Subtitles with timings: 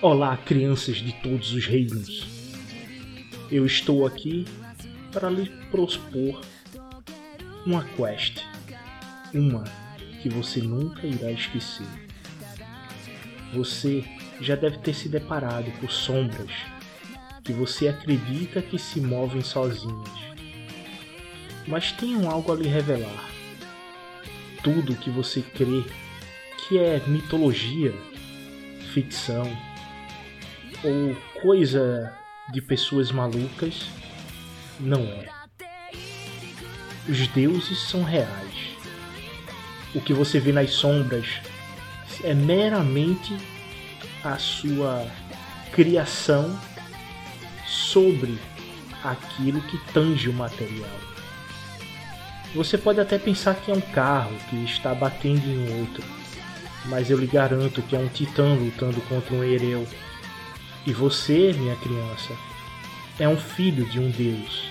[0.00, 2.24] Olá, crianças de todos os reinos.
[3.50, 4.44] Eu estou aqui
[5.12, 6.40] para lhe propor
[7.66, 8.38] uma quest,
[9.34, 9.64] uma
[10.22, 11.88] que você nunca irá esquecer.
[13.52, 14.04] Você
[14.40, 16.52] já deve ter se deparado com sombras
[17.42, 20.08] que você acredita que se movem sozinhas,
[21.66, 23.28] mas tenham algo a lhe revelar.
[24.62, 25.82] Tudo que você crê
[26.56, 27.92] que é mitologia,
[28.94, 29.67] ficção
[30.84, 32.12] ou coisa
[32.52, 33.86] de pessoas malucas,
[34.78, 35.26] não é.
[37.08, 38.76] Os deuses são reais.
[39.94, 41.26] O que você vê nas sombras
[42.22, 43.36] é meramente
[44.22, 45.06] a sua
[45.72, 46.58] criação
[47.66, 48.38] sobre
[49.02, 50.90] aquilo que tange o material.
[52.54, 56.04] Você pode até pensar que é um carro que está batendo em outro,
[56.86, 59.86] mas eu lhe garanto que é um titã lutando contra um hereu.
[60.88, 62.32] E você, minha criança,
[63.18, 64.64] é um filho de um Deus,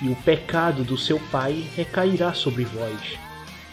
[0.00, 3.18] e o pecado do seu pai recairá sobre vós,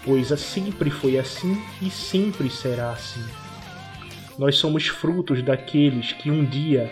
[0.03, 3.23] pois sempre foi assim e sempre será assim.
[4.39, 6.91] Nós somos frutos daqueles que um dia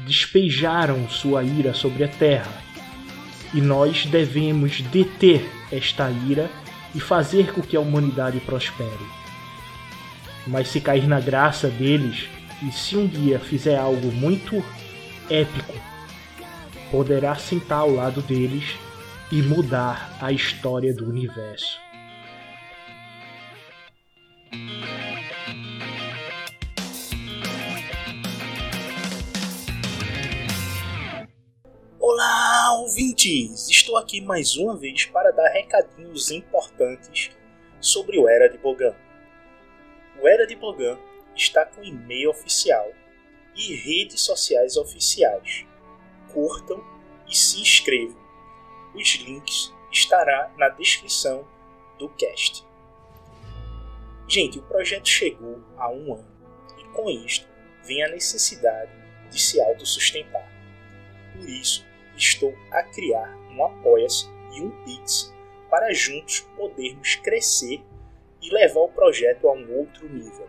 [0.00, 2.60] despejaram sua ira sobre a terra,
[3.54, 6.50] e nós devemos deter esta ira
[6.92, 9.06] e fazer com que a humanidade prospere.
[10.44, 12.28] Mas se cair na graça deles,
[12.62, 14.56] e se um dia fizer algo muito
[15.30, 15.74] épico,
[16.90, 18.64] poderá sentar ao lado deles
[19.30, 21.78] e mudar a história do universo.
[32.00, 33.68] Olá, ouvintes!
[33.68, 37.30] Estou aqui mais uma vez para dar recadinhos importantes
[37.80, 38.94] sobre o Era de Bogan.
[40.20, 40.98] O Era de Bogan
[41.38, 42.92] está com e-mail oficial
[43.54, 45.64] e redes sociais oficiais.
[46.32, 46.84] Curtam
[47.28, 48.20] e se inscrevam.
[48.94, 51.46] Os links estará na descrição
[51.98, 52.66] do cast.
[54.26, 56.28] Gente, o projeto chegou a um ano
[56.78, 57.48] e com isto
[57.84, 58.92] vem a necessidade
[59.30, 60.46] de se autossustentar.
[61.32, 65.32] Por isso, estou a criar um Apoia-se e um Pix
[65.70, 67.82] para juntos podermos crescer
[68.42, 70.48] e levar o projeto a um outro nível.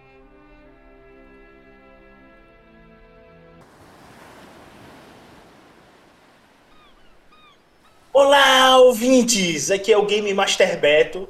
[8.13, 9.71] Olá, ouvintes!
[9.71, 11.29] Aqui é o Game Master Beto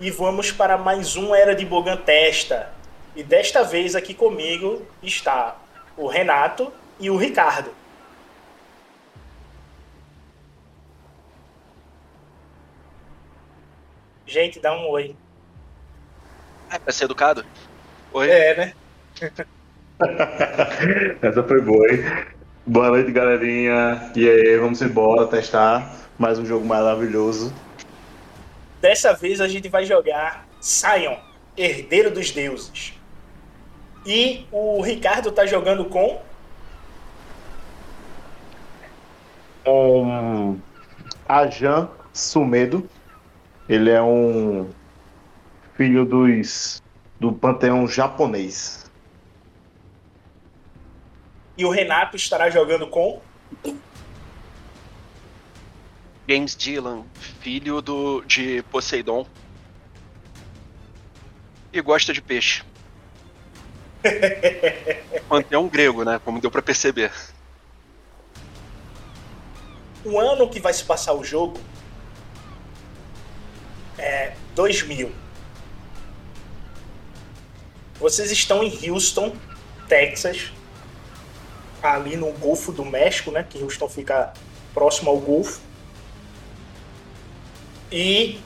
[0.00, 2.70] e vamos para mais um Era de Bogan Testa.
[3.14, 5.60] E desta vez aqui comigo está
[5.94, 7.70] o Renato e o Ricardo.
[14.26, 15.14] Gente, dá um oi.
[16.70, 17.44] É pra ser educado?
[18.10, 18.30] Oi.
[18.30, 18.72] É, né?
[21.20, 21.98] Essa foi boa, hein?
[22.66, 24.10] Boa noite, galerinha.
[24.16, 27.52] E aí, vamos embora testar mais um jogo maravilhoso.
[28.80, 31.16] Dessa vez a gente vai jogar Sion,
[31.56, 32.94] Herdeiro dos Deuses.
[34.06, 36.22] E o Ricardo tá jogando com.
[39.66, 40.60] Um,
[41.28, 42.88] Ajan Sumedo.
[43.68, 44.70] Ele é um
[45.74, 46.80] filho dos
[47.18, 48.88] do panteão japonês.
[51.58, 53.20] E o Renato estará jogando com.
[56.28, 57.04] James Dylan,
[57.40, 59.26] filho do, de Poseidon.
[61.72, 62.62] E gosta de peixe.
[65.28, 66.20] Panteão grego, né?
[66.24, 67.12] Como deu pra perceber.
[70.04, 71.58] O ano que vai se passar o jogo
[73.98, 75.12] é 2000.
[77.98, 79.34] Vocês estão em Houston,
[79.88, 80.52] Texas,
[81.82, 83.44] ali no Golfo do México, né?
[83.48, 84.32] Que Houston fica
[84.74, 85.60] próximo ao Golfo.
[87.92, 88.40] E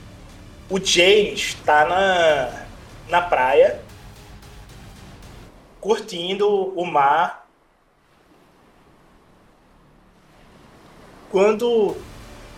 [0.69, 2.67] o James está na,
[3.09, 3.81] na praia,
[5.81, 7.49] curtindo o mar.
[11.31, 11.97] Quando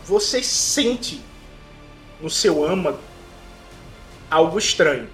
[0.05, 1.23] você sente
[2.21, 3.01] no seu âmago
[4.31, 5.09] algo estranho.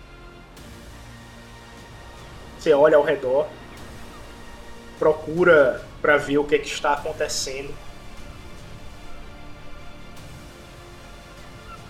[2.58, 3.48] Você olha ao redor,
[4.98, 7.74] procura para ver o que, é que está acontecendo.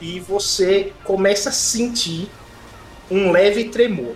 [0.00, 2.30] E você começa a sentir
[3.10, 4.14] um leve tremor.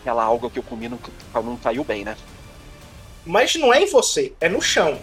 [0.00, 0.98] Aquela alga que eu comi não,
[1.34, 2.16] não caiu bem, né?
[3.24, 4.98] Mas não é em você, é no chão.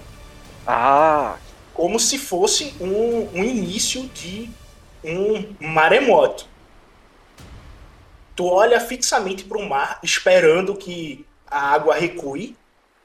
[0.65, 1.37] Ah!
[1.73, 4.49] Como se fosse um, um início de
[5.03, 6.47] um maremoto.
[8.35, 12.55] Tu olha fixamente para o mar, esperando que a água recue,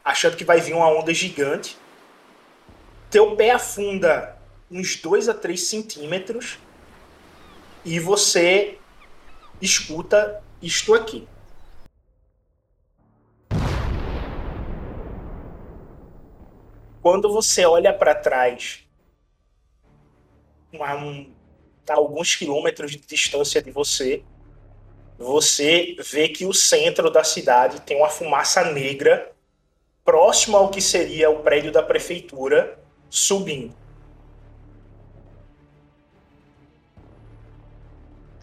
[0.05, 1.76] achando que vai vir uma onda gigante.
[3.11, 4.39] Teu pé afunda
[4.70, 6.58] uns 2 a 3 centímetros
[7.84, 8.78] e você
[9.61, 11.26] escuta isto aqui.
[17.02, 18.87] Quando você olha para trás,
[20.78, 21.32] a, um,
[21.88, 24.23] a alguns quilômetros de distância de você,
[25.19, 29.32] você vê que o centro da cidade tem uma fumaça negra
[30.05, 32.78] próximo ao que seria o prédio da prefeitura
[33.08, 33.75] subindo.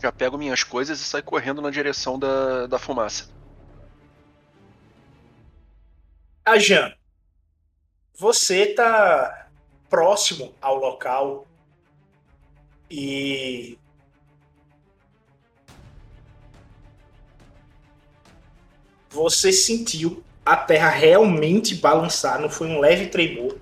[0.01, 3.29] Já pego minhas coisas e saio correndo na direção da, da fumaça.
[6.45, 6.94] A Jean,
[8.15, 9.49] você tá
[9.89, 11.47] próximo ao local
[12.89, 13.77] e
[19.09, 23.57] você sentiu a terra realmente balançar, não foi um leve tremor.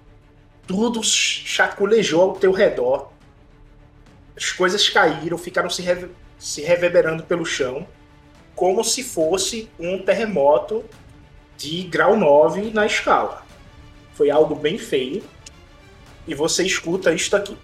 [0.67, 3.11] Tudo chaculejou ao teu redor.
[4.35, 5.81] As coisas caíram, ficaram se
[6.45, 7.87] se reverberando pelo chão,
[8.55, 10.85] como se fosse um terremoto
[11.57, 13.43] de grau 9 na escala.
[14.13, 15.23] Foi algo bem feio.
[16.27, 17.57] E você escuta isto aqui.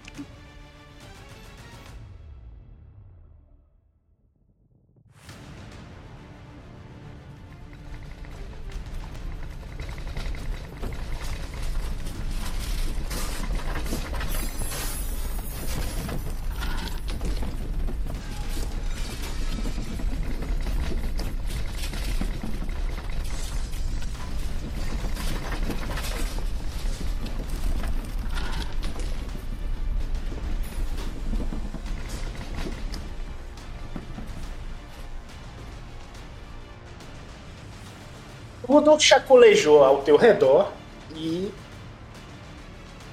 [39.02, 40.72] Tudo chaculejou ao teu redor
[41.14, 41.52] e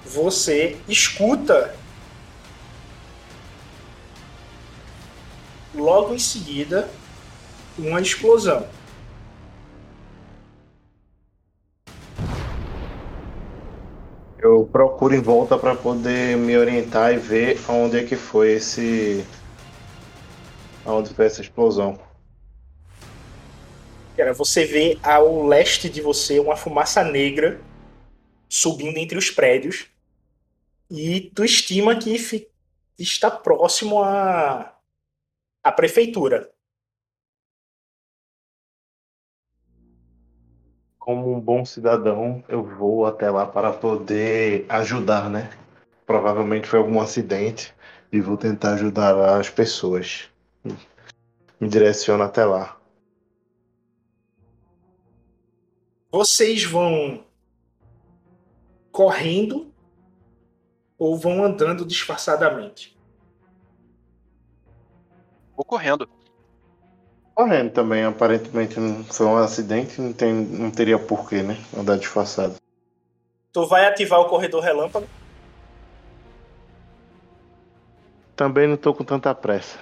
[0.06, 1.76] você escuta
[5.74, 6.90] logo em seguida
[7.78, 8.68] uma explosão.
[14.42, 19.26] Eu procuro em volta para poder me orientar e ver aonde é que foi esse.
[20.86, 22.09] aonde foi essa explosão.
[24.20, 27.62] Cara, você vê ao leste de você uma fumaça negra
[28.50, 29.88] subindo entre os prédios
[30.92, 32.18] e tu estima que
[33.00, 34.78] está próximo à,
[35.64, 36.52] à prefeitura.
[41.00, 45.50] Como um bom cidadão, eu vou até lá para poder ajudar, né?
[46.06, 47.74] Provavelmente foi algum acidente
[48.12, 50.30] e vou tentar ajudar as pessoas.
[51.58, 52.79] Me direciono até lá.
[56.12, 57.24] Vocês vão
[58.92, 59.72] correndo
[60.98, 62.98] ou vão andando disfarçadamente?
[65.56, 66.10] Vou correndo.
[67.36, 71.58] Correndo também, aparentemente não foi um acidente, não, tem, não teria porquê, né?
[71.78, 72.56] Andar disfarçado.
[73.54, 75.08] Tu vai ativar o corredor relâmpago?
[78.36, 79.78] Também não tô com tanta pressa.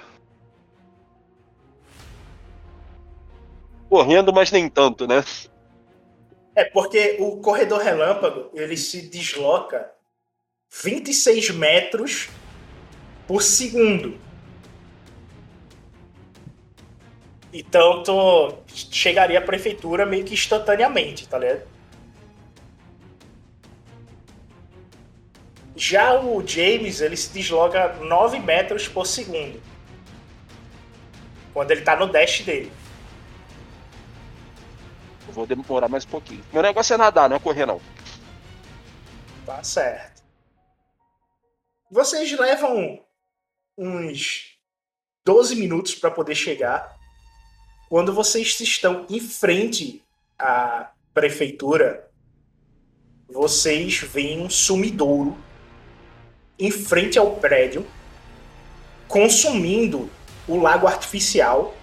[3.88, 5.24] Correndo, mas nem tanto, né?
[6.58, 9.92] É porque o corredor relâmpago ele se desloca
[10.82, 12.28] 26 metros
[13.28, 14.18] por segundo.
[17.52, 21.62] Então tu chegaria à prefeitura meio que instantaneamente, tá ligado?
[25.76, 29.62] Já o James, ele se desloca 9 metros por segundo.
[31.54, 32.72] Quando ele tá no dash dele
[35.38, 36.44] vou demorar mais um pouquinho.
[36.52, 37.80] Meu negócio é nadar, não é correr, não.
[39.46, 40.22] Tá certo.
[41.90, 43.00] Vocês levam
[43.76, 44.58] uns
[45.24, 46.98] 12 minutos para poder chegar.
[47.88, 50.02] Quando vocês estão em frente
[50.38, 52.10] à prefeitura,
[53.28, 55.38] vocês veem um sumidouro
[56.58, 57.86] em frente ao prédio,
[59.06, 60.10] consumindo
[60.48, 61.77] o lago artificial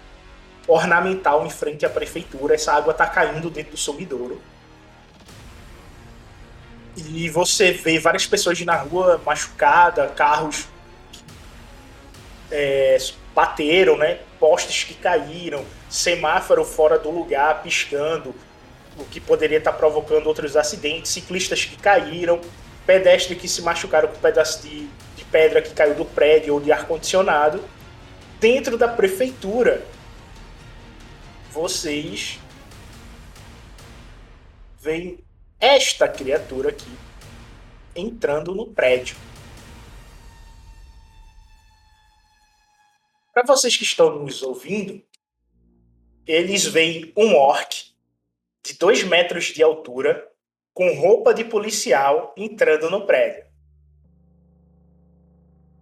[0.68, 2.56] ornamental em frente à prefeitura.
[2.56, 4.42] Essa água está caindo dentro do sumidouro.
[6.98, 10.68] E você vê várias pessoas na rua machucadas, carros
[12.52, 12.98] é,
[13.34, 14.20] bateram, né?
[14.40, 18.34] Postes que caíram, semáforo fora do lugar piscando,
[18.98, 22.40] o que poderia estar provocando outros acidentes, ciclistas que caíram,
[22.86, 26.60] pedestres que se machucaram com um pedaço de, de pedra que caiu do prédio ou
[26.62, 27.62] de ar-condicionado.
[28.40, 29.84] Dentro da prefeitura,
[31.56, 32.38] vocês
[34.78, 35.24] veem
[35.58, 36.92] esta criatura aqui
[37.96, 39.16] entrando no prédio.
[43.34, 45.02] Para vocês que estão nos ouvindo,
[46.28, 47.96] eles veem um orc
[48.62, 50.30] de dois metros de altura
[50.74, 53.46] com roupa de policial entrando no prédio.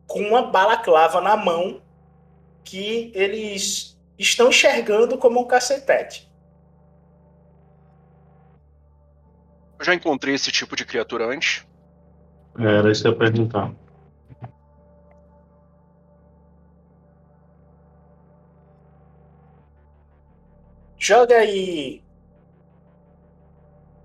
[0.06, 1.82] Com uma balaclava na mão
[2.64, 6.32] que eles estão enxergando como um cacetete.
[9.80, 11.66] Eu já encontrei esse tipo de criatura antes.
[12.58, 13.74] Era isso que eu ia perguntar.
[20.98, 22.02] Joga aí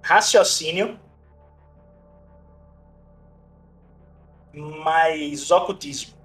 [0.02, 0.98] raciocínio
[4.52, 6.17] mais ocultismo.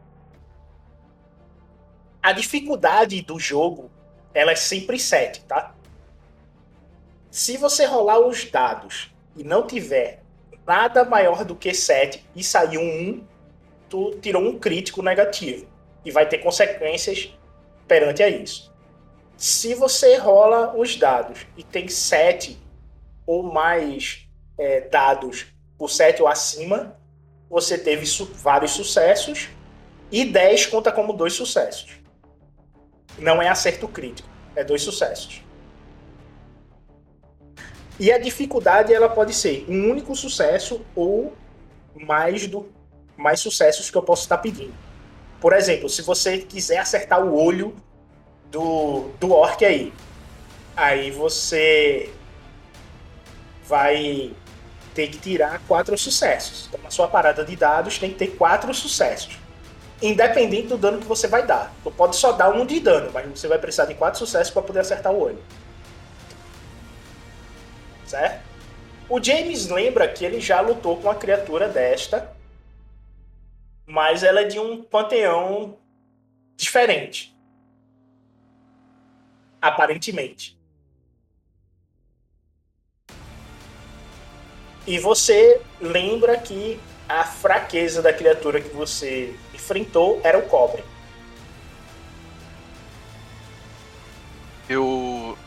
[2.24, 3.92] A dificuldade do jogo
[4.34, 5.76] ela é sempre 7, tá?
[7.30, 10.24] Se você rolar os dados e não tiver
[10.66, 13.28] nada maior do que 7 e sair um 1,
[13.90, 15.68] tu tirou um crítico negativo
[16.06, 17.38] e vai ter consequências
[17.90, 18.74] perante a isso.
[19.36, 22.58] Se você rola os dados e tem 7
[23.28, 26.98] ou mais é, dados por 7 ou acima,
[27.50, 29.50] você teve su vários sucessos
[30.10, 32.03] e 10 conta como dois sucessos.
[33.18, 35.44] Não é acerto crítico, é dois sucessos.
[38.00, 41.36] E a dificuldade ela pode ser um único sucesso ou
[41.96, 42.72] mais do
[43.16, 44.74] mais sucessos que eu posso estar pedindo.
[45.40, 47.76] Por exemplo, se você quiser acertar o olho
[48.50, 49.94] do, do orc aí,
[50.76, 52.10] aí você
[53.66, 54.34] vai
[54.94, 56.68] ter que tirar quatro sucessos.
[56.68, 59.38] Então, na sua parada de dados, tem que ter quatro sucessos.
[60.04, 61.74] Independente do dano que você vai dar.
[61.82, 64.62] Tu pode só dar um de dano, mas você vai precisar de quatro sucessos para
[64.62, 65.42] poder acertar o olho.
[68.06, 68.44] Certo?
[69.08, 72.36] O James lembra que ele já lutou com uma criatura desta,
[73.86, 75.78] mas ela é de um panteão
[76.58, 77.34] diferente.
[79.62, 80.60] Aparentemente.
[84.86, 90.84] E você lembra que a fraqueza da criatura que você enfrentou era o cobre.
[94.70, 95.38] Eu.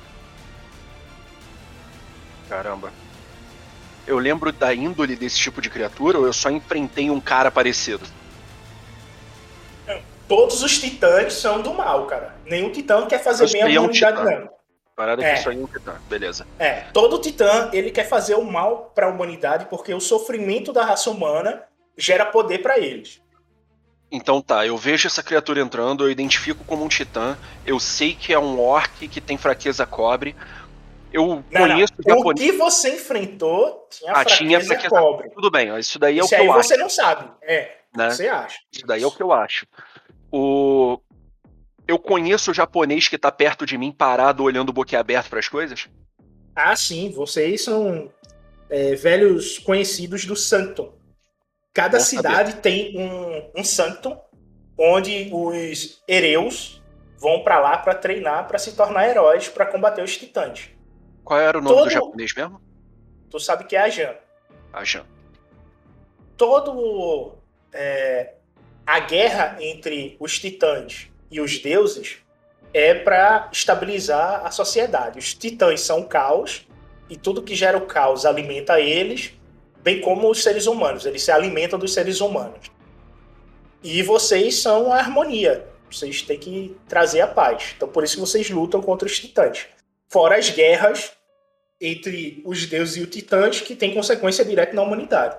[2.48, 2.92] Caramba.
[4.06, 8.06] Eu lembro da índole desse tipo de criatura ou eu só enfrentei um cara parecido?
[10.28, 12.34] Todos os titãs são do mal, cara.
[12.44, 14.30] Nenhum titã quer fazer bem a é um humanidade, titã.
[14.40, 14.50] não.
[14.96, 15.34] Parada É.
[15.34, 15.94] que só ia um titã.
[16.08, 16.46] Beleza.
[16.58, 20.84] É, todo titã ele quer fazer o mal para a humanidade porque o sofrimento da
[20.84, 21.62] raça humana
[21.96, 23.20] gera poder para eles.
[24.10, 28.32] Então tá, eu vejo essa criatura entrando, eu identifico como um titã, eu sei que
[28.32, 30.36] é um orc que tem fraqueza cobre.
[31.12, 32.18] Eu Não, conheço não.
[32.20, 35.30] O que você enfrentou tinha Ah, fraqueza, tinha fraqueza cobre.
[35.30, 36.82] Tudo bem, isso daí é Isso o que aí eu você acho.
[36.82, 37.30] não sabe.
[37.42, 38.10] É, Né?
[38.10, 38.58] você acha.
[38.72, 39.66] Isso daí é o que eu acho.
[40.30, 41.00] O...
[41.88, 45.88] Eu conheço o japonês que tá perto de mim, parado, olhando boquiaberto para as coisas?
[46.54, 48.10] Ah, sim, vocês são
[48.68, 50.92] é, velhos conhecidos do Sanctum.
[51.76, 54.18] Cada cidade tem um, um Sanctum
[54.78, 56.82] onde os Ereus
[57.18, 60.70] vão para lá para treinar, para se tornar heróis, para combater os titãs.
[61.22, 62.62] Qual era o nome Todo- do japonês mesmo?
[63.30, 64.14] Tu sabe que é a Jan.
[64.72, 65.04] A Jan.
[66.34, 67.34] todo
[67.74, 68.34] é,
[68.86, 72.18] a guerra entre os titãs e os deuses
[72.72, 75.18] é para estabilizar a sociedade.
[75.18, 76.66] Os titãs são o caos
[77.10, 79.32] e tudo que gera o caos alimenta eles,
[79.86, 81.06] bem como os seres humanos.
[81.06, 82.72] Eles se alimentam dos seres humanos.
[83.84, 85.64] E vocês são a harmonia.
[85.88, 87.74] Vocês têm que trazer a paz.
[87.76, 89.68] Então por isso vocês lutam contra os titãs.
[90.08, 91.12] Fora as guerras
[91.80, 95.36] entre os deuses e os titãs que têm consequência direta na humanidade.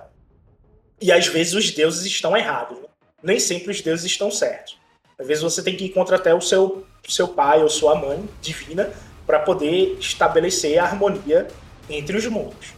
[0.98, 2.78] E às vezes os deuses estão errados.
[2.78, 2.88] né?
[3.22, 4.78] Nem sempre os deuses estão certos.
[5.18, 8.26] Às vezes você tem que ir contra até o seu, seu pai ou sua mãe
[8.40, 8.90] divina
[9.26, 11.48] para poder estabelecer a harmonia
[11.90, 12.77] entre os mundos.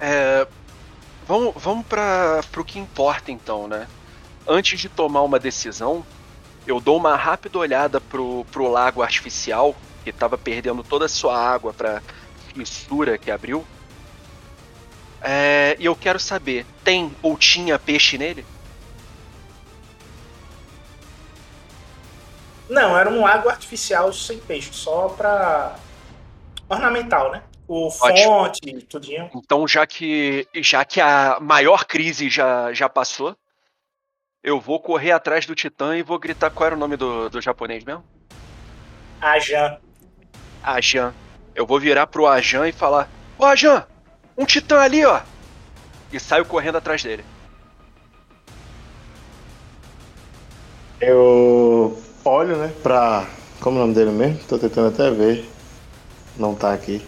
[0.00, 0.46] É,
[1.26, 3.86] vamos vamos para o que importa então, né?
[4.46, 6.04] Antes de tomar uma decisão,
[6.66, 9.74] eu dou uma rápida olhada pro, pro lago artificial,
[10.04, 12.02] que estava perdendo toda a sua água para
[12.54, 13.64] fissura que abriu.
[15.20, 18.46] É, e eu quero saber, tem ou tinha peixe nele?
[22.68, 25.76] Não, era um lago artificial sem peixe, só pra.
[26.68, 27.42] ornamental, né?
[27.68, 29.30] O fonte, tudinho.
[29.34, 33.36] Então, já que, já que a maior crise já, já passou,
[34.42, 37.42] eu vou correr atrás do Titã e vou gritar qual era o nome do, do
[37.42, 38.02] japonês mesmo?
[39.20, 39.76] Ajan.
[40.62, 41.12] Ajan.
[41.54, 43.06] Eu vou virar pro Ajan e falar:
[43.36, 43.86] Ô Ajan,
[44.34, 45.20] um Titã ali, ó!
[46.10, 47.22] E saio correndo atrás dele.
[50.98, 53.28] Eu olho, né, pra.
[53.60, 54.38] Como é o nome dele mesmo?
[54.48, 55.44] Tô tentando até ver.
[56.34, 57.06] Não tá aqui.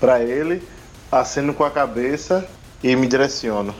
[0.00, 0.62] Pra ele,
[1.10, 2.48] aceno com a cabeça
[2.82, 3.74] e me direciono.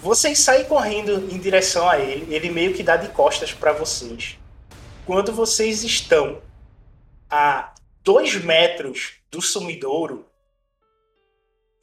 [0.00, 4.38] Vocês saem correndo em direção a ele, ele meio que dá de costas para vocês.
[5.04, 6.40] Quando vocês estão
[7.28, 10.24] a dois metros do sumidouro,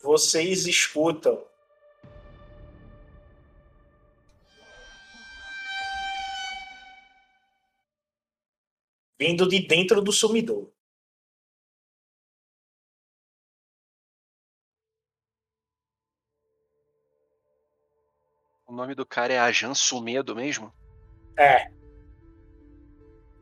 [0.01, 1.43] vocês escutam
[9.23, 10.69] vindo de dentro do sumidor.
[18.67, 20.73] O nome do cara é Ajan Sumedo mesmo?
[21.39, 21.71] É.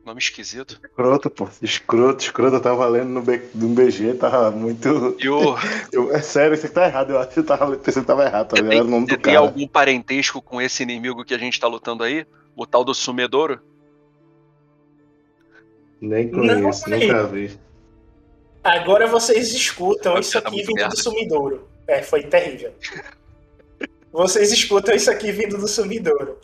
[0.04, 0.80] Nome esquisito.
[0.84, 1.48] Escroto, pô.
[1.60, 2.56] Escroto, escroto.
[2.56, 5.16] Eu tava lendo no, B, no BG, tava muito.
[5.18, 5.56] E o...
[5.90, 7.10] Eu, é sério, isso aqui tá errado.
[7.10, 8.58] Eu acho que eu tava que tava errado, tá?
[8.58, 9.38] Era o nome do tem cara.
[9.38, 12.26] algum parentesco com esse inimigo que a gente tá lutando aí?
[12.54, 13.71] O tal do Sumedouro?
[16.02, 17.58] Nem conheço, Não, nunca vi.
[18.64, 20.94] Agora vocês escutam isso ser aqui vindo merda.
[20.94, 21.68] do sumidouro.
[21.86, 22.72] É, foi terrível.
[24.12, 26.38] Vocês escutam isso aqui vindo do sumidouro.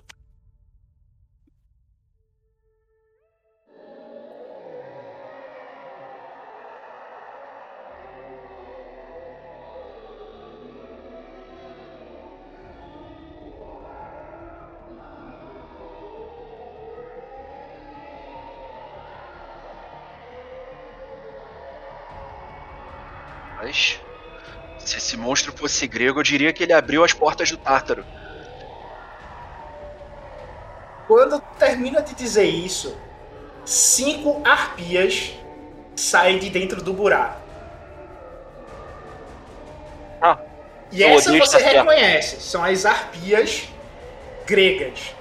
[25.68, 28.04] Fosse grego, eu diria que ele abriu as portas do Tártaro.
[31.06, 32.96] Quando termina de dizer isso,
[33.64, 35.32] cinco arpias
[35.94, 37.40] saem de dentro do buraco.
[40.20, 40.38] Ah,
[40.90, 43.68] E essa você reconhece, são as arpias
[44.46, 45.14] gregas.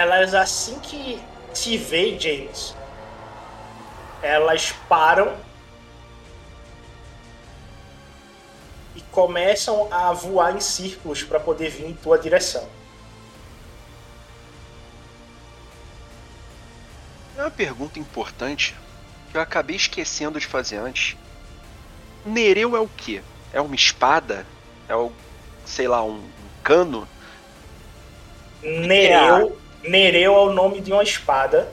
[0.00, 1.20] Elas assim que
[1.52, 2.74] te veem, James,
[4.22, 5.36] elas param
[8.96, 12.66] e começam a voar em círculos para poder vir em tua direção.
[17.36, 18.74] É uma pergunta importante
[19.30, 21.14] que eu acabei esquecendo de fazer antes.
[22.24, 23.20] Nereu é o quê?
[23.52, 24.46] É uma espada?
[24.88, 25.12] É o,
[25.66, 26.26] sei lá, um
[26.62, 27.06] cano?
[28.62, 31.72] Nereu, Nereu é o nome de uma espada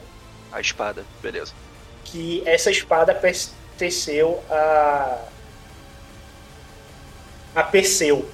[0.51, 1.53] A espada, beleza.
[2.05, 5.27] que essa espada pertenceu a
[7.55, 8.29] a Perseu.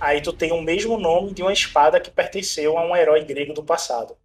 [0.00, 3.52] Aí tu tem o mesmo nome de uma espada que pertenceu a um herói grego
[3.52, 4.16] do passado.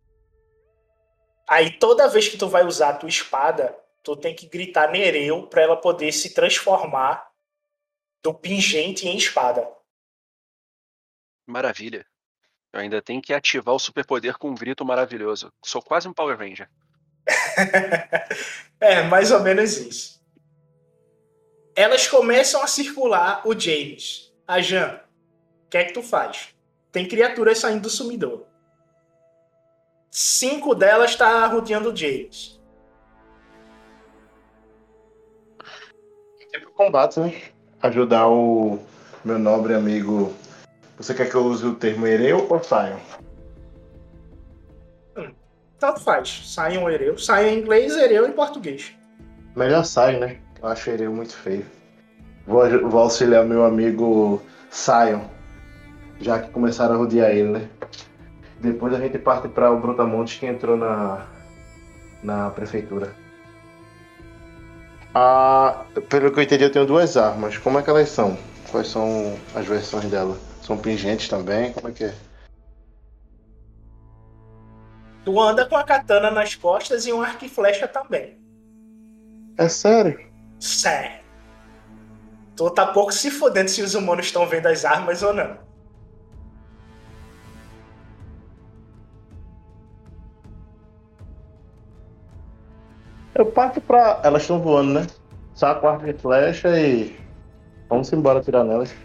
[1.47, 5.47] Aí toda vez que tu vai usar a tua espada, tu tem que gritar Nereu
[5.47, 7.27] para ela poder se transformar
[8.21, 9.67] do pingente em espada.
[11.45, 12.05] Maravilha.
[12.71, 15.51] Eu ainda tenho que ativar o superpoder com um grito maravilhoso.
[15.63, 16.69] Sou quase um Power Ranger.
[18.79, 20.23] é, mais ou menos isso.
[21.75, 24.33] Elas começam a circular o James.
[24.47, 24.99] A Jan,
[25.65, 26.49] o que é que tu faz?
[26.91, 28.45] Tem criaturas saindo do sumidor.
[30.11, 32.61] Cinco delas tá rodeando o James.
[36.53, 37.41] Ir pro combate, né?
[37.81, 38.79] Ajudar o
[39.25, 40.31] meu nobre amigo.
[40.97, 42.99] Você quer que eu use o termo hereu ou Sion?
[45.79, 46.43] Tanto faz.
[46.45, 47.17] Sai um hereu.
[47.17, 48.93] Sai em inglês, hereu em português.
[49.55, 50.37] Melhor Sion, né?
[50.61, 51.65] Eu acho hereu muito feio.
[52.45, 55.21] Vou, vou auxiliar meu amigo Sion.
[56.21, 57.69] Já que começaram a rodear ele, né?
[58.59, 61.25] Depois a gente parte para o Brutamontes que entrou na,
[62.21, 63.13] na prefeitura.
[65.13, 67.57] Ah, pelo que eu entendi, eu tenho duas armas.
[67.57, 68.37] Como é que elas são?
[68.71, 70.37] Quais são as versões dela?
[70.63, 71.73] São pingentes também?
[71.73, 72.13] Como é que é?
[75.25, 78.39] Tu anda com a katana nas costas e um arco e flecha também.
[79.57, 80.25] É sério?
[80.57, 81.21] Sério.
[82.55, 85.57] Tu tá pouco se fodendo se os humanos estão vendo as armas ou não.
[93.35, 94.21] Eu parto pra.
[94.23, 95.07] Elas estão voando, né?
[95.55, 97.19] Saco arco e flecha e.
[97.89, 98.95] Vamos embora tirar nelas.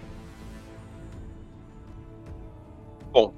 [3.11, 3.35] Bom.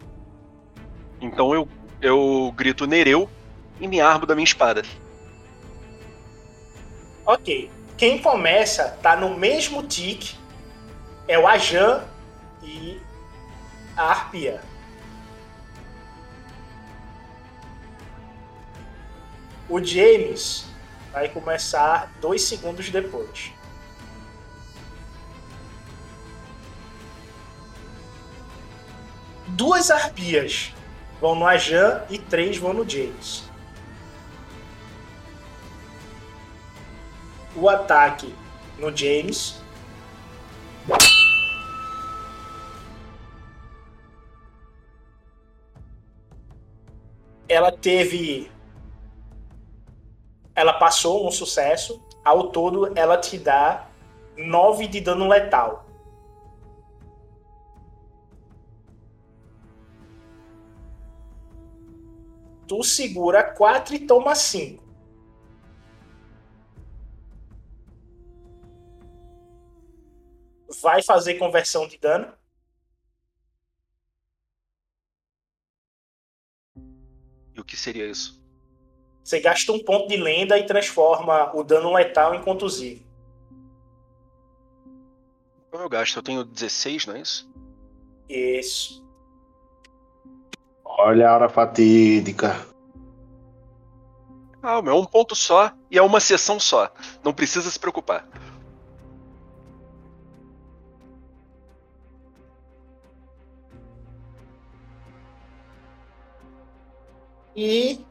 [1.20, 1.68] Então eu,
[2.00, 3.28] eu grito Nereu
[3.80, 4.82] e me armo da minha espada.
[7.24, 7.70] Ok.
[7.96, 10.36] Quem começa tá no mesmo tique
[11.28, 12.02] é o Ajan
[12.62, 13.00] e
[13.96, 14.60] a Arpia.
[19.68, 20.66] O James
[21.12, 23.52] vai começar dois segundos depois.
[29.50, 30.72] Duas arpias
[31.20, 33.44] vão no Ajan e três vão no James.
[37.54, 38.34] O ataque
[38.78, 39.60] no James.
[47.48, 48.50] Ela teve
[50.54, 52.02] ela passou um sucesso.
[52.24, 53.88] Ao todo, ela te dá
[54.36, 55.89] 9 de dano letal.
[62.70, 64.80] Tu segura 4 e toma 5.
[70.80, 72.32] Vai fazer conversão de dano?
[77.52, 78.40] E o que seria isso?
[79.24, 83.04] Você gasta um ponto de lenda e transforma o dano letal em contusível.
[85.72, 86.16] Como eu gasto?
[86.16, 87.52] Eu tenho 16, não é isso?
[88.28, 89.09] Isso.
[91.02, 92.54] Olha a hora fatídica.
[94.62, 96.92] Ah, o meu é um ponto só e é uma sessão só.
[97.24, 98.28] Não precisa se preocupar.
[107.56, 108.04] E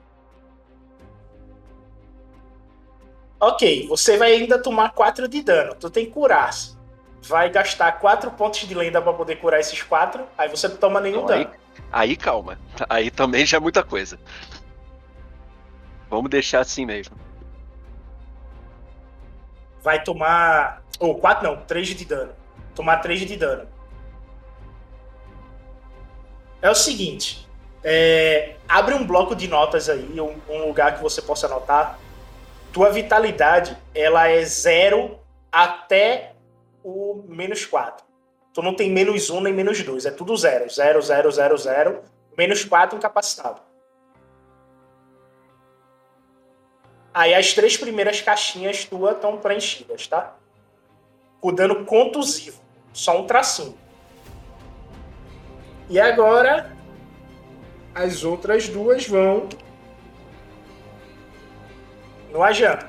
[3.39, 5.75] Ok, você vai ainda tomar 4 de dano.
[5.75, 6.49] Tu tem curar.
[7.21, 10.25] Vai gastar 4 pontos de lenda para poder curar esses 4.
[10.35, 11.58] Aí você não toma nenhum dano.
[11.91, 12.59] Aí calma.
[12.89, 14.19] Aí também já é muita coisa.
[16.09, 17.15] Vamos deixar assim mesmo.
[19.81, 20.83] Vai tomar.
[20.99, 22.33] Ou 4 não, 3 de dano.
[22.75, 23.67] Tomar 3 de dano.
[26.61, 27.47] É o seguinte.
[27.83, 31.97] é, abre um bloco de notas aí, um, um lugar que você possa anotar.
[32.71, 35.19] Tua vitalidade, ela é zero
[35.51, 36.33] até
[36.83, 38.05] o menos 4.
[38.59, 40.69] Tu não tem menos 1 nem menos 2, é tudo zero.
[40.69, 42.03] Zero, zero, zero, zero.
[42.37, 43.61] Menos 4 incapacitado.
[47.13, 50.35] Aí as três primeiras caixinhas tuas estão preenchidas, tá?
[51.39, 52.59] Com dano contusivo.
[52.91, 53.77] Só um tracinho.
[55.89, 56.75] E agora
[57.95, 59.47] as outras duas vão
[62.29, 62.79] no Ajan.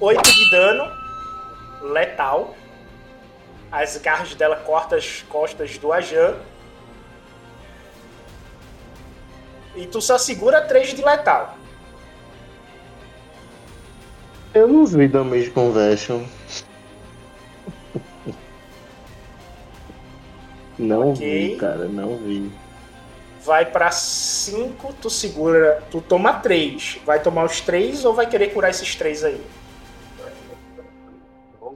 [0.00, 0.90] 8 de dano
[1.82, 2.56] letal.
[3.70, 6.36] As garras dela cortam as costas do Ajan.
[9.74, 11.56] E tu só segura 3 de letal.
[14.54, 16.22] Eu não vi Damage Conversion.
[20.78, 21.50] Não Ok.
[21.50, 22.50] vi, cara, não vi.
[23.44, 25.80] Vai pra 5, tu segura.
[25.88, 26.98] Tu toma 3.
[27.06, 29.40] Vai tomar os 3 ou vai querer curar esses 3 aí?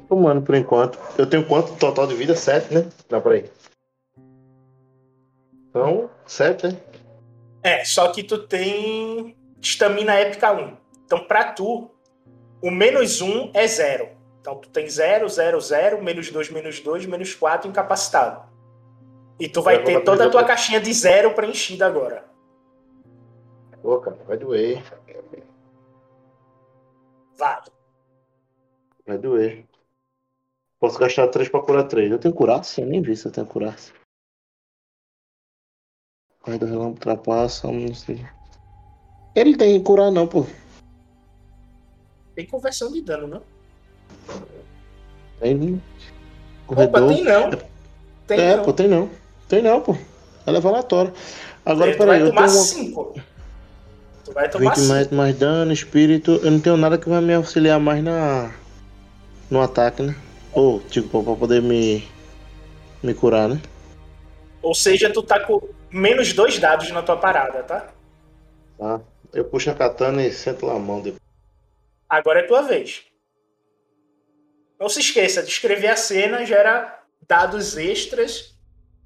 [0.08, 0.98] Tomando por enquanto.
[1.18, 2.34] Eu tenho quanto total de vida?
[2.34, 2.88] 7, né?
[3.10, 3.50] Não, peraí.
[5.68, 6.80] Então, 7, né?
[7.62, 10.76] É, só que tu tem estamina épica 1.
[11.04, 11.90] Então, pra tu,
[12.62, 14.08] o menos 1 é 0.
[14.40, 18.48] Então, tu tem 0, 0, 0, menos 2, menos 2, menos 4 incapacitado.
[19.38, 20.46] E tu vai Eu ter toda a tua outro.
[20.48, 22.24] caixinha de 0 preenchida agora.
[23.82, 24.82] Pô, cara, vai doer.
[27.36, 27.60] Vai.
[29.06, 29.67] Vai doer.
[30.80, 32.10] Posso gastar 3 pra curar 3.
[32.10, 32.80] Eu tenho curaça?
[32.80, 33.92] Eu nem vi se eu tenho curaça.
[36.44, 38.24] Pai do relâmpago ultrapassa, não sei.
[39.34, 40.46] Ele tem curar não, pô.
[42.34, 43.42] Tem conversão de dano, não?
[45.40, 45.82] Tem.
[46.68, 47.14] Opa, Corredor.
[47.14, 47.50] tem não.
[48.26, 48.64] Tem é, não.
[48.64, 49.10] pô, tem não.
[49.48, 49.96] Tem não, pô.
[50.46, 51.12] Ela é aleatório.
[51.66, 52.64] Agora, tu peraí, vai eu tomar tenho uma...
[52.64, 53.14] 5.
[54.24, 55.14] Tu vai tomar 20 mais, 5.
[55.14, 56.32] mais dano, espírito.
[56.42, 58.54] Eu não tenho nada que vai me auxiliar mais na.
[59.50, 60.14] No ataque, né?
[60.52, 62.06] Ou, tipo, pra poder me.
[63.02, 63.60] Me curar, né?
[64.60, 67.92] Ou seja, tu tá com menos 2 dados na tua parada, tá?
[68.76, 69.00] Tá.
[69.32, 71.22] Eu puxo a katana e sento lá a mão depois.
[72.08, 73.04] Agora é tua vez.
[74.80, 78.56] Não se esqueça de escrever a cena, gera dados extras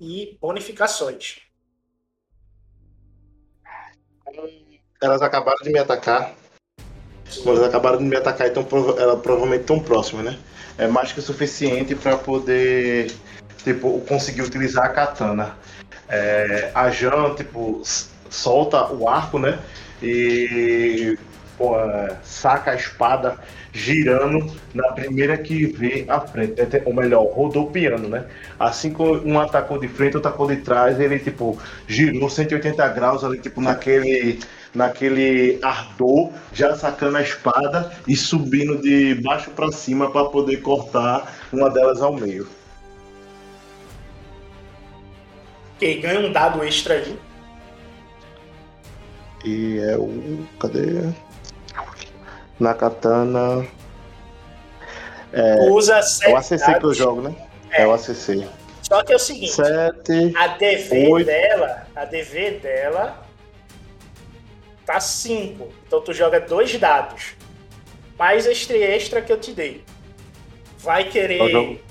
[0.01, 1.41] e bonificações.
[5.03, 6.35] elas acabaram de me atacar.
[7.45, 10.39] Elas acabaram de me atacar, então prova- elas provavelmente estão próximas, né?
[10.83, 13.13] É mais que o suficiente pra poder,
[13.63, 15.55] tipo, conseguir utilizar a katana.
[16.09, 17.81] É, a Jan, tipo,
[18.29, 19.61] solta o arco, né?
[20.03, 21.17] E
[21.57, 23.39] pô, é, saca a espada
[23.73, 26.61] girando na primeira que vê à frente.
[26.61, 28.25] É, Ou melhor, rodopiando, né?
[28.59, 33.23] Assim que um atacou de frente, outro atacou de trás, ele, tipo, girou 180 graus
[33.23, 34.41] ali, tipo, naquele,
[34.75, 41.33] naquele ardor, já sacando a espada e subindo de baixo pra cima para poder cortar
[41.53, 42.49] uma delas ao meio.
[45.77, 47.19] Ok, ganha um dado extra aí.
[49.45, 50.47] E é o.
[50.61, 51.11] Cadê?
[52.61, 53.67] Na katana.
[55.71, 56.97] Usa É sete o ACC que eu dados.
[56.97, 57.35] jogo, né?
[57.71, 58.47] É, o ACC.
[58.83, 60.37] Só que é o seguinte, 7.
[60.37, 61.27] a DV Oito.
[61.27, 63.23] dela, a DV dela
[64.93, 65.69] tá 5.
[65.87, 67.35] Então tu joga dois dados.
[68.19, 69.85] Mais extra extra que eu te dei.
[70.79, 71.83] Vai querer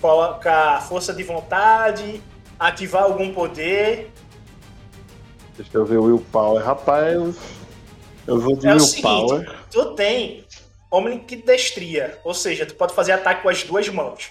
[0.00, 2.22] colocar força de vontade,
[2.58, 4.10] ativar algum poder.
[5.56, 6.64] Deixa eu ver o Willpower.
[6.64, 7.14] Rapaz,
[8.26, 9.40] eu, vou de É o Willpower.
[9.40, 10.44] seguinte, tu tem
[10.90, 14.30] Omniquidestria, ou seja, tu pode fazer ataque com as duas mãos.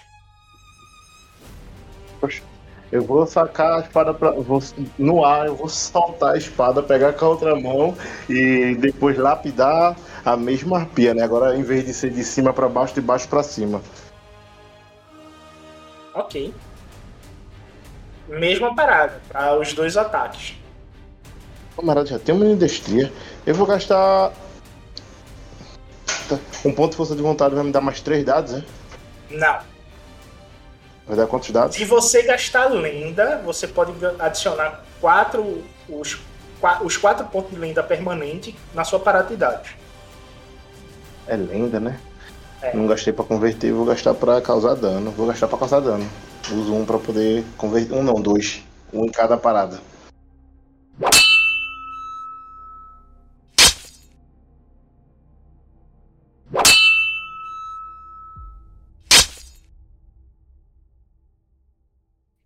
[2.94, 4.30] Eu vou sacar a espada pra.
[4.30, 4.62] Vou,
[4.96, 7.96] no ar, eu vou soltar a espada, pegar com a outra mão
[8.30, 11.24] e depois lapidar a mesma arpia, né?
[11.24, 13.82] Agora, em vez de ser de cima pra baixo, de baixo pra cima.
[16.14, 16.54] Ok.
[18.28, 20.54] Mesma parada para os dois ataques.
[21.74, 23.12] Camarada, já tem uma indestria.
[23.44, 24.32] Eu vou gastar.
[26.64, 28.64] Um ponto de força de vontade vai me dar mais três dados, né?
[29.32, 29.73] Não.
[31.06, 31.76] Vai dar quantos dados?
[31.76, 36.18] Se você gastar lenda, você pode adicionar quatro, os,
[36.82, 39.70] os quatro pontos de lenda permanente na sua parada de dados.
[41.26, 42.00] É lenda, né?
[42.62, 42.74] É.
[42.74, 45.10] Não gastei pra converter, vou gastar pra causar dano.
[45.10, 46.08] Vou gastar pra causar dano.
[46.50, 47.94] Uso um pra poder converter.
[47.94, 48.62] Um não, dois.
[48.92, 49.78] Um em cada parada.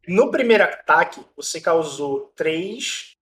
[0.08, 3.14] No primeiro ataque, você causou 3.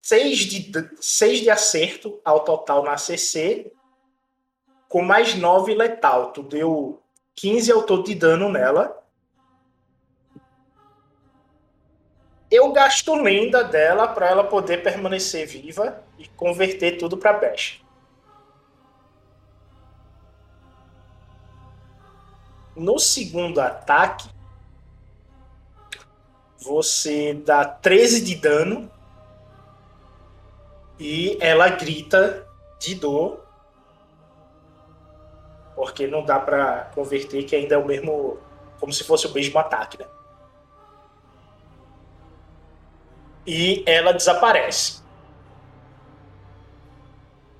[0.00, 3.72] 6 de, d- seis de acerto ao total na CC,
[4.88, 6.32] com mais 9 letal.
[6.32, 7.02] Tu deu
[7.34, 9.02] 15 ao todo de dano nela.
[12.50, 17.84] Eu gasto lenda dela para ela poder permanecer viva e converter tudo para peste.
[22.76, 24.28] No segundo ataque,
[26.66, 28.90] você dá 13 de dano
[30.98, 32.46] e ela grita
[32.80, 33.40] de dor.
[35.76, 38.38] Porque não dá pra converter que ainda é o mesmo.
[38.80, 40.06] Como se fosse o mesmo ataque, né?
[43.46, 45.02] E ela desaparece.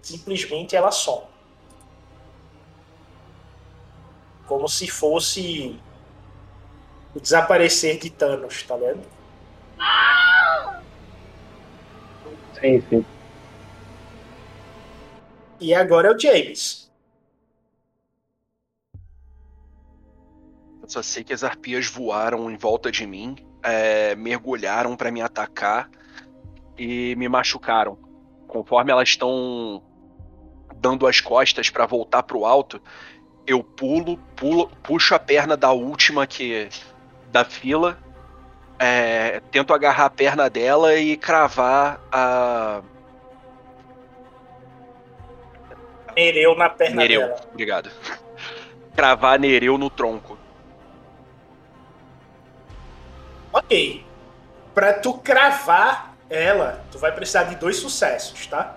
[0.03, 1.27] Simplesmente ela some.
[4.47, 5.81] Como se fosse
[7.16, 9.00] o desaparecer de Thanos, tá vendo?
[12.61, 13.05] Sim, sim.
[15.59, 16.92] E agora é o James.
[20.83, 25.22] Eu só sei que as arpias voaram em volta de mim, é, mergulharam pra me
[25.22, 25.90] atacar
[26.76, 27.98] e me machucaram.
[28.46, 29.83] Conforme elas estão
[30.76, 32.81] dando as costas pra voltar pro alto,
[33.46, 36.68] eu pulo, pulo, puxo a perna da última que
[37.31, 37.99] da fila,
[38.79, 42.83] é, tento agarrar a perna dela e cravar a
[46.17, 47.21] Nereu na perna Nereu.
[47.21, 47.41] dela.
[47.53, 47.91] Obrigado.
[48.97, 50.39] Cravar Nereu no tronco.
[53.53, 54.05] Ok.
[54.75, 58.77] Pra tu cravar ela, tu vai precisar de dois sucessos, tá?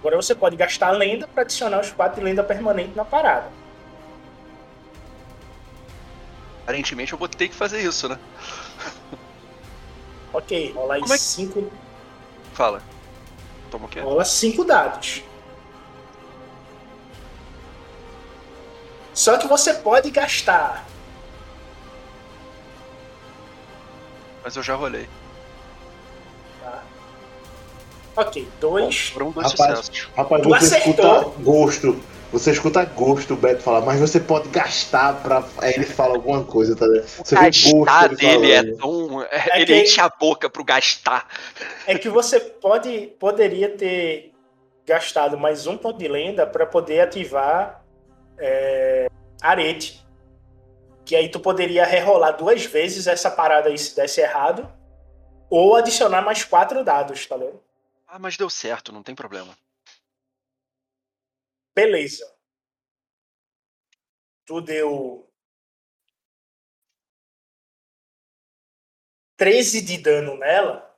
[0.00, 3.48] Agora você pode gastar lenda para adicionar os quatro de lenda permanente na parada.
[6.62, 8.18] Aparentemente eu vou ter que fazer isso, né?
[10.32, 11.72] Ok, rola aí Como é que- cinco,
[12.54, 12.80] Fala.
[13.68, 13.98] Toma o quê?
[13.98, 15.24] rola cinco dados.
[19.12, 20.86] Só que você pode gastar
[24.44, 25.08] Mas eu já rolei.
[28.16, 29.08] Ok, dois.
[29.08, 30.08] Foram dois Rapaz, sucessos.
[30.16, 31.18] Rapaz, Tu você acertou.
[31.18, 32.00] escuta gosto.
[32.32, 35.42] Você escuta gosto, o Beto fala, mas você pode gastar pra.
[35.58, 37.06] Aí ele fala alguma coisa, tá ligado?
[37.08, 39.22] Você gastar gosto dele é tão.
[39.24, 41.26] É ele que- enche a boca pro gastar.
[41.88, 44.32] É que você pode poderia ter
[44.86, 47.82] gastado mais um ponto de lenda para poder ativar
[48.38, 49.08] é,
[49.42, 50.00] arete.
[51.04, 54.68] Que aí tu poderia rerolar duas vezes essa parada aí se desse errado.
[55.50, 57.58] Ou adicionar mais quatro dados, tá ligado?
[58.12, 59.56] Ah, mas deu certo, não tem problema.
[61.72, 62.28] Beleza.
[64.44, 65.32] Tu deu
[69.36, 70.92] 13 de dano nela.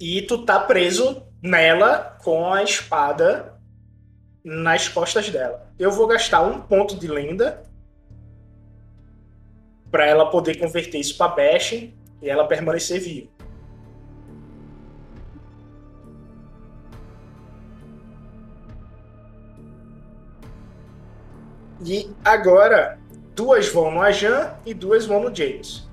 [0.00, 3.62] E tu tá preso nela com a espada
[4.42, 5.72] nas costas dela.
[5.78, 7.62] Eu vou gastar um ponto de lenda
[9.92, 11.94] pra ela poder converter isso pra Bash e
[12.28, 13.39] ela permanecer viva.
[21.90, 23.00] E agora,
[23.34, 25.88] duas vão no Ajan e duas vão no James.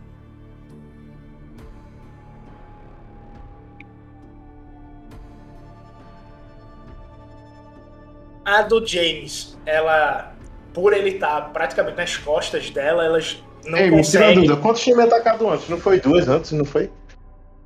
[8.45, 10.33] A do James, ela,
[10.73, 14.35] por ele estar praticamente nas costas dela, elas não Ei, me tira conseguem.
[14.35, 14.55] dúvida.
[14.57, 15.67] Quantos times atacaram antes?
[15.67, 16.89] Não foi duas antes, não foi?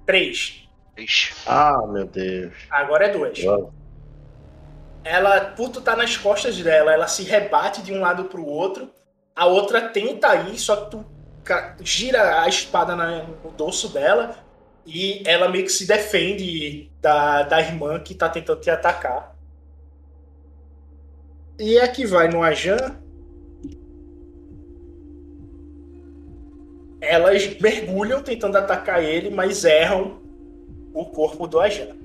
[0.06, 0.68] Três.
[0.98, 2.54] Ixi, Ah, meu Deus.
[2.70, 3.38] Agora é duas.
[5.04, 8.90] Ela, tu tá nas costas dela, ela se rebate de um lado pro outro.
[9.36, 11.06] A outra tenta ir, só que tu
[11.82, 14.36] gira a espada no dorso dela
[14.86, 19.36] e ela meio que se defende da, da irmã que tá tentando te atacar.
[21.60, 23.00] E aqui vai no Ajan.
[27.00, 30.22] Elas mergulham tentando atacar ele, mas erram
[30.94, 32.01] o corpo do Ajan.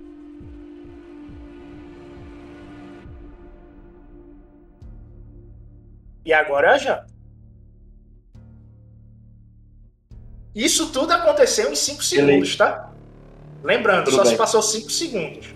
[6.26, 7.06] E agora é a Jan.
[10.52, 12.90] Isso tudo aconteceu em 5 segundos, tá?
[13.62, 14.38] Lembrando, Tudo só se bem.
[14.38, 15.54] passou 5 segundos.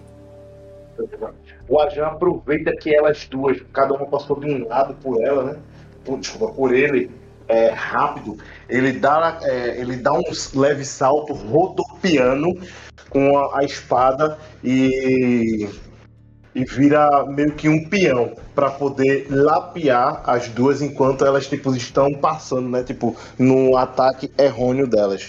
[1.68, 5.60] O Ajan aproveita que elas duas, cada uma passou de um lado por ela, né?
[6.04, 7.10] Por, desculpa, por ele,
[7.48, 8.38] é, rápido.
[8.68, 10.22] Ele dá, é, ele dá um
[10.54, 12.60] leve salto rodopiando
[13.08, 15.68] com a, a espada e,
[16.54, 22.12] e vira meio que um peão para poder lapear as duas enquanto elas tipo, estão
[22.12, 22.82] passando, né?
[22.82, 25.28] Tipo, no ataque errôneo delas.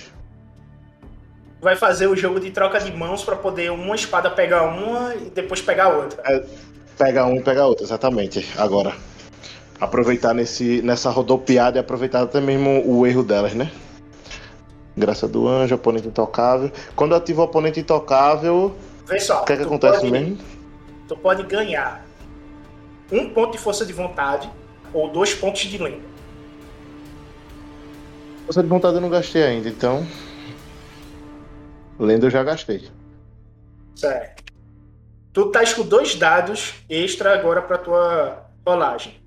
[1.61, 5.29] Vai fazer o jogo de troca de mãos pra poder uma espada pegar uma e
[5.29, 6.45] depois pegar a outra.
[6.97, 8.47] Pega um e pega outro, exatamente.
[8.57, 8.93] Agora.
[9.79, 13.71] Aproveitar nesse, nessa rodopiada e aproveitar até mesmo o erro delas, né?
[14.95, 16.71] Graça do anjo, oponente intocável.
[16.95, 20.37] Quando ativa o oponente intocável, o que é que acontece pode- mesmo?
[21.11, 22.05] Tu pode ganhar
[23.11, 24.49] um ponto de força de vontade
[24.93, 26.07] ou dois pontos de lenda.
[28.45, 30.07] Força de vontade eu não gastei ainda, então.
[31.99, 32.89] Lenda eu já gastei.
[33.93, 34.53] Certo.
[35.33, 39.19] Tu tá com dois dados extra agora pra tua rolagem.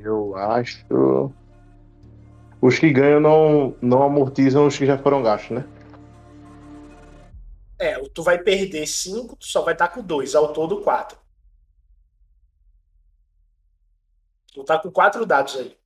[0.00, 1.30] Eu acho.
[2.62, 5.64] Os que ganham não, não amortizam os que já foram gastos, né?
[8.16, 11.18] Tu vai perder 5, tu só vai estar com 2, ao todo 4.
[14.54, 15.76] Tu tá com 4 dados aí.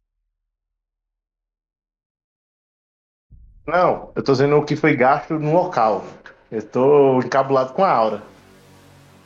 [3.67, 6.05] Não, eu tô dizendo o que foi gasto no local.
[6.53, 8.23] Eu tô encabulado com a aura.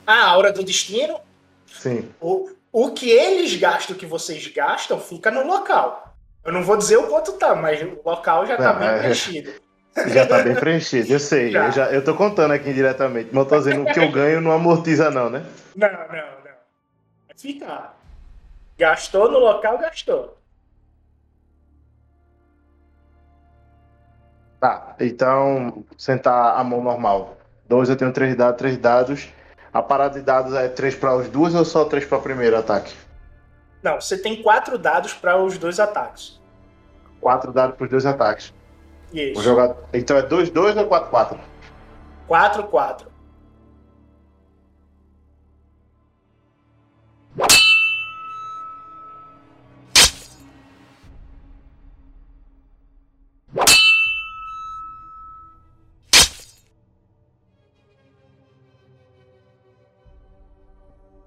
[0.07, 1.21] A aura do destino,
[1.67, 2.11] Sim.
[2.19, 6.17] o, o que eles gastam, o que vocês gastam, fica no local.
[6.43, 8.99] Eu não vou dizer o quanto tá, mas o local já tá Não, bem é-
[8.99, 9.64] preenchido.
[10.09, 11.51] Já tá bem preenchido, eu sei.
[11.51, 11.67] Já.
[11.67, 14.41] Eu, já, eu tô contando aqui indiretamente, mas eu tô dizendo o que eu ganho
[14.41, 15.45] não amortiza, não, né?
[15.77, 16.07] Não, não, não.
[16.09, 17.97] Vai ficar.
[18.77, 20.37] Gastou no local, gastou.
[24.61, 27.37] Tá, então sentar a mão normal.
[27.69, 29.29] Dois, eu tenho três dados, três dados.
[29.73, 32.57] A parada de dados é três para os duas ou só três para o primeiro
[32.57, 32.95] ataque?
[33.83, 36.41] Não, você tem 4 dados para os dois ataques.
[37.21, 38.55] Quatro dados para os dois ataques.
[39.15, 39.41] Isso.
[39.43, 39.77] jogar.
[39.93, 41.39] Então é dois, dois ou quatro, quatro?
[42.27, 43.15] 4, 4.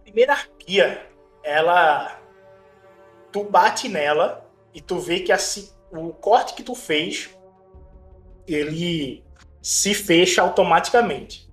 [0.04, 1.08] Primeira arpia,
[1.42, 2.20] ela.
[3.32, 7.37] Tu bate nela e tu vê que assim, o corte que tu fez
[8.48, 9.24] ele
[9.62, 11.48] se fecha automaticamente.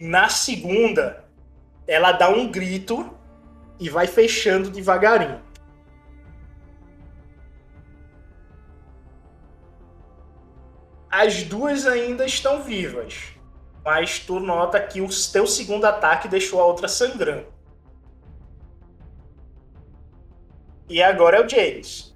[0.00, 1.24] Na segunda,
[1.86, 3.14] ela dá um grito
[3.78, 5.40] e vai fechando devagarinho.
[11.10, 13.32] As duas ainda estão vivas,
[13.84, 17.46] mas tu nota que o teu segundo ataque deixou a outra sangrando.
[20.88, 22.14] E agora é o James.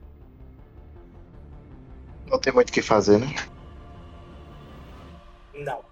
[2.32, 3.26] Não tem muito o que fazer, né?
[5.52, 5.84] Não.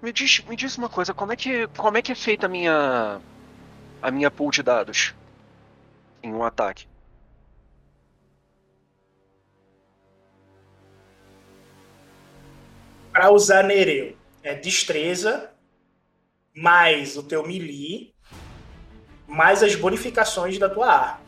[0.00, 2.48] Me diz, me diz uma coisa, como é que, como é que é feita a
[2.48, 3.20] minha
[4.00, 5.14] a minha pool de dados
[6.22, 6.88] em um ataque?
[13.12, 15.50] Para usar Nereu, é destreza
[16.54, 18.14] mais o teu melee
[19.26, 21.25] mais as bonificações da tua arma.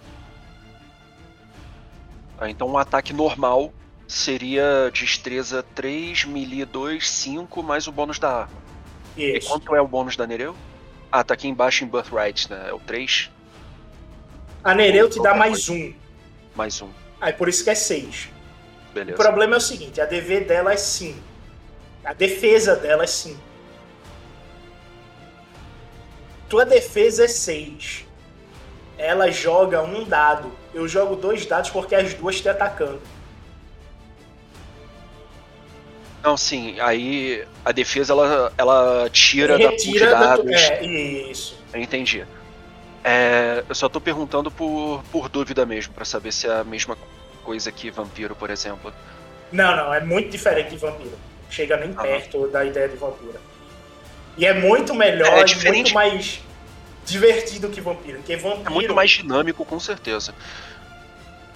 [2.41, 3.73] Ah, então um ataque normal
[4.07, 8.57] seria destreza 3, melee 2, 5, mais o bônus da arma.
[9.17, 9.49] E Isso.
[9.49, 10.55] quanto é o bônus da Nereu?
[11.11, 12.69] Ah, tá aqui embaixo em Birthright, né?
[12.69, 13.31] É o 3,
[14.63, 15.93] A Nereu te dá mais um.
[16.55, 16.91] mais um.
[17.21, 18.29] Aí por isso que é 6.
[18.91, 19.17] O Beleza.
[19.17, 21.19] problema é o seguinte, a DV dela é 5.
[22.05, 23.39] A defesa dela é 5.
[26.49, 28.07] Tua defesa é 6.
[28.99, 30.53] Ela joga um dado.
[30.75, 33.01] Eu jogo dois dados porque as duas te atacando.
[36.23, 40.43] Não, sim, aí a defesa ela, ela tira da pool de Retira da tu...
[40.43, 40.63] dados.
[40.63, 41.57] É, isso.
[41.73, 42.27] Entendi.
[43.05, 46.99] É, eu só tô perguntando por, por dúvida mesmo, pra saber se é a mesma
[47.45, 48.93] coisa que vampiro, por exemplo.
[49.53, 51.17] Não, não, é muito diferente de vampiro.
[51.49, 53.39] Chega nem perto da ideia de vampiro.
[54.37, 55.77] E é muito melhor, É e diferente.
[55.77, 56.43] muito mais
[57.09, 58.19] divertido que vampiro.
[58.19, 58.69] Porque vampiro.
[58.69, 60.35] É muito mais dinâmico, com certeza.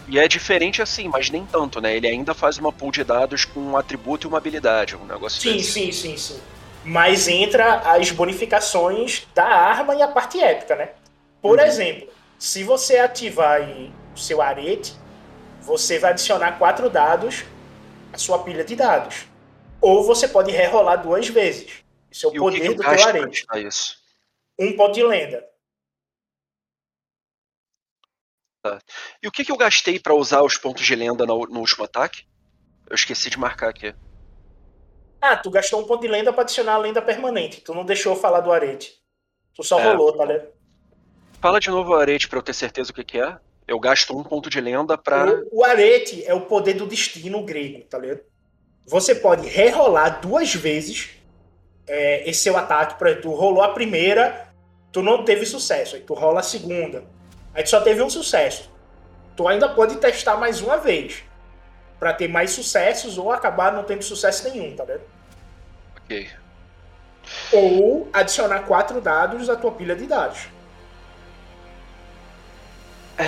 [0.08, 1.96] E é diferente assim, mas nem tanto, né?
[1.96, 5.40] Ele ainda faz uma pool de dados com um atributo e uma habilidade, um negócio
[5.40, 5.72] Sim, desse.
[5.72, 6.40] sim, sim, sim.
[6.84, 10.88] Mas entra as bonificações da arma e a parte épica, né?
[11.40, 11.64] Por Uhum.
[11.64, 13.60] exemplo, se você ativar
[14.14, 14.92] o seu arete,
[15.60, 17.44] você vai adicionar quatro dados
[18.12, 19.26] à sua pilha de dados.
[19.80, 21.70] Ou você pode rerolar duas vezes.
[22.10, 23.46] Isso é o E o que, poder que eu do teu arete.
[23.64, 24.01] isso?
[24.62, 25.44] Um ponto de lenda.
[29.20, 31.84] E o que, que eu gastei pra usar os pontos de lenda no, no último
[31.84, 32.24] ataque?
[32.88, 33.92] Eu esqueci de marcar aqui.
[35.20, 37.60] Ah, tu gastou um ponto de lenda pra adicionar a lenda permanente.
[37.60, 38.92] Tu não deixou eu falar do arete.
[39.54, 39.84] Tu só É.
[39.84, 40.48] rolou, tá ligado?
[41.40, 43.36] Fala de novo o arete pra eu ter certeza o que, que é.
[43.66, 45.26] Eu gasto um ponto de lenda pra.
[45.50, 48.20] O, o arete é o poder do destino grego, tá ligado?
[48.86, 51.10] Você pode rerolar duas vezes
[51.86, 52.96] é, esse seu ataque.
[52.98, 54.51] Por exemplo, tu rolou a primeira,
[54.92, 55.96] tu não teve sucesso.
[55.96, 57.04] Aí tu rola a segunda.
[57.54, 58.70] Aí tu só teve um sucesso.
[59.36, 61.24] Tu ainda pode testar mais uma vez.
[61.98, 65.02] Pra ter mais sucessos ou acabar não tendo sucesso nenhum, tá ligado?
[65.96, 66.30] Ok.
[67.52, 70.48] Ou adicionar quatro dados à tua pilha de dados.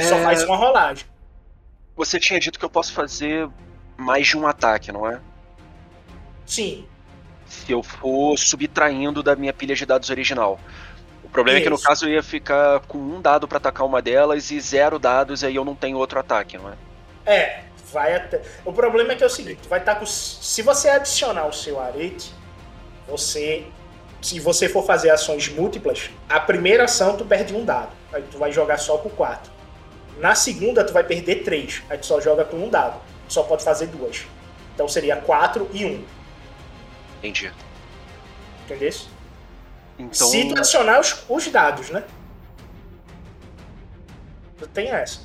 [0.02, 1.06] Só É, faz uma rolagem.
[1.96, 3.48] Você tinha dito que eu posso fazer
[3.96, 5.20] mais de um ataque, não é?
[6.44, 6.86] Sim.
[7.46, 10.58] Se eu for subtraindo da minha pilha de dados original.
[11.35, 14.01] O problema é que no caso eu ia ficar com um dado pra atacar uma
[14.01, 16.76] delas e zero dados, e aí eu não tenho outro ataque, não é?
[17.26, 18.41] É, vai até.
[18.64, 20.07] O problema é que é o seguinte, vai estar com.
[20.07, 22.32] Se você adicionar o seu arete,
[23.09, 23.66] você.
[24.22, 27.91] Se você for fazer ações múltiplas, a primeira ação tu perde um dado.
[28.12, 29.51] Aí tu vai jogar só com quatro.
[30.18, 31.82] Na segunda, tu vai perder três.
[31.91, 33.01] Aí tu só joga com um dado.
[33.26, 34.24] Tu só pode fazer duas.
[34.72, 36.05] Então seria quatro e um.
[37.18, 37.51] Entendi.
[38.66, 38.93] Entendeu?
[39.99, 40.26] Então.
[40.28, 42.05] Se tu adicionar os, os dados, né?
[44.59, 45.20] Tu tem essa.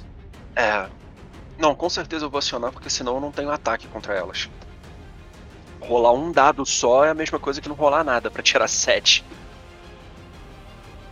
[0.55, 0.87] É.
[1.57, 4.49] Não, com certeza eu vou acionar, porque senão eu não tenho ataque contra elas.
[5.81, 9.23] Rolar um dado só é a mesma coisa que não rolar nada pra tirar sete.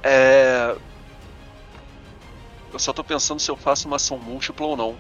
[0.04, 0.76] É.
[2.72, 4.96] Eu só tô pensando se eu faço uma ação múltipla ou não.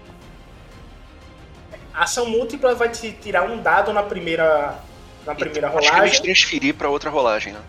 [1.93, 4.79] A ação múltipla vai te tirar um dado na primeira.
[5.25, 6.07] Na primeira Acho que rolagem.
[6.07, 7.61] eles transferir pra outra rolagem, né?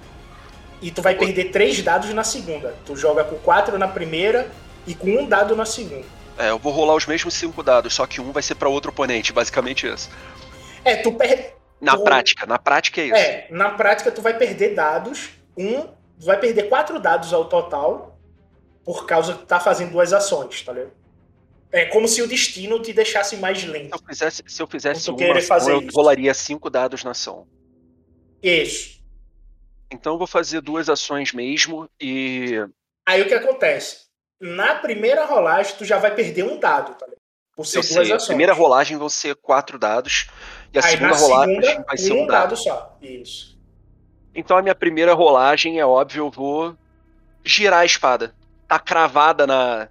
[0.81, 2.74] E tu vai perder três dados na segunda.
[2.87, 4.51] Tu joga com quatro na primeira
[4.87, 6.07] e com um dado na segunda.
[6.39, 8.91] É, eu vou rolar os mesmos cinco dados, só que um vai ser pra outro
[8.93, 10.09] oponente, basicamente isso.
[10.85, 11.47] É, tu perde.
[11.81, 13.14] Na Tu- prática, na prática é isso.
[13.16, 15.31] É, na prática tu vai perder dados.
[15.57, 15.83] Um.
[16.18, 18.18] Tu vai perder quatro dados ao total.
[18.85, 20.93] Por causa que tu tá fazendo duas ações, tá ligado?
[21.70, 23.91] É como se o destino te deixasse mais Se lento.
[23.95, 25.91] eu fizesse, se eu fizesse uma fazer eu isso.
[25.95, 27.47] rolaria cinco dados na ação.
[28.43, 28.97] Isso.
[29.91, 32.66] Então eu vou fazer duas ações mesmo e.
[33.07, 34.07] Aí o que acontece?
[34.41, 37.18] Na primeira rolagem, tu já vai perder um dado, tá ligado?
[37.57, 38.26] Por ser Eu duas sei, a ações.
[38.26, 40.28] primeira rolagem vão ser quatro dados
[40.72, 42.51] e a Aí segunda rolagem segunda, vai ser um um dado.
[42.51, 42.97] dado só.
[43.03, 43.59] Isso.
[44.34, 46.76] Então a minha primeira rolagem é óbvio, eu vou
[47.45, 48.34] girar a espada.
[48.68, 49.89] Tá cravada na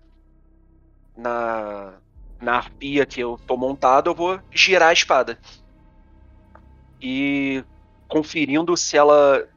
[1.17, 1.93] na
[2.39, 5.39] na arpia que eu tô montado, eu vou girar a espada.
[7.01, 7.63] E
[8.07, 9.47] conferindo se ela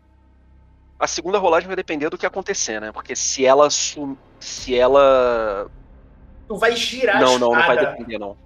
[1.00, 2.92] a segunda rolagem vai depender do que acontecer, né?
[2.92, 4.14] Porque se ela sum...
[4.38, 5.70] se ela
[6.46, 8.36] Tu vai girar não, a não, espada não vai depender não.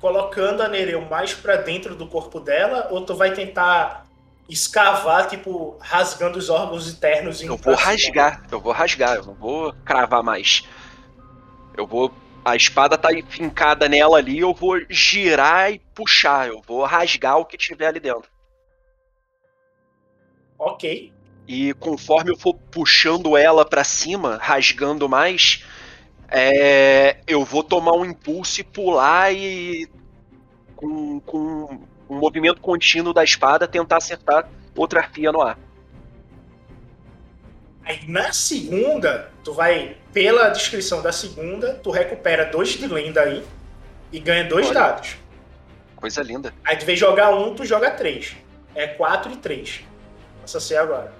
[0.00, 4.06] colocando a Nereu mais pra dentro do corpo dela, ou tu vai tentar
[4.48, 9.72] escavar, tipo, rasgando os órgãos internos Eu vou rasgar, eu vou rasgar, eu não vou
[9.84, 10.66] cravar mais.
[11.76, 12.12] Eu vou.
[12.44, 17.44] A espada tá fincada nela ali, eu vou girar e puxar, eu vou rasgar o
[17.44, 18.30] que tiver ali dentro.
[20.58, 21.15] Ok.
[21.46, 25.64] E conforme eu for puxando ela pra cima, rasgando mais,
[26.28, 29.88] é, eu vou tomar um impulso e pular e.
[30.74, 31.78] Com, com
[32.08, 35.58] um movimento contínuo da espada, tentar acertar outra arpia no ar.
[37.82, 43.44] Aí na segunda, tu vai, pela descrição da segunda, tu recupera dois de lenda aí
[44.12, 44.74] e ganha dois Olha.
[44.80, 45.16] dados.
[45.94, 46.52] Coisa linda.
[46.64, 48.36] Aí tu vez de jogar um, tu joga três.
[48.74, 49.84] É quatro e três.
[50.42, 51.12] Passa a ser agora.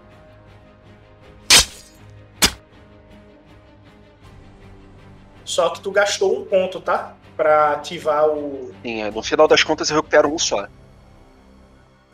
[5.47, 7.15] Só que tu gastou um ponto, tá?
[7.37, 8.75] Pra ativar o.
[8.83, 10.67] Sim, é, no final das contas eu recupero um só.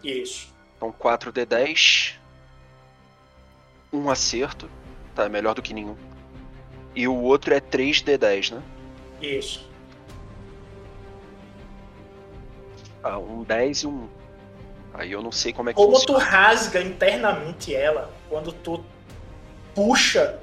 [0.05, 0.53] Isso.
[0.76, 2.14] Então 4d10.
[3.93, 4.68] Um acerto.
[5.14, 5.97] Tá, melhor do que nenhum.
[6.95, 8.62] E o outro é 3d10, né?
[9.20, 9.66] Isso.
[13.03, 14.09] Ah, um 10 e um.
[14.95, 16.24] Aí eu não sei como é que Como tu funciona.
[16.24, 18.85] rasga internamente ela, quando tu
[19.74, 20.39] puxa,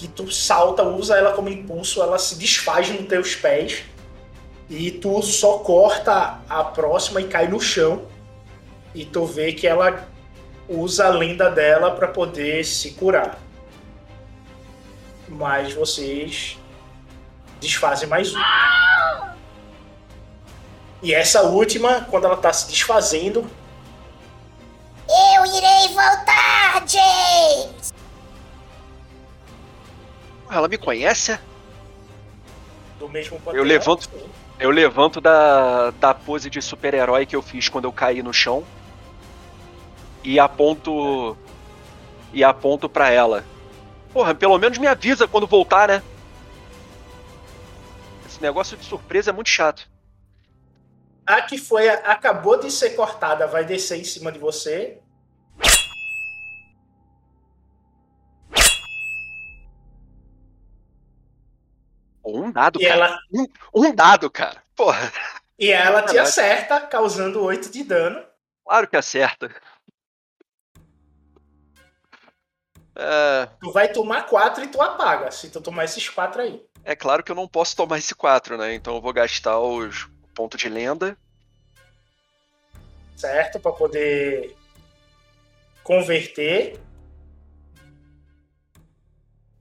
[0.00, 3.82] que tu salta, usa ela como impulso, ela se desfaz nos teus pés
[4.68, 8.06] e tu só corta a próxima e cai no chão.
[8.94, 10.08] E tu vê que ela
[10.68, 13.38] usa a lenda dela para poder se curar.
[15.28, 16.58] Mas vocês
[17.60, 18.40] desfazem mais um.
[21.02, 23.46] E essa última, quando ela tá se desfazendo,
[25.08, 27.89] Eu irei voltar, James!
[30.50, 31.38] Ela me conhece?
[33.00, 34.08] do mesmo Eu levanto-.
[34.58, 38.62] Eu levanto da, da pose de super-herói que eu fiz quando eu caí no chão.
[40.22, 41.34] E aponto.
[42.32, 43.42] E aponto pra ela.
[44.12, 46.02] Porra, pelo menos me avisa quando voltar, né?
[48.26, 49.88] Esse negócio de surpresa é muito chato.
[51.26, 54.98] A que foi, acabou de ser cortada, vai descer em cima de você.
[62.50, 62.94] Um dado, E cara.
[63.06, 63.46] ela, Um,
[63.86, 64.60] um dado, cara.
[64.74, 65.12] Porra,
[65.58, 68.24] e ela te acerta, causando 8 de dano.
[68.64, 69.50] claro que acerta.
[72.96, 76.62] É, Tu vai tomar 4 e tu apaga, se tu tomar esses 4 aí.
[76.84, 78.74] é claro que eu não posso tomar esse 4, né?
[78.74, 81.16] Então eu vou gastar os pontos de lenda.
[83.16, 83.60] Certo?
[83.60, 84.56] Pra poder
[85.84, 86.80] converter.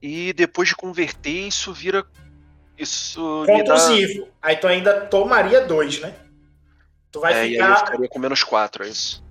[0.01, 2.05] E depois de converter, isso vira.
[2.79, 3.73] Isso me dá.
[3.75, 4.27] Contusivo.
[4.41, 6.15] Aí tu ainda tomaria 2, né?
[7.11, 7.85] Tu vai É, e aí eu ficar.
[7.85, 9.23] ficaria com menos 4, é isso.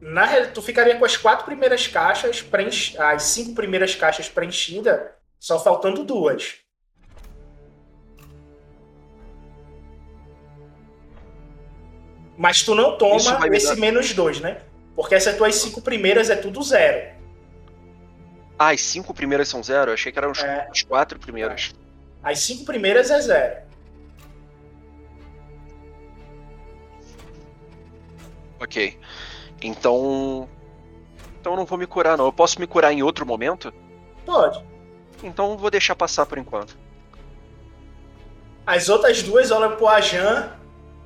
[0.00, 2.96] Na, real- tu ficaria com as quatro primeiras caixas, preench...
[2.98, 5.00] as cinco primeiras caixas preenchidas,
[5.40, 6.56] só faltando duas.
[12.36, 14.60] Mas tu não toma esse dar- menos dois, né?
[14.96, 17.14] Porque essas tuas cinco primeiras é tudo zero.
[18.58, 19.90] Ah, as cinco primeiras são zero?
[19.90, 20.68] Eu achei que eram os, É.
[20.72, 21.74] os quatro primeiras.
[22.24, 23.62] As cinco primeiras é zero.
[28.58, 28.98] Ok.
[29.60, 30.48] Então.
[31.38, 32.24] Então eu não vou me curar, não.
[32.24, 33.72] Eu posso me curar em outro momento?
[34.24, 34.64] Pode.
[35.22, 36.76] Então eu vou deixar passar por enquanto.
[38.66, 40.50] As outras duas olham pro Ajan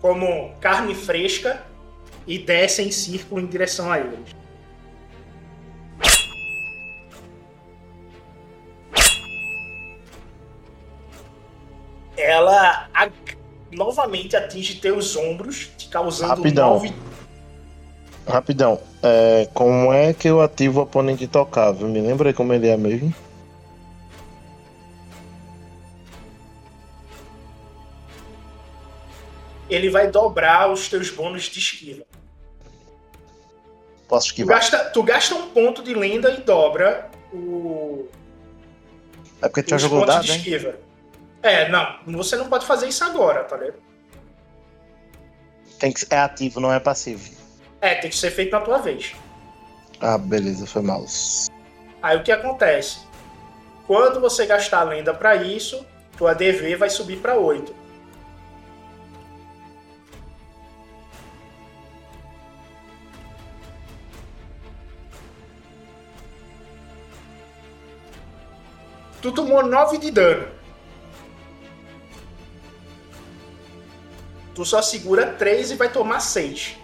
[0.00, 1.66] como carne fresca
[2.24, 4.36] e descem em círculo em direção a eles.
[12.18, 13.08] Ela a-
[13.70, 16.70] novamente atinge teus ombros, te causando Rapidão.
[16.70, 16.92] nove.
[18.26, 21.88] Rapidão, é, como é que eu ativo o oponente intocável?
[21.88, 23.14] Me lembra aí como ele é mesmo?
[29.68, 32.04] Ele vai dobrar os teus bônus de esquiva.
[34.08, 34.56] Posso Tu esquivar?
[34.58, 38.06] gasta, tu gasta um ponto de lenda e dobra o,
[39.42, 40.74] É porque tu já jogou dado, de esquiva.
[41.48, 43.78] É, não, você não pode fazer isso agora, tá ligado?
[45.80, 47.30] Tem que, é ativo, não é passivo.
[47.80, 49.16] É, tem que ser feito na tua vez.
[49.98, 51.06] Ah, beleza, foi mal.
[52.02, 52.98] Aí o que acontece?
[53.86, 55.86] Quando você gastar a lenda pra isso,
[56.18, 57.74] tua DV vai subir pra 8.
[69.22, 70.57] Tu tomou 9 de dano.
[74.58, 76.76] Tu só segura 3 e vai tomar 6.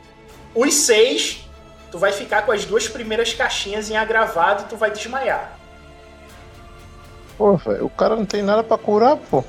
[0.55, 1.45] Os 6,
[1.91, 5.59] tu vai ficar com as duas primeiras caixinhas em agravado e tu vai desmaiar.
[7.37, 9.43] Pô, velho, o cara não tem nada pra curar, pô.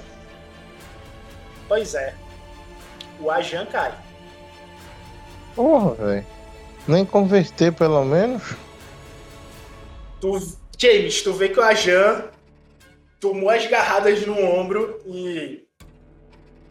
[1.68, 2.16] Pois é.
[3.20, 3.94] O Ajan cai.
[5.56, 6.28] Porra, velho.
[6.88, 8.56] Nem converter, pelo menos.
[10.20, 12.24] Tu, James, tu vê que o Ajan
[13.20, 15.68] tomou as garradas no ombro e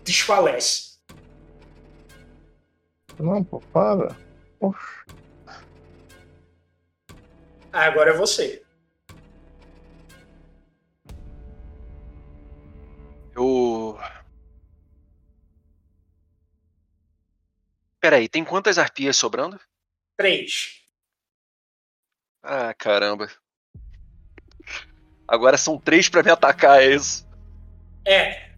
[0.03, 0.93] desfalece.
[3.19, 4.17] Não, pô, para.
[4.59, 5.05] Poxa.
[7.73, 8.65] Agora é você.
[13.35, 13.99] Eu.
[18.01, 19.59] Peraí, tem quantas arpias sobrando?
[20.17, 20.83] Três.
[22.43, 23.29] Ah, caramba.
[25.27, 27.27] Agora são três pra me atacar, é isso?
[28.07, 28.53] É.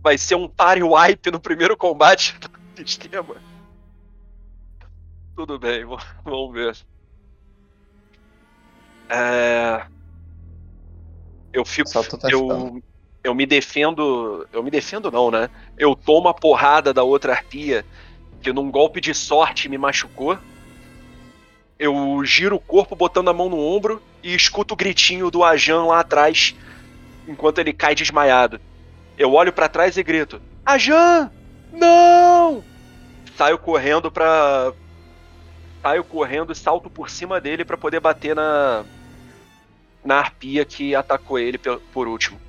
[0.00, 2.38] Vai ser um party wipe no primeiro combate
[2.74, 3.51] do esquema.
[5.34, 5.84] Tudo bem,
[6.24, 6.76] vamos ver.
[9.08, 9.86] É...
[11.52, 11.90] Eu fico.
[12.30, 12.82] Eu,
[13.22, 14.46] eu me defendo.
[14.52, 15.50] Eu me defendo, não, né?
[15.76, 17.84] Eu tomo a porrada da outra arpia,
[18.40, 20.38] que num golpe de sorte me machucou.
[21.78, 25.84] Eu giro o corpo botando a mão no ombro e escuto o gritinho do Ajan
[25.84, 26.54] lá atrás,
[27.26, 28.60] enquanto ele cai desmaiado.
[29.18, 31.30] Eu olho pra trás e grito: Ajan!
[31.72, 32.64] Não!
[33.36, 34.72] Saio correndo pra.
[35.82, 38.84] Saio correndo e salto por cima dele pra poder bater na.
[40.04, 41.58] Na arpia que atacou ele
[41.92, 42.40] por último.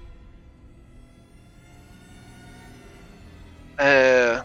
[3.78, 4.44] É.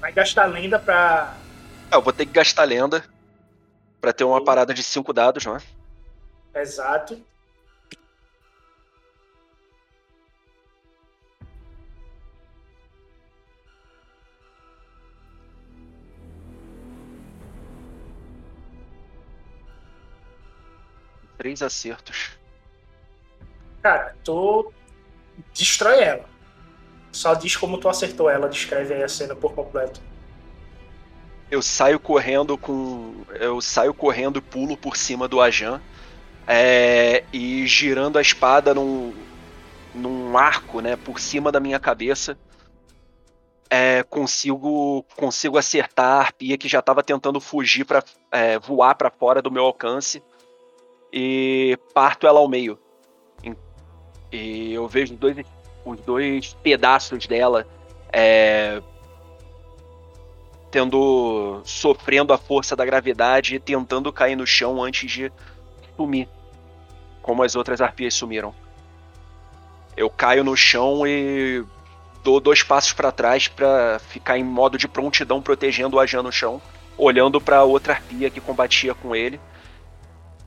[0.00, 1.34] Vai gastar lenda pra.
[1.90, 3.04] ah, Eu vou ter que gastar lenda
[4.00, 5.60] pra ter uma parada de 5 dados, não é?
[6.60, 7.20] Exato.
[21.40, 22.32] Três acertos.
[23.82, 24.70] Cara, tu
[25.54, 26.26] destrói ela.
[27.10, 30.02] Só diz como tu acertou ela, descreve aí a cena por completo.
[31.50, 33.24] Eu saio correndo com.
[33.30, 35.80] Eu saio correndo e pulo por cima do Ajan.
[36.46, 39.14] é, e girando a espada num,
[39.94, 42.36] num arco, né, por cima da minha cabeça.
[43.70, 48.04] É, consigo consigo acertar a arpia que já estava tentando fugir para
[48.60, 50.22] voar para fora do meu alcance
[51.12, 52.78] e parto ela ao meio.
[54.32, 55.36] E eu vejo dois,
[55.84, 57.66] os dois pedaços dela
[58.12, 58.80] é,
[60.70, 65.32] tendo sofrendo a força da gravidade e tentando cair no chão antes de
[65.96, 66.28] sumir,
[67.20, 68.54] como as outras arpias sumiram.
[69.96, 71.64] Eu caio no chão e
[72.22, 76.30] dou dois passos para trás para ficar em modo de prontidão protegendo o Ajan no
[76.30, 76.62] chão,
[76.96, 79.40] olhando para outra arpia que combatia com ele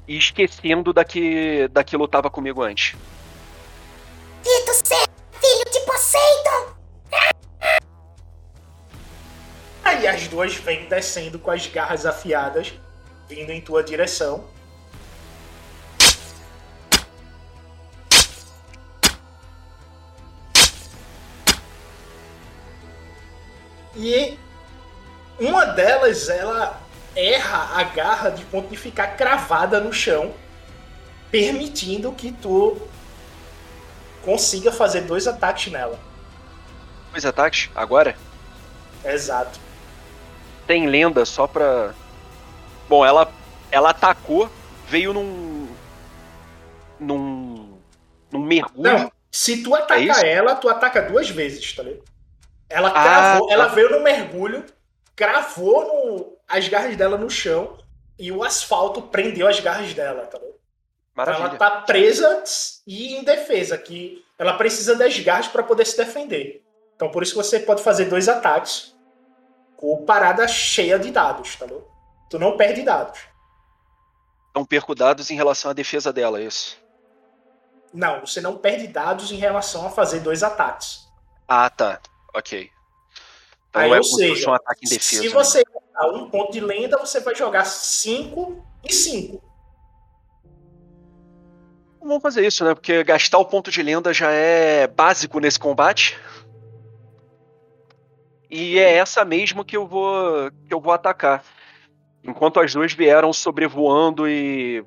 [0.07, 2.95] e esquecendo da que, da que lutava comigo antes.
[4.43, 5.07] Dito ser
[5.39, 6.73] filho de Poseidon!
[9.83, 12.73] Aí as duas vêm descendo com as garras afiadas,
[13.27, 14.45] vindo em tua direção.
[23.95, 24.37] E
[25.39, 26.82] uma delas, ela
[27.15, 30.33] erra a garra de ponto de ficar cravada no chão,
[31.31, 32.77] permitindo que tu
[34.23, 35.99] consiga fazer dois ataques nela.
[37.11, 37.69] Dois ataques?
[37.75, 38.15] Agora?
[39.03, 39.59] Exato.
[40.65, 41.93] Tem lenda só pra.
[42.87, 43.31] Bom, ela,
[43.71, 44.49] ela atacou,
[44.87, 45.67] veio num.
[46.99, 47.77] num.
[48.31, 48.91] num mergulho.
[48.97, 50.25] Não, se tu atacar isso?
[50.25, 52.03] ela, tu ataca duas vezes, tá ligado?
[52.69, 53.53] Ela Ah, cravou, tá.
[53.53, 54.65] ela veio no mergulho,
[55.15, 57.77] cravou no- as garras dela no chão
[58.17, 60.37] e o asfalto prendeu as garras dela, tá?
[60.37, 60.51] Então
[61.15, 61.45] Maravilha.
[61.47, 62.43] ela tá presa
[62.87, 66.63] e indefesa, que ela precisa das garras pra poder se defender.
[66.95, 68.95] Então por isso você pode fazer dois ataques
[69.77, 71.85] com parada cheia de dados, tá ligado?
[72.29, 73.19] Tu não perde dados.
[74.49, 76.77] Então perco dados em relação à defesa dela, é isso.
[77.93, 81.07] Não, você não perde dados em relação a fazer dois ataques.
[81.47, 81.99] Ah, tá.
[82.33, 82.71] Ok.
[83.73, 84.85] Então Aí, é ou seja, um ataque.
[84.85, 85.29] Se né?
[85.29, 85.63] você
[85.95, 89.43] a um ponto de lenda, você vai jogar 5 e 5.
[91.99, 92.75] Vamos fazer isso, né?
[92.75, 96.19] Porque gastar o ponto de lenda já é básico nesse combate.
[98.47, 101.43] E é essa mesmo que eu vou que eu vou atacar.
[102.23, 104.85] Enquanto as duas vieram sobrevoando e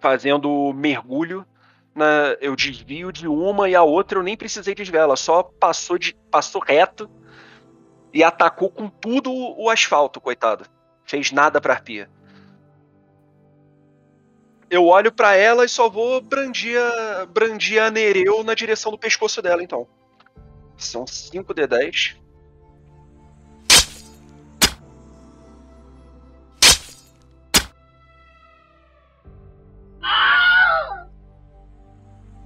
[0.00, 1.46] fazendo mergulho,
[1.94, 5.96] na, eu desvio de uma e a outra eu nem precisei desviar, ela só passou
[5.96, 7.08] de passou reto
[8.12, 10.66] e atacou com tudo o asfalto, coitado.
[11.04, 12.08] Fez nada pra arpia.
[14.68, 18.98] Eu olho pra ela e só vou brandir a, brandir a Nereu na direção do
[18.98, 19.86] pescoço dela, então.
[20.76, 22.16] São 5 de 10.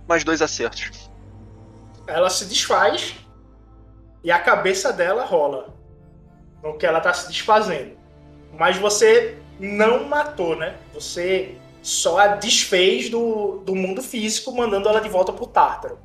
[0.09, 1.11] Mais dois acertos.
[2.07, 3.15] Ela se desfaz
[4.25, 5.75] e a cabeça dela rola
[6.63, 7.97] no que ela tá se desfazendo.
[8.59, 10.79] Mas você não matou, né?
[10.95, 15.99] Você só a desfez do, do mundo físico, mandando ela de volta pro Tártaro.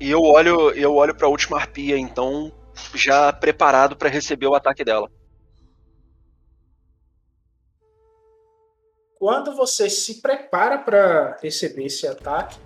[0.00, 2.50] E eu olho, eu olho para a última arpia, então,
[2.94, 5.08] já preparado para receber o ataque dela.
[9.14, 12.58] Quando você se prepara para receber esse ataque,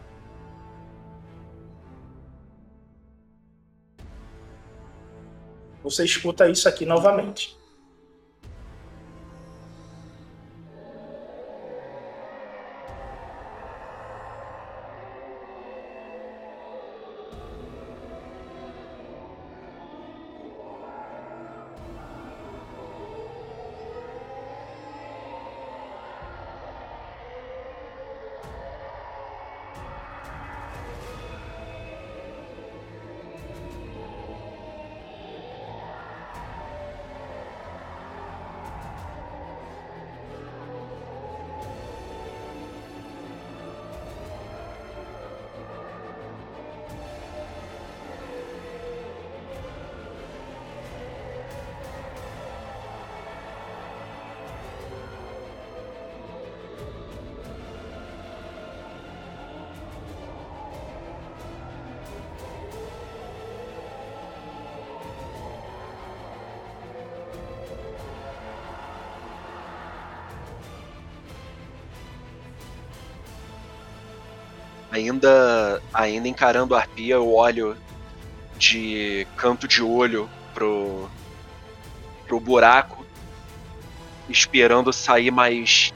[5.85, 7.55] você escuta isso aqui novamente.
[75.05, 77.77] Ainda, ainda encarando a arpia, eu olho
[78.57, 81.11] de canto de olho pro,
[82.27, 83.05] pro buraco,
[84.31, 85.93] esperando sair mais,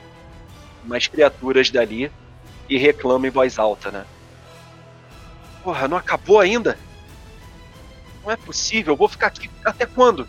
[0.84, 2.12] mais criaturas dali
[2.68, 4.04] e reclamo em voz alta, né?
[5.64, 6.78] Porra, não acabou ainda?
[8.22, 10.28] Não é possível, eu vou ficar aqui até quando?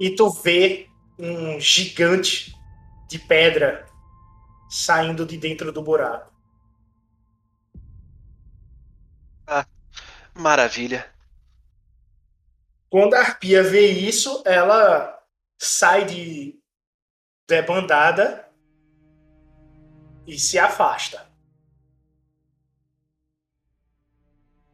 [0.00, 0.88] E tu vê
[1.18, 2.56] um gigante
[3.06, 3.86] de pedra
[4.70, 6.32] saindo de dentro do buraco.
[10.34, 11.12] Maravilha.
[12.88, 15.22] Quando a arpia vê isso, ela
[15.58, 16.58] sai de
[17.46, 18.48] debandada
[20.26, 21.28] e se afasta.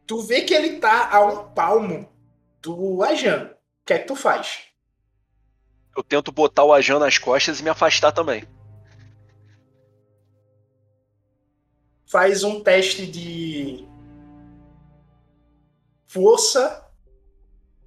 [0.05, 2.09] Tu vê que ele tá a um palmo
[2.61, 3.51] do Ajan.
[3.81, 4.66] O que é que tu faz?
[5.97, 8.43] Eu tento botar o Ajan nas costas e me afastar também.
[12.05, 13.83] Faz um teste de
[16.05, 16.87] força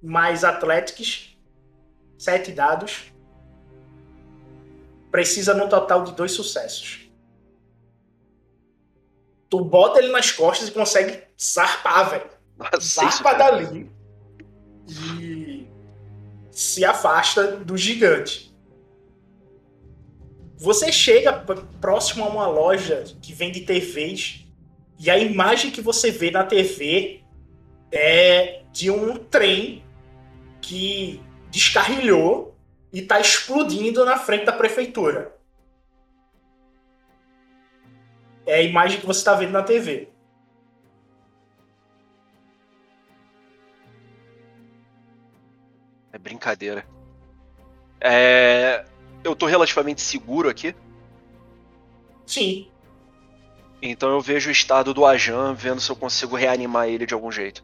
[0.03, 1.37] mais atléticos.
[2.17, 3.13] Sete dados.
[5.09, 7.09] Precisa no total de dois sucessos.
[9.49, 12.29] Tu bota ele nas costas e consegue zarpar, velho.
[12.81, 13.89] Zarpa dali.
[14.89, 15.20] E
[16.51, 18.51] se afasta do gigante.
[20.57, 21.33] Você chega
[21.79, 24.45] próximo a uma loja que vende TVs
[24.99, 27.23] e a imagem que você vê na TV
[27.91, 29.83] é de um trem
[30.61, 32.55] que descarrilhou
[32.93, 35.35] e está explodindo na frente da prefeitura.
[38.45, 40.10] É a imagem que você está vendo na TV.
[46.11, 46.85] É brincadeira.
[47.99, 48.85] É...
[49.23, 50.75] Eu tô relativamente seguro aqui,
[52.31, 52.71] Sim,
[53.81, 57.29] então eu vejo o estado do Ajan, vendo se eu consigo reanimar ele de algum
[57.29, 57.63] jeito.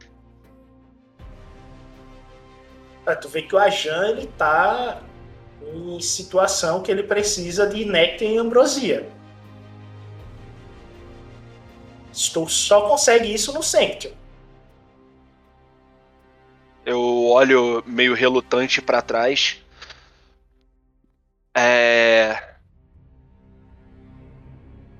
[3.06, 5.02] Ah, tu vê que o Ajan ele tá
[5.74, 9.08] em situação que ele precisa de néctar e ambrosia.
[12.12, 14.12] Tu só consegue isso no Sanction.
[17.28, 19.61] Olho meio relutante pra trás.
[21.55, 22.43] É.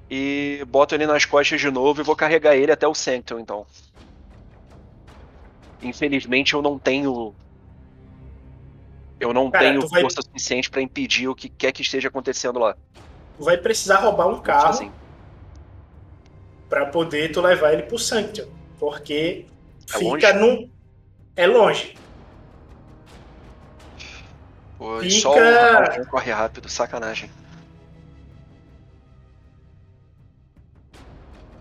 [0.10, 3.66] E boto ele nas costas de novo e vou carregar ele até o Sanctum, então.
[5.82, 7.36] Infelizmente eu não tenho.
[9.20, 12.60] Eu não Cara, tenho vai- força suficiente pra impedir o que quer que esteja acontecendo
[12.60, 12.76] lá.
[13.38, 14.94] Tu vai precisar roubar um carro Sozinho.
[16.70, 18.48] pra poder tu levar ele pro Sanction.
[18.80, 19.46] Porque
[19.94, 20.34] É fica longe?
[20.34, 20.70] num.
[21.36, 21.96] É longe.
[24.78, 27.30] Pô, Fica- Só o corre rápido, sacanagem.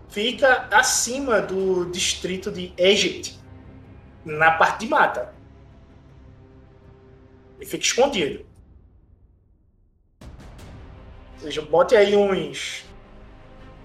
[0.09, 3.37] Fica acima do distrito de Egypt.
[4.25, 5.33] Na parte de mata.
[7.59, 8.45] E fica escondido.
[10.21, 12.83] Ou seja, bote aí uns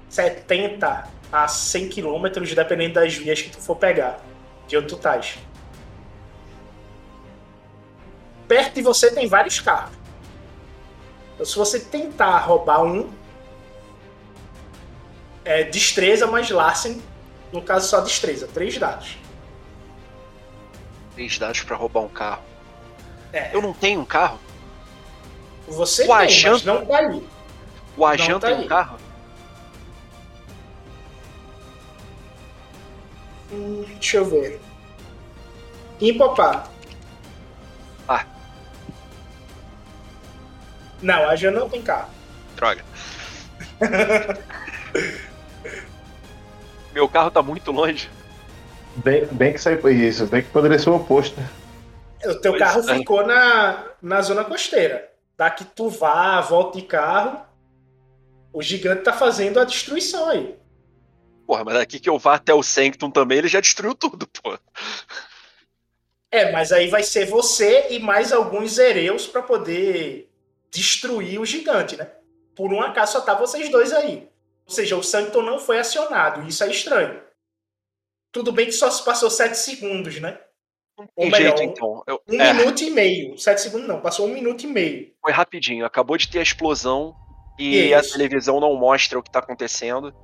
[0.09, 4.21] 70 a 100 quilômetros, dependendo das vias que tu for pegar.
[4.67, 5.39] De onde tu estás.
[8.53, 9.95] Perto de você tem vários carros.
[11.33, 13.11] Então, se você tentar roubar um,
[15.43, 17.03] é destreza mais Larsen.
[17.51, 18.47] No caso, só destreza.
[18.53, 19.17] Três dados.
[21.15, 22.43] Três dados pra roubar um carro.
[23.33, 23.57] É.
[23.57, 24.39] Eu não tenho um carro?
[25.67, 27.27] Você O tem, agente- não tá aí.
[27.97, 28.65] O Ajan tá tem aí.
[28.67, 28.99] um carro?
[33.51, 34.61] Hum, deixa eu ver.
[36.03, 36.69] Impopar.
[41.03, 42.11] Não, a Jean não tem carro.
[42.57, 42.85] Droga.
[46.95, 48.09] Meu carro tá muito longe.
[48.97, 51.39] Bem, bem que sai isso, bem que poderia ser o oposto.
[51.41, 51.49] né?
[52.27, 52.99] O teu Pois carro é.
[52.99, 55.11] ficou na, na zona costeira.
[55.37, 57.41] Daqui tu vá, volta de carro.
[58.53, 60.55] O gigante tá fazendo a destruição aí.
[61.47, 64.57] Porra, mas daqui que eu vá até o Sanctum também, ele já destruiu tudo, pô.
[66.31, 70.32] É, mas aí vai ser você e mais alguns Ereus pra poder
[70.73, 72.11] destruir o gigante, né?
[72.57, 74.29] Por um acaso só tá vocês dois aí.
[74.67, 76.47] Ou seja, o Sancton não foi acionado.
[76.49, 77.21] Isso é estranho.
[78.33, 80.39] Tudo bem que só se passou 7 segundos, né?
[80.97, 82.03] Ou Tem melhor, jeito, então.
[82.07, 83.37] Eu- Um é, minuto e meio.
[83.39, 85.13] 7 segundos não, passou um minuto e meio.
[85.21, 85.85] foi rapidinho.
[85.85, 87.15] Acabou de ter a explosão
[87.59, 88.13] e a Isso.
[88.13, 90.15] televisão não mostra o que tá acontecendo.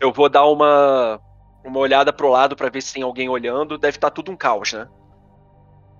[0.00, 1.20] Eu vou dar uma,
[1.64, 3.78] uma olhada pro lado pra ver se tem alguém olhando.
[3.78, 4.88] Deve estar tudo um caos, né?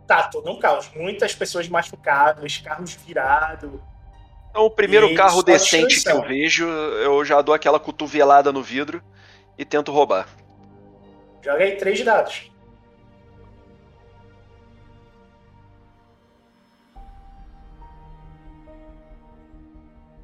[0.06, 0.90] Tá, todo um caos.
[0.94, 3.70] Muitas pessoas machucadas, carros virados.
[4.52, 9.02] Então, o primeiro carro decente que eu vejo, eu já dou aquela cotovelada no vidro
[9.56, 10.28] e tento roubar.
[11.40, 12.52] Joga aí três dados.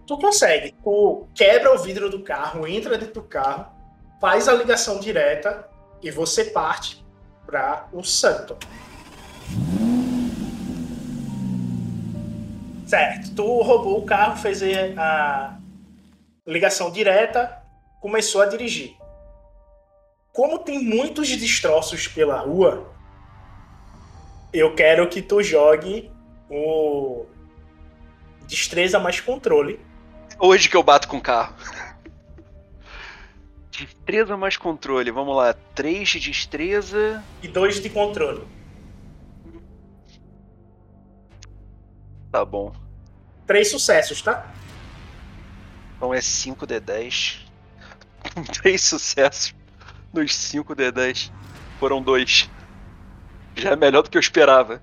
[0.07, 0.75] Tu consegue.
[0.85, 3.73] Tu quebra o vidro do carro, entra dentro do carro,
[4.21, 5.67] faz a ligação direta
[6.03, 7.03] e você parte
[7.47, 8.59] para o Santo.
[12.89, 13.35] Certo.
[13.35, 14.63] Tu roubou o carro, fez
[14.97, 15.59] a
[16.47, 17.63] ligação direta,
[18.01, 18.97] começou a dirigir.
[20.33, 22.91] Como tem muitos destroços pela rua,
[24.55, 26.11] eu quero que tu jogue
[26.49, 27.27] o
[28.47, 29.79] destreza mais controle.
[30.39, 31.55] Hoje que eu bato com o carro.
[33.71, 35.53] Destreza mais controle, vamos lá.
[35.75, 37.23] 3 de destreza.
[37.43, 38.58] e dois de controle.
[42.31, 42.73] Tá bom.
[43.47, 44.53] Três sucessos, tá?
[45.97, 47.47] Então é 5d10.
[48.61, 49.55] Três sucessos
[50.13, 51.33] nos 5d10.
[51.79, 52.49] Foram dois.
[53.57, 54.83] Já é melhor do que eu esperava.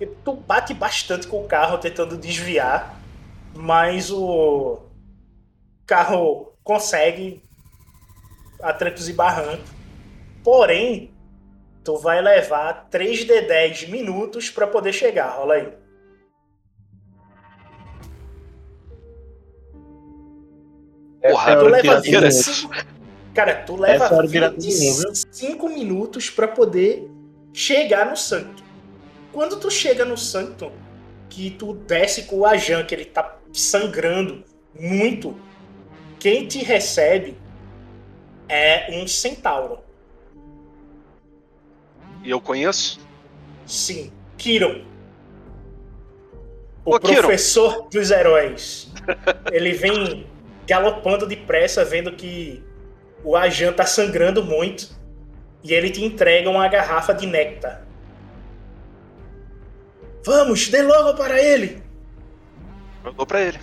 [0.00, 3.00] E tu bate bastante com o carro tentando desviar,
[3.54, 4.82] mas o
[5.86, 7.42] carro consegue
[8.62, 9.70] a trancos e barrancos.
[10.44, 11.14] Porém,
[11.82, 15.36] tu vai levar 3d10 minutos pra poder chegar.
[15.36, 15.85] Rola aí.
[21.32, 22.30] Porra, é a Tu leva tira.
[22.30, 22.74] 25...
[23.34, 25.08] Cara, tu leva Essa hora que ela tem um, viu?
[25.10, 27.10] 25 minutos pra poder
[27.52, 28.64] chegar no Santo.
[29.32, 30.72] Quando tu chega no Santo,
[31.28, 34.42] que tu desce com o Ajan, que ele tá sangrando
[34.78, 35.36] muito,
[36.18, 37.36] quem te recebe
[38.48, 39.80] é um centauro.
[42.24, 42.98] E eu conheço?
[43.66, 44.84] Sim, Kiron.
[46.84, 47.20] O Ô, Kiron.
[47.20, 48.92] professor dos heróis.
[49.52, 50.26] Ele vem
[50.66, 52.62] galopando depressa, vendo que
[53.22, 54.94] o Ajan tá sangrando muito.
[55.62, 57.84] E ele te entrega uma garrafa de néctar.
[60.24, 61.82] Vamos, dê logo para ele!
[63.04, 63.58] Eu dou pra ele.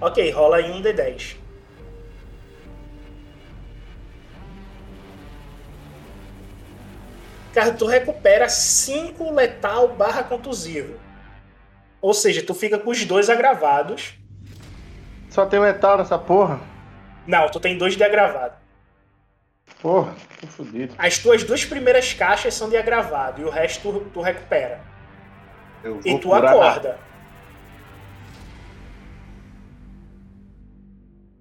[0.00, 1.36] Ok, rola aí um D10.
[7.52, 10.94] Cara, tu recupera 5 letal barra contusivo.
[12.00, 14.17] Ou seja, tu fica com os dois agravados.
[15.30, 16.60] Só tem letal nessa porra.
[17.26, 18.56] Não, tu tem dois de agravado.
[19.82, 20.94] Porra, tô fudido.
[20.98, 24.80] As tuas duas primeiras caixas são de agravado e o resto tu, tu recupera.
[25.84, 26.52] Eu E vou tu curar.
[26.52, 26.98] acorda.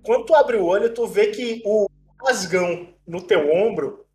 [0.04, 1.88] Quando tu abre o olho, tu vê que o
[2.24, 4.06] rasgão no teu ombro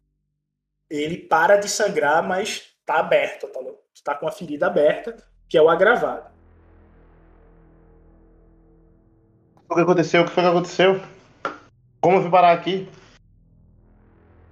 [0.88, 3.60] ele para de sangrar, mas tá aberto, tá?
[3.60, 5.16] Tu tá com a ferida aberta,
[5.48, 6.31] que é o agravado.
[9.72, 10.22] O que aconteceu?
[10.22, 11.00] O que foi que aconteceu?
[12.00, 12.86] Como eu fui parar aqui?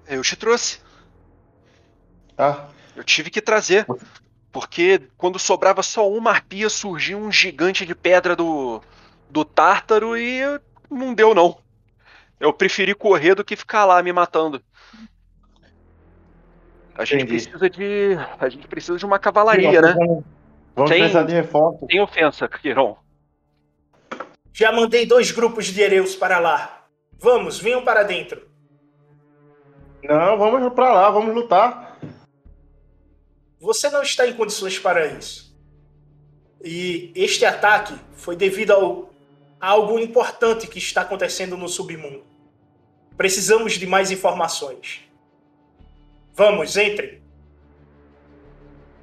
[0.08, 0.80] Eu te trouxe.
[2.38, 2.66] Ah,
[2.96, 3.86] Eu tive que trazer.
[4.50, 8.80] Porque quando sobrava só uma arpia, surgia um gigante de pedra do,
[9.28, 10.40] do Tártaro e
[10.90, 11.58] não deu, não.
[12.40, 14.60] Eu preferi correr do que ficar lá me matando.
[16.94, 17.44] A gente Entendi.
[17.48, 18.16] precisa de.
[18.40, 19.92] A gente precisa de uma cavalaria, né?
[19.96, 20.24] Vamos,
[20.74, 21.86] vamos Tem- precisar de reforço.
[21.90, 22.96] Sem ofensa, Kiron.
[24.52, 26.86] Já mandei dois grupos de Ereus para lá.
[27.18, 28.48] Vamos, venham para dentro.
[30.02, 31.98] Não, vamos pra lá, vamos lutar.
[33.60, 35.54] Você não está em condições para isso.
[36.64, 39.10] E este ataque foi devido ao,
[39.60, 42.24] a algo importante que está acontecendo no submundo.
[43.16, 45.02] Precisamos de mais informações.
[46.34, 47.20] Vamos, entrem.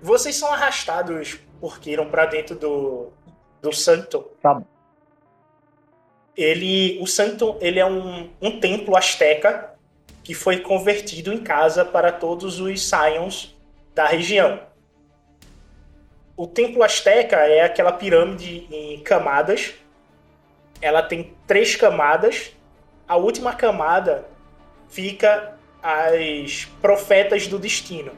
[0.01, 3.11] Vocês são arrastados por Kiron para dentro do,
[3.61, 4.21] do Santo.
[4.41, 4.61] Tá.
[6.37, 9.73] Ele, o Santo, ele é um, um templo asteca
[10.23, 13.57] que foi convertido em casa para todos os Scions
[13.95, 14.59] da região.
[16.35, 19.73] O templo asteca é aquela pirâmide em camadas.
[20.79, 22.51] Ela tem três camadas.
[23.07, 24.27] A última camada
[24.87, 28.11] fica as profetas do destino.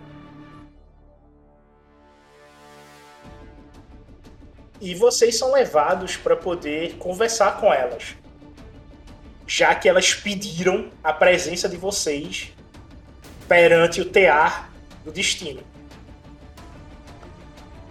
[4.81, 8.15] E vocês são levados para poder conversar com elas,
[9.45, 12.53] já que elas pediram a presença de vocês
[13.47, 14.71] perante o tear
[15.03, 15.61] do destino.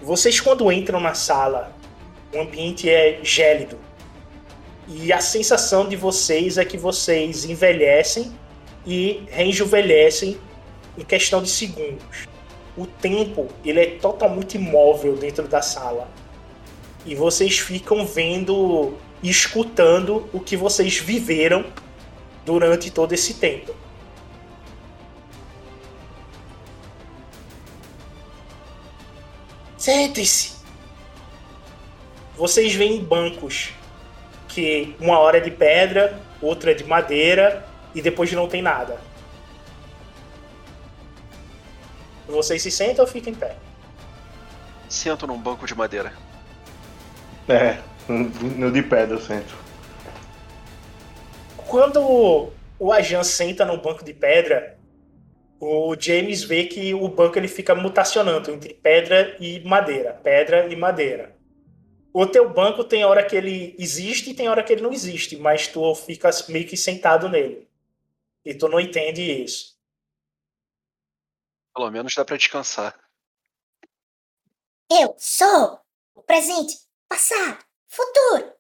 [0.00, 1.76] Vocês, quando entram na sala,
[2.32, 3.78] o ambiente é gélido.
[4.86, 8.32] E a sensação de vocês é que vocês envelhecem
[8.86, 10.38] e rejuvenescem
[10.96, 12.26] em questão de segundos.
[12.76, 16.08] O tempo ele é totalmente imóvel dentro da sala.
[17.08, 18.92] E vocês ficam vendo
[19.22, 21.64] e escutando o que vocês viveram
[22.44, 23.74] durante todo esse tempo.
[29.78, 30.58] Sentem-se.
[32.36, 33.70] Vocês veem bancos
[34.46, 39.00] que uma hora é de pedra, outra é de madeira e depois não tem nada.
[42.26, 43.56] Vocês se sentam ou ficam em pé?
[44.90, 46.27] Sento num banco de madeira.
[47.48, 49.56] É, no de pedra eu sento.
[51.66, 54.78] Quando o Ajan senta no banco de pedra,
[55.60, 60.76] o James vê que o banco ele fica mutacionando entre pedra e madeira, pedra e
[60.76, 61.36] madeira.
[62.12, 65.36] O teu banco tem hora que ele existe e tem hora que ele não existe,
[65.36, 67.68] mas tu fica meio que sentado nele.
[68.44, 69.78] E tu não entende isso.
[71.74, 72.98] Pelo menos dá pra descansar.
[74.90, 75.80] Eu sou
[76.14, 78.58] o presente, passado, futuro.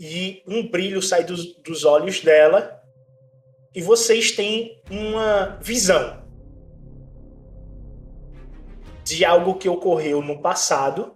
[0.00, 2.82] e um brilho sai dos, dos olhos dela
[3.74, 6.26] e vocês têm uma visão
[9.04, 11.14] de algo que ocorreu no passado.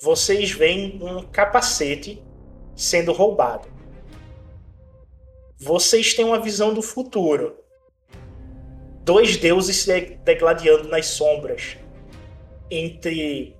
[0.00, 2.24] Vocês veem um capacete
[2.76, 3.68] sendo roubado.
[5.58, 7.58] Vocês têm uma visão do futuro.
[9.06, 11.76] Dois deuses se degladiando nas sombras
[12.68, 13.56] entre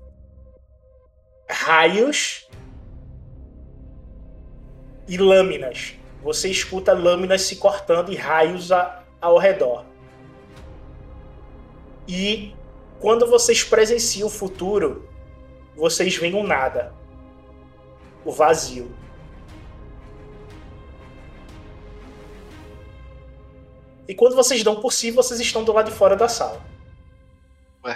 [1.48, 2.48] raios
[5.06, 5.94] e lâminas.
[6.20, 9.84] Você escuta lâminas se cortando e raios a- ao redor.
[12.08, 12.52] E
[12.98, 15.08] quando vocês presenciam o futuro,
[15.76, 16.92] vocês veem um nada.
[18.24, 18.92] O vazio.
[24.08, 26.62] E quando vocês dão por si, vocês estão do lado de fora da sala.
[27.82, 27.88] O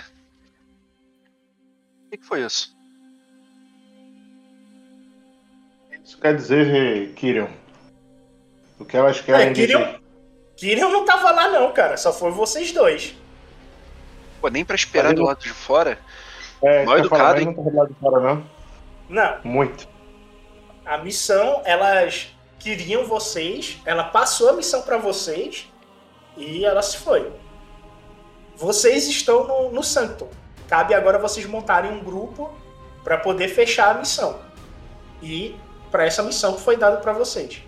[2.10, 2.76] que, que foi isso?
[6.04, 7.46] Isso quer dizer, Kirion,
[8.80, 10.00] o que elas querem É, Kirion- dizer.
[10.56, 11.96] Kirion não tava lá não, cara.
[11.96, 13.14] Só foi vocês dois.
[14.40, 15.98] Pô, nem pra esperar do lado de fora.
[16.62, 17.46] É, Mal educado, hein?
[17.46, 18.44] não tá do lado de fora, não.
[19.08, 19.88] Não, Muito.
[20.84, 25.68] a missão, elas queriam vocês, ela passou a missão pra vocês
[26.36, 27.32] e ela se foi.
[28.56, 30.28] Vocês estão no, no Sanctum.
[30.68, 32.50] Cabe agora vocês montarem um grupo
[33.02, 34.38] pra poder fechar a missão.
[35.22, 35.56] E
[35.90, 37.62] pra essa missão que foi dada pra vocês.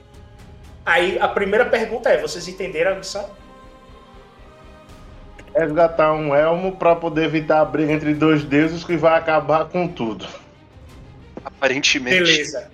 [0.84, 3.28] Aí a primeira pergunta é: vocês entenderam a missão?
[5.54, 9.86] Resgatar um elmo pra poder evitar a briga entre dois deuses que vai acabar com
[9.86, 10.26] tudo.
[11.44, 12.18] Aparentemente.
[12.18, 12.70] Beleza.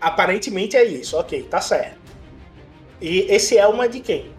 [0.00, 1.99] Aparentemente é isso, ok, tá certo.
[3.00, 4.32] E esse elmo é de quem?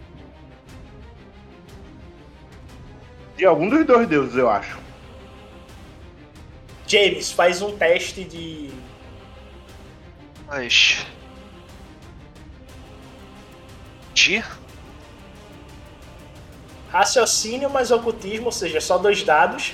[3.36, 4.78] De algum dos dois deuses, eu acho.
[6.86, 8.70] James, faz um teste de.
[10.46, 11.06] Mas.
[14.14, 14.44] De?
[16.90, 19.72] Raciocínio mais ocultismo, ou seja, só dois dados.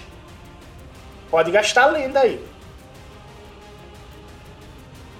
[1.29, 2.43] Pode gastar lenda aí.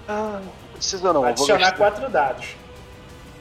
[0.07, 1.23] Ah, não precisa não.
[1.23, 2.55] Adicionar gastar, quatro dados.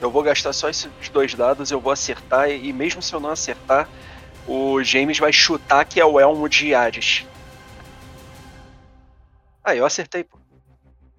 [0.01, 3.31] Eu vou gastar só esses dois dados, eu vou acertar, e, mesmo se eu não
[3.31, 3.89] acertar,
[4.47, 7.27] o James vai chutar que é o Elmo de Hades.
[9.69, 10.39] Ah, eu acertei, pô.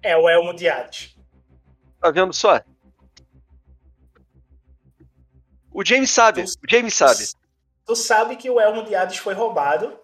[0.02, 1.16] É o elmo de Hades.
[2.00, 2.60] Tá vendo só?
[5.72, 7.24] O James sabe, o James sabe.
[7.86, 9.96] Tu sabe que o elmo de Hades foi roubado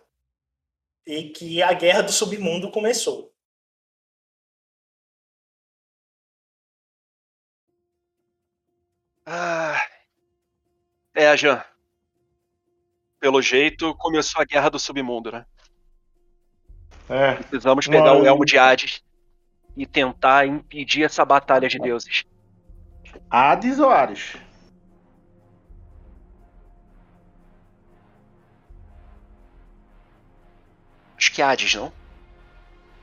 [1.04, 3.34] e que a guerra do submundo começou.
[9.26, 9.80] Ah.
[11.14, 11.64] É, Jean.
[13.18, 15.44] Pelo jeito, começou a guerra do submundo, né?
[17.08, 17.34] É.
[17.34, 19.02] Precisamos pegar Mas- o Elmo de Hades
[19.76, 22.24] e tentar impedir essa batalha de deuses.
[23.30, 24.36] Hades ou Ares?
[31.16, 31.92] Acho que é Hades, não?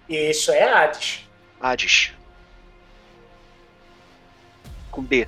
[0.07, 1.27] E isso é Hades.
[1.59, 2.13] Hades.
[4.91, 5.27] Com D.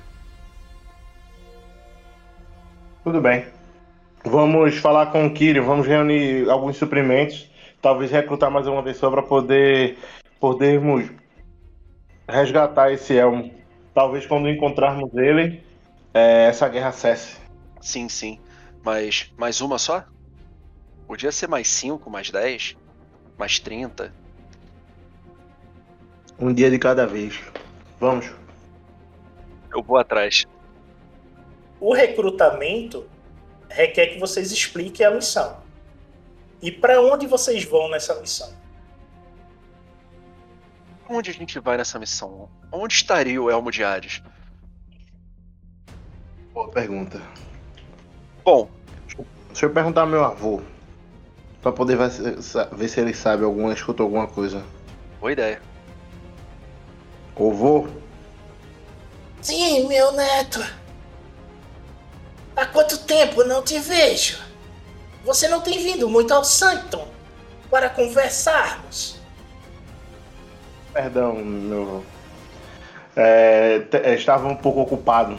[3.06, 3.46] Tudo bem.
[4.24, 7.48] Vamos falar com o Kyrian, vamos reunir alguns suprimentos,
[7.80, 9.96] talvez recrutar mais uma pessoa para poder
[10.40, 11.08] podermos
[12.28, 13.54] resgatar esse elmo.
[13.94, 15.62] Talvez quando encontrarmos ele,
[16.12, 17.36] é, essa guerra cesse.
[17.80, 18.40] Sim, sim.
[18.84, 20.04] Mas mais uma só?
[21.06, 22.76] Podia ser mais 5, mais 10,
[23.38, 24.12] mais 30.
[26.40, 27.40] Um dia de cada vez.
[28.00, 28.34] Vamos.
[29.72, 30.44] Eu vou atrás.
[31.80, 33.06] O recrutamento
[33.68, 35.58] requer que vocês expliquem a missão.
[36.62, 38.52] E para onde vocês vão nessa missão?
[41.08, 42.48] Onde a gente vai nessa missão?
[42.72, 44.22] Onde estaria o Elmo de Hades?
[46.52, 47.20] Boa pergunta.
[48.44, 48.70] Bom,
[49.48, 50.60] Deixa eu perguntar ao meu avô.
[51.62, 54.62] Pra poder ver se, ver se ele sabe alguma, escutou alguma coisa.
[55.18, 55.62] boa ideia.
[57.34, 57.88] Ô vô,
[59.40, 60.60] Sim, meu neto.
[62.56, 64.38] Há quanto tempo não te vejo?
[65.24, 67.06] Você não tem vindo muito ao Sanctum
[67.70, 69.20] para conversarmos.
[70.92, 72.02] perdão, meu.
[73.14, 73.82] É,
[74.14, 75.36] estava um pouco ocupado.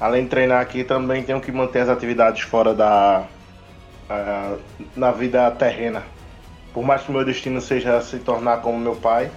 [0.00, 3.24] Além de treinar aqui, também tenho que manter as atividades fora da.
[4.08, 4.56] ah,
[4.94, 6.04] na vida terrena.
[6.72, 9.30] Por mais que meu destino seja se tornar como meu pai,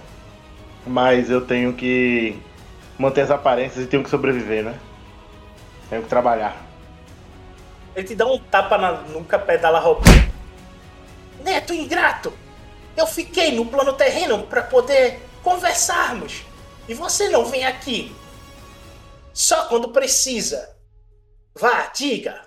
[0.86, 2.38] mas eu tenho que
[2.98, 4.74] manter as aparências e tenho que sobreviver, né?
[5.90, 6.65] Tenho que trabalhar.
[7.96, 10.04] Ele te dá um tapa na nuca, pedala roupa.
[11.42, 12.30] Neto ingrato!
[12.94, 16.44] Eu fiquei no plano terreno para poder conversarmos.
[16.86, 18.14] E você não vem aqui.
[19.32, 20.76] Só quando precisa.
[21.58, 22.42] Vá, diga.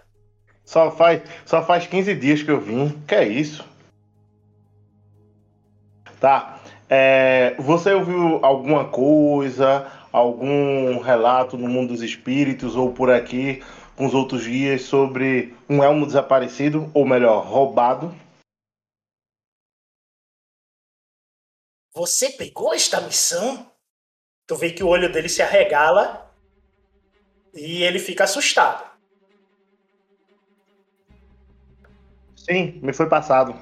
[0.63, 3.01] Só faz, só faz 15 dias que eu vim.
[3.07, 3.65] Que é isso?
[6.19, 6.59] Tá.
[6.87, 13.63] É, você ouviu alguma coisa, algum relato no mundo dos espíritos ou por aqui
[13.99, 18.15] com os outros guias sobre um elmo desaparecido, ou melhor, roubado?
[21.93, 23.69] Você pegou esta missão?
[24.47, 26.33] Tu vê que o olho dele se arregala
[27.53, 28.89] e ele fica assustado.
[32.37, 33.53] Sim, me foi passado.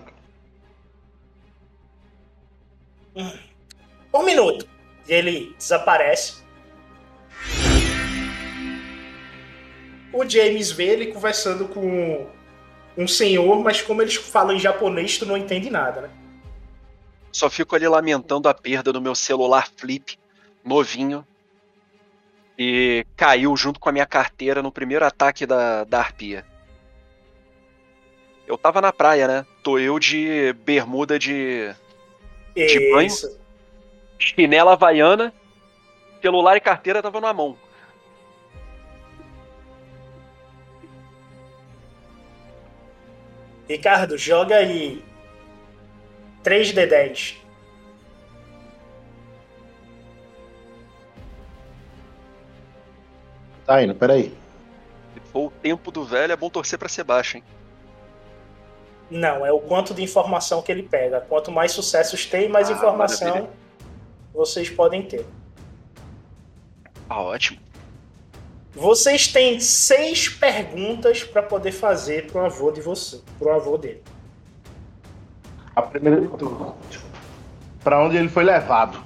[4.14, 4.70] Um minuto.
[5.08, 6.46] E ele desaparece.
[10.14, 12.28] O James vê ele conversando com
[12.98, 16.10] um senhor, mas como eles falam em japonês, tu não entende nada, né?
[17.32, 20.18] Só fico ali lamentando a perda do meu celular flip,
[20.64, 21.26] novinho.
[22.58, 26.44] E caiu junto com a minha carteira no primeiro ataque da, da arpia.
[28.48, 29.46] Eu tava na praia, né?
[29.62, 31.72] Tô eu de bermuda de.
[32.56, 33.14] De banho?
[34.18, 35.32] Chinela havaiana,
[36.20, 37.56] celular e carteira tava na mão.
[43.68, 45.04] Ricardo, joga aí
[46.44, 47.36] 3D10.
[53.66, 54.34] Tá indo, peraí.
[55.14, 57.44] Se for o tempo do velho, é bom torcer pra ser baixo, hein?
[59.10, 61.22] Não, é o quanto de informação que ele pega.
[61.22, 63.54] Quanto mais sucessos tem, mais Ah, informação maravilha.
[64.34, 65.26] vocês podem ter.
[67.10, 67.60] Ah, ótimo.
[68.78, 74.04] Vocês têm seis perguntas para poder fazer pro avô de você, pro avô dele.
[75.76, 76.76] A primeira de tudo.
[77.84, 79.04] Pra onde ele foi levado?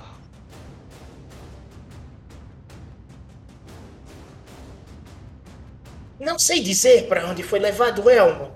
[6.19, 8.53] Não sei dizer para onde foi levado o elmo,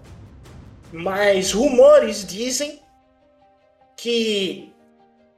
[0.91, 2.81] mas rumores dizem
[3.95, 4.73] que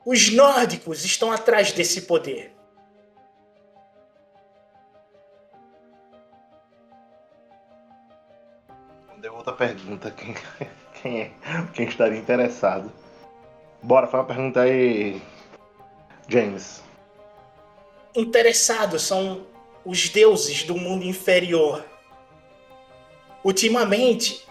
[0.03, 2.56] os nórdicos estão atrás desse poder.
[9.57, 10.11] Pergunta.
[10.11, 10.35] Quem,
[11.01, 11.31] quem, é,
[11.73, 12.91] quem estaria interessado?
[13.81, 15.21] Bora, faz uma pergunta aí,
[16.27, 16.84] James.
[18.15, 19.45] Interessados são
[19.84, 21.84] os deuses do mundo inferior.
[23.43, 24.45] Ultimamente,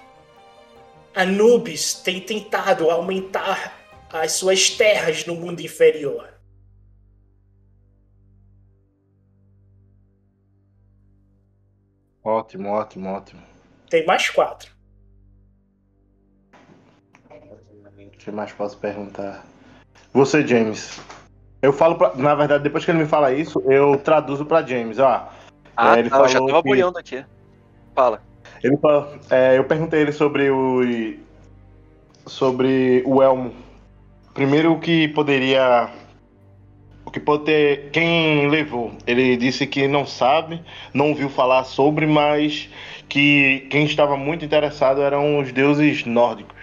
[1.14, 3.74] Anubis tem tentado aumentar
[4.12, 6.32] as suas terras no mundo inferior.
[12.22, 13.42] Ótimo, ótimo, ótimo.
[13.88, 14.75] Tem mais quatro.
[18.26, 19.46] Que mais posso perguntar?
[20.12, 21.00] Você, James.
[21.62, 24.98] Eu falo, pra, na verdade, depois que ele me fala isso, eu traduzo pra James.
[24.98, 25.28] Ó,
[25.76, 27.24] Ah, É, ele tá, eu já falou tava que- boiando aqui.
[27.94, 28.20] Fala.
[28.64, 30.80] ele fala, é, eu perguntei ele sobre o
[32.26, 33.54] sobre o elmo.
[34.34, 35.88] Primeiro, o que poderia,
[37.04, 38.92] o que pode ter, quem levou?
[39.06, 40.60] Ele disse que não sabe,
[40.92, 42.68] não ouviu falar sobre, mas
[43.08, 46.56] que quem estava muito interessado eram os deuses nórdicos,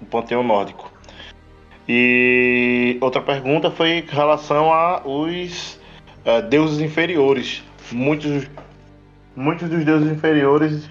[0.00, 0.90] o panteão nórdico.
[1.88, 5.78] E outra pergunta foi em relação a os
[6.24, 7.62] eh, deuses inferiores.
[7.92, 8.48] Muitos,
[9.36, 10.88] muitos dos deuses inferiores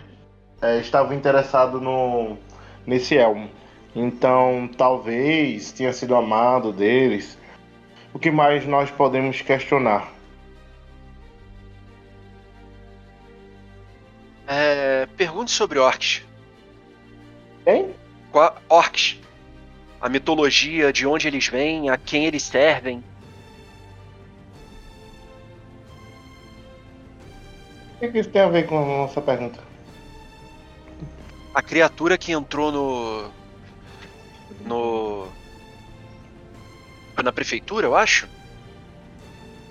[0.61, 2.37] eh, estavam interessados no
[2.85, 3.49] nesse elmo.
[3.95, 7.37] Então, talvez tenha sido amado deles.
[8.13, 10.11] O que mais nós podemos questionar?
[14.47, 16.21] É, pergunte sobre orcs.
[17.63, 17.93] Quem?
[18.31, 19.19] Qua- Orcs.
[20.03, 23.01] A mitologia, de onde eles vêm, a quem eles servem.
[27.95, 29.61] O que que isso tem a ver com a nossa pergunta?
[31.55, 33.31] A criatura que entrou no.
[34.65, 35.29] No.
[37.23, 38.27] Na prefeitura, eu acho.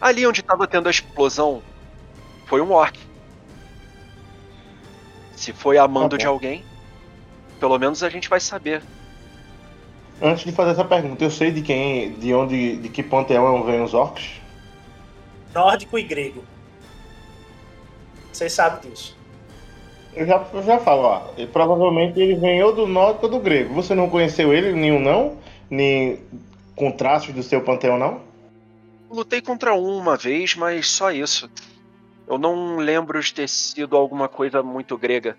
[0.01, 1.63] Ali onde tava tendo a explosão,
[2.47, 2.99] foi um orc.
[5.37, 6.21] Se foi amando Tá bom.
[6.21, 6.65] de alguém,
[7.61, 8.83] pelo menos a gente vai saber.
[10.23, 13.83] Antes de fazer essa pergunta, eu sei de quem, de onde, de que panteão vêm
[13.83, 14.41] os orcs?
[15.53, 16.45] Nórdico e grego.
[18.33, 19.19] Vocês sabem disso.
[20.15, 21.23] Eu já, eu já falo, ó.
[21.37, 23.75] e provavelmente ele vem ou do nórdico ou do grego.
[23.75, 25.37] Você não conheceu ele, nenhum não?
[25.69, 26.21] Nem
[26.77, 28.21] com traços do seu panteão, não?
[29.11, 31.51] Lutei contra um uma vez, mas só isso.
[32.29, 35.37] Eu não lembro de ter sido alguma coisa muito grega.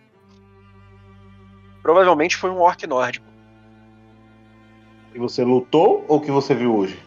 [1.81, 3.32] Provavelmente foi um orc nórdico.
[5.13, 6.99] E você lutou ou que você viu hoje?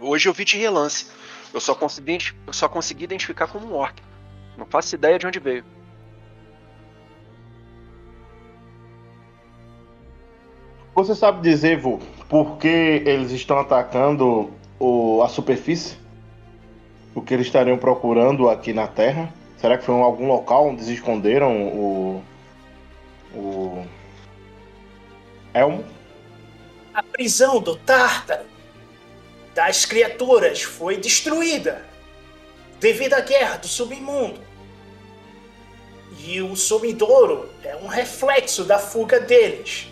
[0.00, 1.06] Hoje eu vi de relance.
[1.54, 4.02] Eu só consegui, eu só consegui identificar como um orc.
[4.58, 5.64] Não faço ideia de onde veio.
[10.94, 11.98] Você sabe dizer, Vô,
[12.28, 14.50] por que eles estão atacando
[14.80, 15.96] o, a superfície?
[17.14, 19.32] O que eles estariam procurando aqui na Terra?
[19.58, 22.22] Será que foi em algum local onde eles esconderam o.
[23.34, 23.86] o.
[25.54, 25.95] Elmo?
[26.96, 28.46] A prisão do Tártaro
[29.54, 31.84] das criaturas foi destruída
[32.80, 34.40] devido à guerra do submundo.
[36.24, 39.88] E o sumidouro é um reflexo da fuga deles.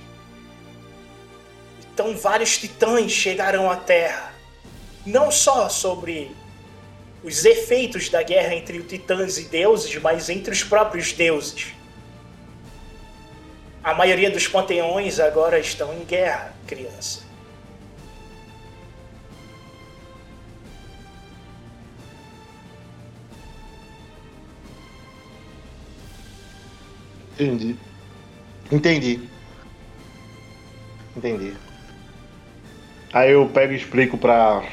[1.92, 4.32] Então vários titãs chegarão à Terra,
[5.04, 6.34] não só sobre
[7.22, 11.74] os efeitos da guerra entre titãs e deuses, mas entre os próprios deuses.
[13.82, 17.24] A maioria dos panteões agora estão em guerra, criança.
[27.38, 27.84] Entendi.
[28.70, 29.30] Entendi.
[31.16, 31.60] Entendi.
[33.12, 34.68] Aí eu pego e explico pra,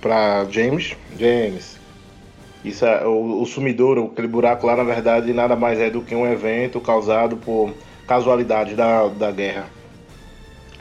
[0.00, 0.96] pra James.
[1.10, 1.80] James,
[2.64, 6.14] isso é, o, o sumidouro, aquele buraco lá, na verdade, nada mais é do que
[6.14, 9.75] um evento causado por casualidades da, da guerra.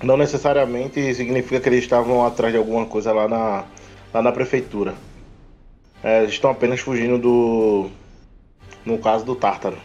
[0.06, 3.66] Não necessariamente significa que eles estavam atrás de alguma coisa lá na,
[4.14, 4.94] lá na prefeitura.
[6.04, 7.90] É, eles estão apenas fugindo do.
[8.86, 9.80] No caso do Tártaro.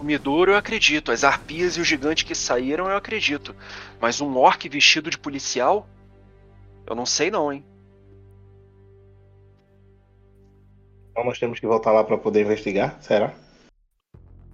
[0.00, 3.54] O Midoro eu acredito, as arpias e o gigante que saíram eu acredito.
[4.00, 5.86] Mas um orc vestido de policial?
[6.84, 7.64] Eu não sei não, hein?
[11.12, 13.32] Então nós temos que voltar lá para poder investigar, será?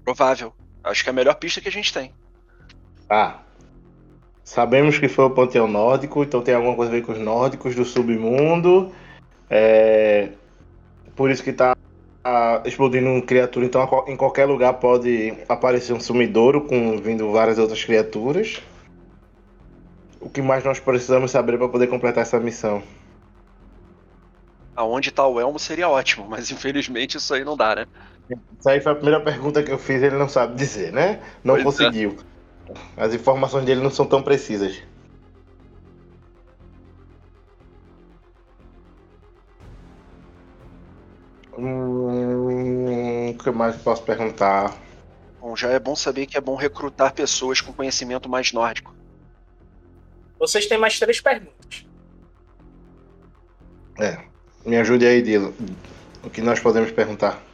[0.05, 0.53] Provável.
[0.85, 2.13] Acho que é a melhor pista que a gente tem.
[3.09, 3.46] Ah.
[4.47, 7.75] Sabemos que foi o panteão nórdico, então tem alguma coisa a ver com os nórdicos
[7.75, 8.93] do submundo.
[9.51, 10.29] É...
[11.17, 11.77] Por isso que tá
[12.23, 17.59] ah, explodindo uma criatura, então em qualquer lugar pode aparecer um sumidouro com vindo várias
[17.59, 18.63] outras criaturas.
[20.21, 22.85] O que mais nós precisamos saber para poder completar essa missão?
[24.77, 27.87] Aonde tá o elmo seria ótimo, mas infelizmente isso aí não dá, né?
[28.31, 31.21] Isso aí foi a primeira pergunta que eu fiz, ele não sabe dizer, né?
[31.43, 32.36] Não Pois é.
[32.97, 34.83] As informações dele não são tão precisas.
[41.59, 44.77] Hum, o que mais posso perguntar?
[45.41, 48.95] Bom, já é bom saber que é bom recrutar pessoas com conhecimento mais nórdico.
[50.39, 51.87] Vocês têm mais três perguntas.
[53.99, 54.19] É,
[54.65, 55.55] me ajude aí, Dilo.
[56.23, 57.46] O que nós podemos perguntar?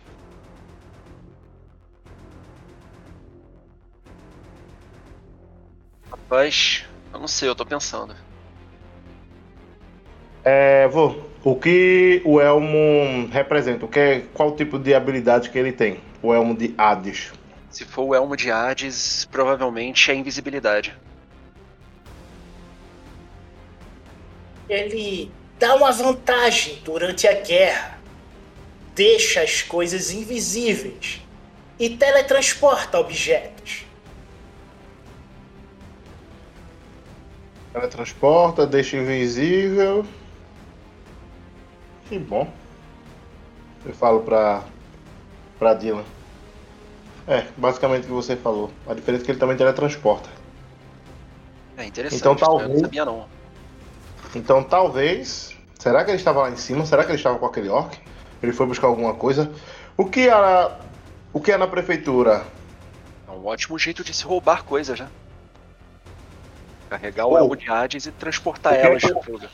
[6.33, 8.17] Rapaz, eu não sei, eu tô pensando.
[10.43, 11.31] É, vou.
[11.45, 13.85] O que o Elmo representa?
[13.85, 16.01] O que é, qual tipo de habilidade que ele tem?
[16.23, 17.33] O Elmo de Hades.
[17.71, 20.97] Se for o elmo de Hades, provavelmente é invisibilidade.
[24.71, 27.99] Ele dá uma vantagem durante a guerra,
[28.95, 31.21] deixa as coisas invisíveis
[31.79, 33.92] e teletransporta objetos.
[37.75, 40.05] Ela transporta, deixa invisível.
[42.09, 42.53] Que bom.
[43.85, 44.63] Eu falo pra,
[45.59, 46.05] pra Dylan.
[47.27, 48.71] É, basicamente o que você falou.
[48.87, 50.29] A diferença é que ele também teletransporta.
[51.77, 52.21] É interessante.
[52.21, 52.33] Então?
[52.33, 53.27] Eu talvez- não sabia não.
[54.35, 55.57] Então talvez.
[55.79, 56.85] Será que ele estava lá em cima?
[56.87, 57.99] Será que ele estava com aquele orc?
[58.43, 59.51] Ele foi buscar alguma coisa?
[59.97, 60.79] O que era.
[61.33, 62.45] O que é na prefeitura?
[63.27, 65.09] É um ótimo jeito de se roubar coisas, né?
[66.93, 69.51] Carregar o elmo de Hades e transportar elas lugar.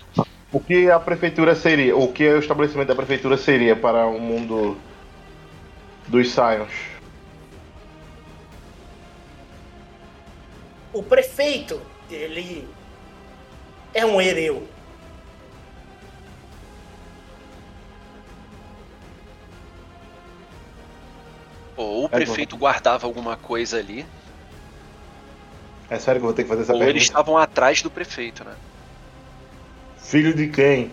[0.51, 1.97] O que a prefeitura seria?
[1.97, 4.77] O que o estabelecimento da prefeitura seria para o mundo
[6.09, 6.73] dos Scions?
[10.93, 12.69] O prefeito, ele
[13.95, 14.67] é um hereu.
[21.77, 24.05] Ou o É, prefeito guardava alguma coisa ali,
[25.91, 26.97] É sério que eu vou ter que fazer essa ou pergunta?
[26.97, 28.55] eles estavam atrás do prefeito, né?
[29.99, 30.91] Filho de quem?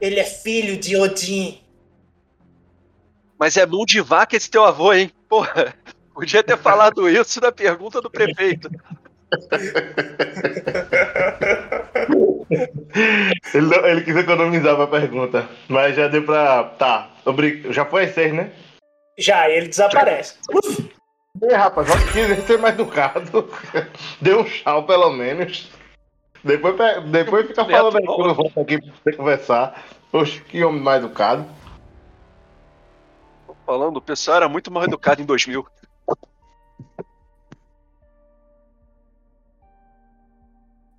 [0.00, 1.60] Ele é filho de Odin.
[3.38, 5.10] Mas é mão de vaca esse teu avô, hein?
[5.28, 5.74] Porra,
[6.14, 8.70] podia ter falado isso na pergunta do prefeito.
[13.54, 16.64] Ele, não- ele quis economizar pra pergunta, mas já deu pra.
[16.64, 17.10] Tá,
[17.70, 18.50] já foi às seis, né?
[19.18, 20.38] Já, ele desaparece.
[20.52, 20.90] Uf,
[21.42, 23.48] E rapaz, acho que queria ser mais educado.
[24.20, 25.70] Deu um tchau, pelo menos.
[26.44, 26.76] Depois,
[27.10, 29.84] depois fica falando aí quando eu volto aqui pra você conversar.
[30.12, 31.44] Poxa, que homem mais educado.
[33.46, 35.66] Tô falando, o pessoal era muito mal educado em 2000.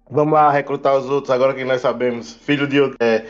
[0.09, 2.33] Vamos lá recrutar os outros agora que nós sabemos.
[2.33, 2.95] Filho de Odin.
[2.99, 3.25] É,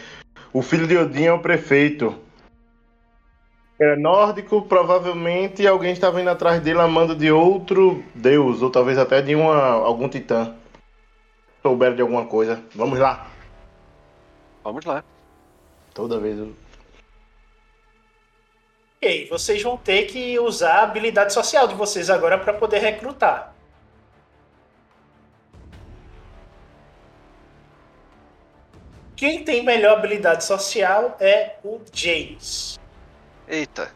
[0.53, 2.15] o filho de Odin é o prefeito.
[3.79, 8.97] É nórdico, provavelmente alguém estava indo atrás dele a mando de outro deus, ou talvez
[8.97, 10.55] até de uma, algum titã.
[11.61, 12.59] Souberam de alguma coisa.
[12.73, 13.27] Vamos lá.
[14.63, 15.03] Vamos lá.
[15.93, 16.53] Toda vez eu.
[18.95, 23.53] ok, vocês vão ter que usar a habilidade social de vocês agora para poder recrutar.
[29.15, 32.79] Quem tem melhor habilidade social é o James.
[33.47, 33.91] Eita,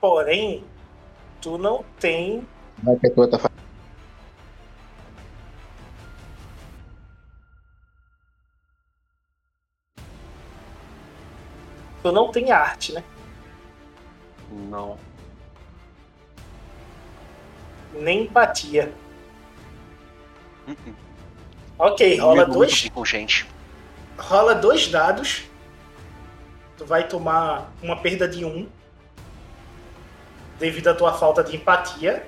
[0.00, 0.64] Porém,
[1.40, 2.46] tu não tem
[2.82, 3.38] Vai que a tua tá
[12.02, 13.04] Tu não tem arte, né?
[14.50, 14.98] Não.
[17.94, 18.92] Nem empatia.
[20.66, 20.94] Uh-uh.
[21.78, 22.88] Ok, Não rola dois.
[22.88, 23.46] com gente.
[24.28, 25.44] Rola dois dados.
[26.76, 28.68] Tu vai tomar uma perda de um.
[30.58, 32.26] Devido à tua falta de empatia.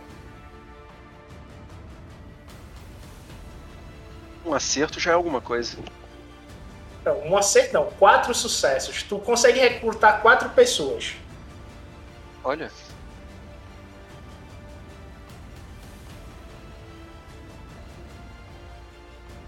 [4.44, 5.78] Um acerto já é alguma coisa.
[7.04, 7.86] Não, um acerto não.
[7.92, 9.02] Quatro sucessos.
[9.02, 11.14] Tu consegue recrutar quatro pessoas.
[12.42, 12.70] Olha.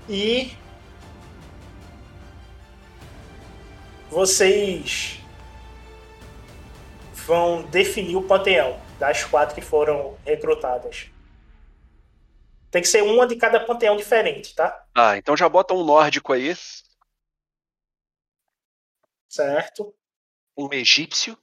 [0.08, 0.56] E
[4.10, 5.20] vocês
[7.26, 11.10] vão definir o panteão das quatro que foram recrutadas.
[12.70, 14.84] Tem que ser uma de cada panteão diferente, tá?
[14.94, 16.54] Ah, então já bota um nórdico aí,
[19.28, 19.94] Certo?
[20.56, 21.36] um egípcio.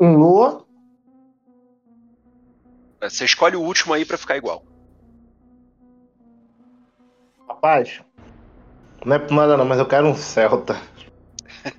[0.00, 0.64] Um Lua.
[3.00, 4.64] Você escolhe o último aí pra ficar igual.
[7.54, 8.00] Rapaz,
[9.04, 10.76] não é por nada não, mas eu quero um Celta.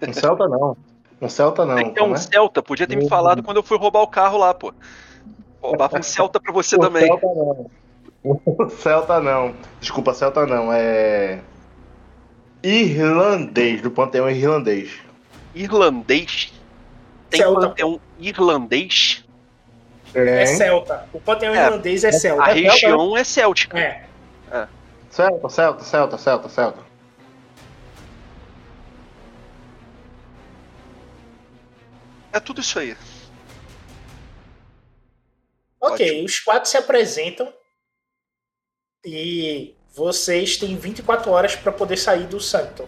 [0.08, 0.78] Um Celta não.
[1.22, 1.76] Um Celta não.
[1.76, 2.20] Tem que ter um como é?
[2.20, 3.10] Celta, podia ter me Uhum.
[3.10, 4.74] falado quando eu fui roubar o carro lá, pô.
[5.62, 7.06] Roubava um Celta pra você Um também.
[7.08, 7.70] Celta não.
[8.24, 9.54] Um Celta não.
[9.80, 10.72] Desculpa, Celta não.
[10.72, 11.40] É.
[12.64, 14.92] Irlandês, do panteão irlandês.
[15.54, 16.52] Irlandês?
[17.30, 17.68] Tem Celta.
[17.70, 19.24] panteão irlandês?
[20.14, 20.46] É Tem.
[20.56, 21.06] celta.
[21.14, 21.66] O panteão É.
[21.66, 22.44] irlandês é A celta.
[22.46, 23.78] região é céltica.
[23.78, 24.06] É.
[25.16, 26.84] Celta, Celta, Celta, Celta, Celta.
[32.34, 32.98] É tudo isso aí.
[35.80, 36.26] Ok, Ótimo.
[36.26, 37.54] os quatro se apresentam
[39.06, 42.86] e vocês têm 24 horas para poder sair do Sanctum.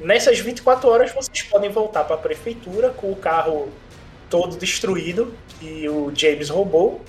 [0.00, 3.70] Nessas 24 horas vocês podem voltar para a prefeitura com o carro
[4.30, 7.04] todo destruído que o James roubou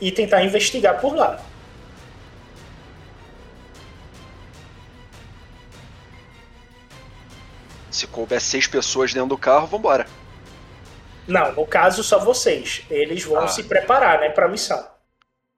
[0.00, 1.40] e tentar investigar por lá.
[8.00, 10.06] Se couber seis pessoas dentro do carro, vambora.
[11.28, 12.82] Não, no caso só vocês.
[12.88, 13.48] Eles vão Ah.
[13.48, 14.78] se preparar, né, para a missão.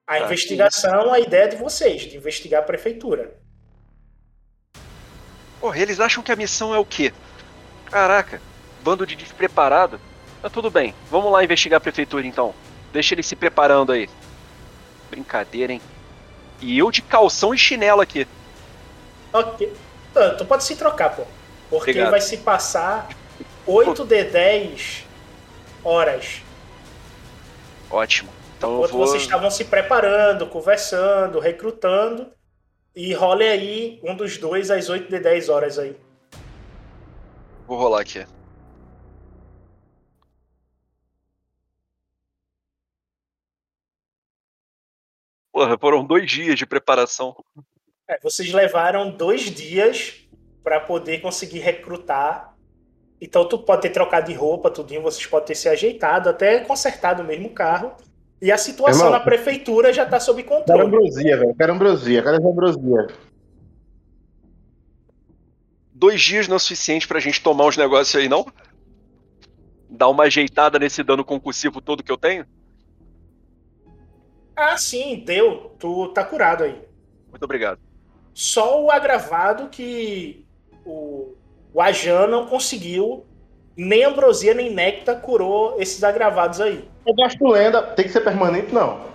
[0.09, 0.25] A Tá.
[0.25, 3.37] investigação, a ideia é de vocês, de investigar a prefeitura.
[5.61, 7.13] Porra, eles acham que a missão é o quê?
[7.89, 8.43] Caraca,
[8.83, 10.01] bando de despreparado.
[10.43, 12.53] Tá tudo bem, vamos lá investigar a prefeitura então.
[12.93, 14.11] Deixa eles se preparando aí.
[15.11, 15.81] Brincadeira, hein?
[16.61, 18.27] E eu de calção e chinelo aqui.
[19.33, 19.73] Ok.
[20.17, 21.25] Ah, Tu pode se trocar, pô.
[21.73, 22.11] Porque Obrigado.
[22.11, 23.09] vai se passar
[23.67, 25.07] 8 de 10
[25.83, 26.43] horas.
[27.91, 28.31] Ótimo.
[28.59, 29.07] Então Enquanto vou.
[29.07, 32.31] vocês estavam se preparando, conversando, recrutando.
[32.95, 35.97] E role aí um dos dois às 8 de 10 horas aí.
[37.67, 38.23] Vou rolar aqui.
[45.51, 47.35] Porra, foram dois dias de preparação.
[48.07, 50.22] É, vocês levaram dois dias
[50.63, 52.55] para poder conseguir recrutar.
[53.21, 57.23] Então tu pode ter trocado de roupa, tudinho, vocês podem ter se ajeitado, até consertado
[57.23, 57.93] mesmo o carro.
[58.41, 59.19] E a situação Irmão.
[59.19, 60.83] na prefeitura já tá sob Quero controle.
[60.83, 61.55] ambrosia, velho.
[61.55, 62.23] Quero ambrosia.
[62.23, 63.07] Quero ambrosia.
[65.95, 68.45] Dois dias não é suficiente pra gente tomar uns negócios aí, não?
[69.89, 72.45] Dar uma ajeitada nesse dano concursivo todo que eu tenho?
[74.57, 75.77] Ah, sim, deu.
[75.79, 76.83] Tu tá curado aí.
[77.31, 77.81] Muito obrigado.
[78.35, 80.45] Só o agravado que
[80.85, 81.35] o,
[81.73, 83.25] o Ajan não conseguiu,
[83.77, 86.89] nem ambrosia nem néctar curou esses agravados aí.
[87.07, 87.83] Eu gasto lenda.
[87.83, 89.13] Tem que ser permanente, não.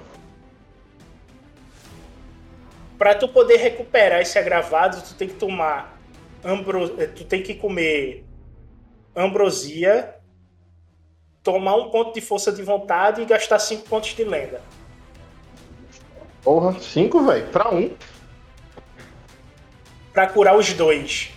[2.98, 6.00] Pra tu poder recuperar esse agravado, tu tem que tomar
[6.44, 7.00] ambro...
[7.00, 8.26] eh, tu tem que comer
[9.16, 10.16] ambrosia,
[11.44, 14.62] tomar um ponto de força de vontade e gastar cinco pontos de lenda.
[16.44, 17.48] Porra, cinco, velho.
[17.50, 17.92] Pra um.
[20.12, 21.32] Pra curar os dois.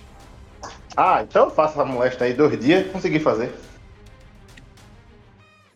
[1.03, 2.93] Ah, então eu faço essa molesta aí dois dias.
[2.93, 3.51] Consegui fazer.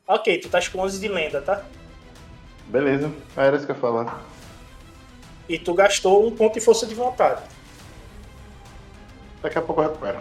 [0.07, 1.65] Ok, tu tá com 11 de lenda, tá?
[2.67, 3.11] Beleza.
[3.35, 4.23] Era isso que eu ia falar.
[5.49, 7.43] E tu gastou um ponto de força de vontade.
[9.41, 10.21] Daqui a pouco eu recupero.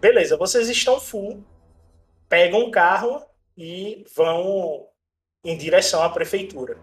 [0.00, 1.40] Beleza, vocês estão full,
[2.28, 3.24] pegam um carro
[3.56, 4.88] e vão
[5.44, 6.76] em direção à prefeitura.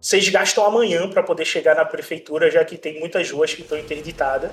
[0.00, 3.78] Vocês gastam amanhã para poder chegar na prefeitura, já que tem muitas ruas que estão
[3.78, 4.50] interditadas.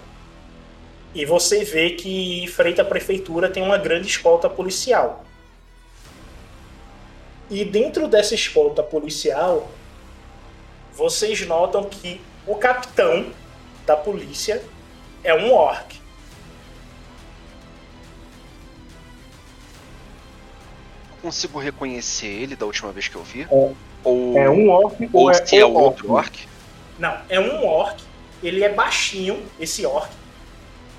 [1.16, 5.24] E você vê que em frente à prefeitura tem uma grande escolta policial.
[7.50, 9.72] E dentro dessa escolta policial,
[10.94, 13.32] vocês notam que o capitão
[13.86, 14.62] da polícia
[15.24, 15.98] é um orc.
[21.22, 23.44] Consigo reconhecer ele da última vez que eu vi?
[23.44, 23.87] É.
[24.04, 26.48] Ou, É um orc ou ou, é, se é um outro orc?
[27.00, 28.02] Não, é um orc.
[28.44, 30.10] Ele é baixinho, esse orc.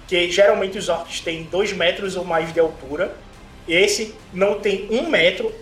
[0.07, 3.15] Que geralmente os orcs têm 2 metros ou mais de altura.
[3.67, 5.53] Esse não tem um metro.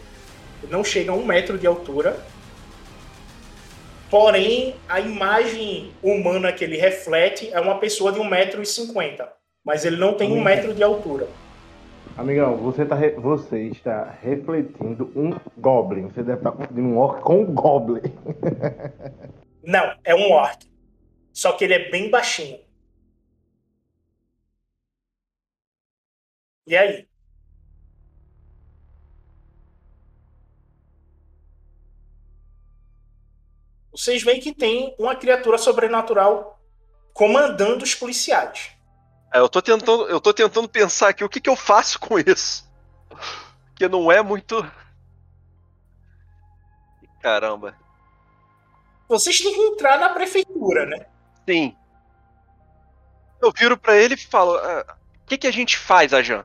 [0.71, 2.17] Não chega a um metro de altura.
[4.11, 9.27] Porém, a imagem humana que ele reflete é uma pessoa de 1,50m.
[9.65, 10.45] Mas ele não tem um Hum.
[10.45, 11.27] metro de altura.
[12.17, 15.31] Amigão, você, tá re- você está refletindo um
[15.61, 16.09] Goblin.
[16.09, 18.01] Você deve estar confundindo um orc com um Goblin.
[19.63, 20.67] Não, é um orc.
[21.33, 22.59] Só que ele é bem baixinho.
[26.67, 27.07] E aí?
[33.91, 36.61] Vocês veem que tem uma criatura sobrenatural
[37.13, 38.76] comandando os policiais.
[39.33, 42.19] É, eu tô tentando, eu tô tentando pensar aqui o que, que eu faço com
[42.19, 42.69] isso.
[43.69, 44.65] Porque não é muito.
[47.21, 47.77] Caramba.
[49.09, 51.07] Vocês têm que entrar na prefeitura, né?
[51.49, 51.77] Sim.
[53.41, 56.45] Eu viro pra ele e falo: "Ah, o que, que a gente faz, Ajan?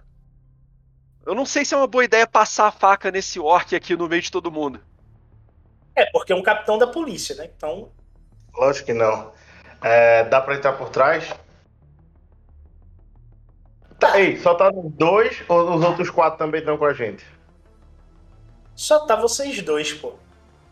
[1.26, 4.10] Eu não sei se é uma boa ideia passar a faca nesse orc aqui no
[4.10, 4.82] meio de todo mundo.
[5.96, 7.50] É, porque é um capitão da polícia, né?
[7.56, 7.92] Então,
[8.54, 9.32] Lógico que não.
[9.82, 11.34] É, dá pra entrar por trás?
[14.02, 17.24] Tá, ei, só tá dois ou os outros quatro também estão com a gente?
[18.76, 20.14] só tá vocês dois, pô.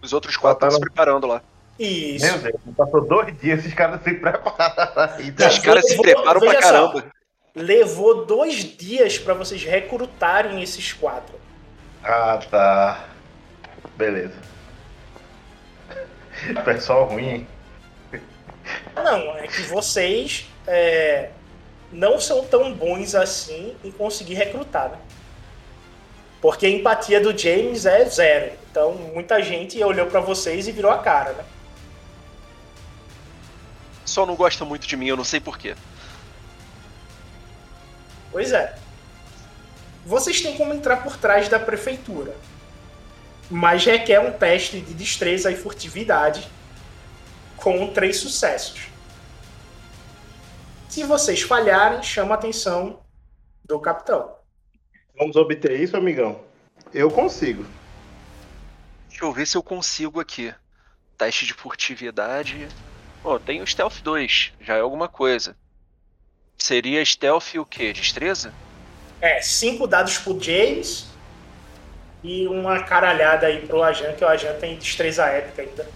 [0.01, 1.41] Os outros quatro tá estão se no- preparando lá.
[1.77, 2.25] Isso.
[2.25, 5.15] Meu Deus, passou dois dias esses caras se prepararam.
[5.47, 6.71] Os caras se preparam pra veja só.
[6.91, 7.05] caramba.
[7.55, 11.35] Levou dois dias pra vocês recrutarem esses quatro.
[12.03, 13.05] Ah, tá.
[13.95, 14.35] Beleza.
[16.65, 17.47] Pessoal ruim, hein?
[18.95, 21.29] Não, é que vocês é,
[21.91, 24.97] não são tão bons assim em conseguir recrutar, né?
[26.41, 28.53] Porque a empatia do James é zero.
[28.71, 31.43] Então, muita gente olhou pra vocês e virou a cara, né?
[34.05, 35.75] Só não gosta muito de mim, eu não sei porquê.
[38.31, 38.75] Pois é.
[40.05, 42.35] Vocês têm como entrar por trás da prefeitura.
[43.49, 46.47] Mas requer um teste de destreza e furtividade
[47.57, 48.88] com três sucessos.
[50.89, 52.99] Se vocês falharem, chama a atenção
[53.63, 54.35] do capitão.
[55.15, 56.41] Vamos obter isso, amigão?
[56.91, 57.63] Eu consigo.
[59.07, 60.51] Deixa eu ver se eu consigo aqui.
[61.15, 62.67] Teste de furtividade.
[63.21, 65.55] Pô, tem o Stealth 2, já é alguma coisa.
[66.57, 67.93] Seria Stealth o quê?
[67.93, 68.51] Destreza?
[69.21, 71.05] É, cinco dados pro James
[72.23, 75.87] e uma caralhada aí pro Ajan, que o Ajan tem destreza épica ainda.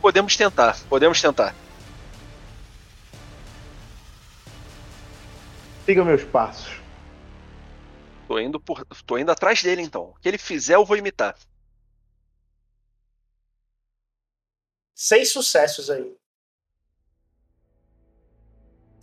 [0.00, 1.54] Podemos tentar, podemos tentar.
[5.86, 6.80] Siga meus passos.
[8.26, 8.84] Tô indo, por...
[9.06, 10.10] Tô indo atrás dele então.
[10.10, 11.38] O que ele fizer, eu vou imitar.
[14.96, 16.16] Seis sucessos aí.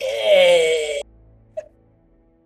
[0.01, 0.99] É...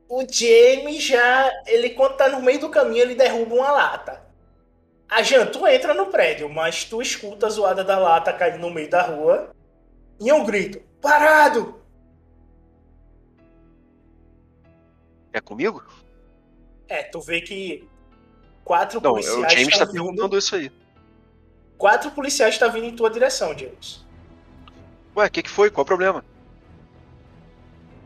[0.08, 1.50] O James já.
[1.66, 4.24] Ele, quando tá no meio do caminho, ele derruba uma lata.
[5.10, 8.70] A Jan, tu entra no prédio, mas tu escuta a zoada da lata caindo no
[8.70, 9.52] meio da rua.
[10.20, 11.77] E um grito: Parado!
[15.38, 15.84] É comigo?
[16.90, 17.88] É, tu vê que
[18.64, 19.94] quatro Não, o policiais James tá estão vindo.
[20.04, 20.72] perguntando isso aí.
[21.78, 24.04] Quatro policiais estão vindo em tua direção, James.
[25.16, 25.70] Ué, o que, que foi?
[25.70, 26.26] Qual o problema?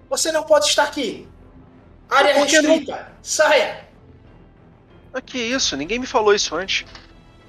[0.10, 1.26] Você não pode estar aqui.
[2.10, 2.72] Área que não?
[2.74, 3.14] restrita.
[3.22, 3.88] Saia.
[5.14, 5.78] Ah, que isso?
[5.78, 6.86] Ninguém me falou isso antes.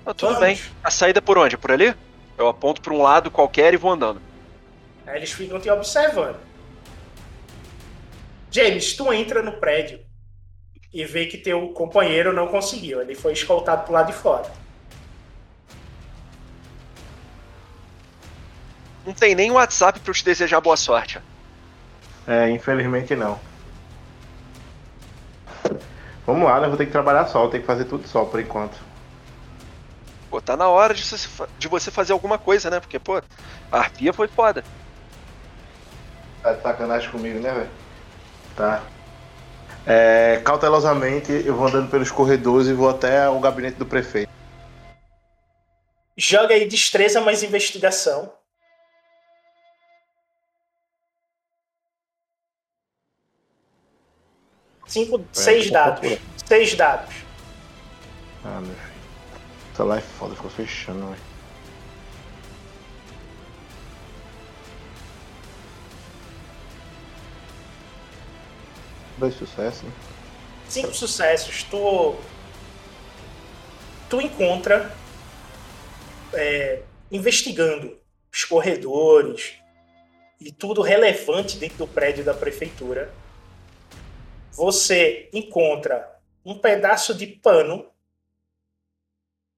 [0.06, 0.40] Ah, tudo Vamos.
[0.60, 0.60] bem.
[0.84, 1.56] A saída é por onde?
[1.56, 1.92] É por ali?
[2.38, 4.20] Eu aponto pra um lado qualquer e vou andando.
[5.06, 6.38] Aí eles ficam te observando.
[8.52, 9.98] James, tu entra no prédio
[10.92, 13.00] e vê que teu companheiro não conseguiu.
[13.00, 14.52] Ele foi escoltado pro lado de fora.
[19.06, 21.18] Não tem nem WhatsApp pra eu te desejar boa sorte.
[21.18, 22.30] ó.
[22.30, 23.40] É, infelizmente não.
[26.26, 26.68] Vamos lá, né?
[26.68, 28.78] Vou ter que trabalhar só, vou ter que fazer tudo só por enquanto.
[30.30, 32.78] Pô, tá na hora de você, de você fazer alguma coisa, né?
[32.78, 33.16] Porque, pô,
[33.72, 34.62] a arpia foi foda.
[36.42, 37.81] Tá de sacanagem comigo, né, velho?
[38.56, 38.82] Tá.
[39.86, 44.30] É, cautelosamente, eu vou andando pelos corredores e vou até o gabinete do prefeito.
[46.16, 48.32] Joga aí destreza mais investigação.
[54.86, 56.00] Cinco, seis tô dados.
[56.00, 56.20] procurando.
[56.46, 57.14] Seis dados.
[58.44, 58.92] Ah, meu filho.
[59.72, 61.31] Essa lá é foda, ficou fechando, velho.
[69.18, 69.92] Dois sucessos, né?
[70.68, 71.64] Cinco sucessos.
[71.64, 72.16] Tu.
[74.08, 74.94] Tu encontra.
[76.32, 77.98] é, investigando
[78.32, 79.54] os corredores
[80.40, 83.12] e tudo relevante dentro do prédio da prefeitura.
[84.52, 87.90] Você encontra um pedaço de pano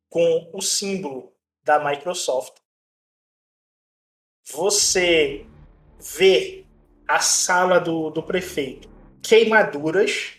[0.09, 1.32] com o símbolo
[1.62, 2.59] da Microsoft.
[4.44, 5.47] Você
[5.98, 6.64] vê
[7.09, 8.89] a sala do, do prefeito
[9.24, 10.34] queimaduras,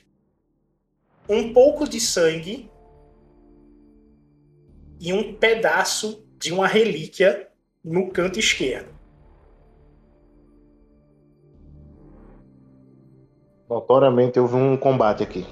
[1.27, 2.69] um pouco de sangue
[4.99, 7.49] e um pedaço de uma relíquia
[7.83, 8.93] no canto esquerdo.
[13.67, 15.45] Notoriamente houve um combate aqui.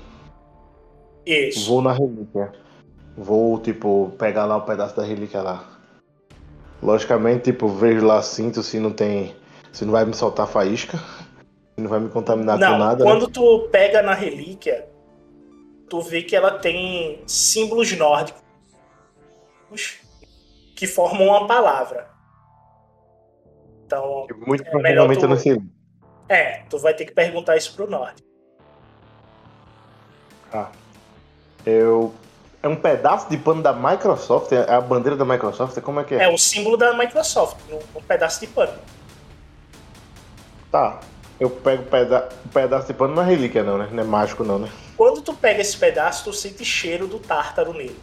[1.26, 1.68] Isso.
[1.68, 2.54] Vou na relíquia.
[3.18, 5.80] Vou, tipo, pegar lá o pedaço da relíquia lá.
[6.82, 9.36] Logicamente, tipo, vejo lá, sinto se não tem.
[9.72, 11.00] Se não vai me soltar faísca.
[11.78, 13.04] Não vai me contaminar com Não, nada.
[13.04, 13.10] né?
[13.10, 14.88] quando tu pega na relíquia,
[15.90, 18.42] tu vê que ela tem símbolos nórdicos
[20.76, 22.10] que formam uma palavra.
[23.86, 25.62] Então, Muito é provavelmente tu- eu não sei.
[26.30, 28.24] é, tu vai ter que perguntar isso pro norte.
[30.52, 30.70] Ah.
[31.66, 32.14] Eu.
[32.62, 34.52] É um pedaço de pano da Microsoft?
[34.54, 35.80] É a bandeira da Microsoft?
[35.82, 36.24] Como é que é?
[36.24, 38.80] É o símbolo da Microsoft, um, um pedaço de pano.
[40.72, 41.02] Tá.
[41.44, 42.30] Eu pego o peda...
[42.46, 43.90] um pedaço de pano na relíquia, não, né?
[43.92, 44.72] Não é mágico, não, né?
[44.96, 48.00] Quando tu pega esse pedaço, tu sente cheiro do tártaro nele.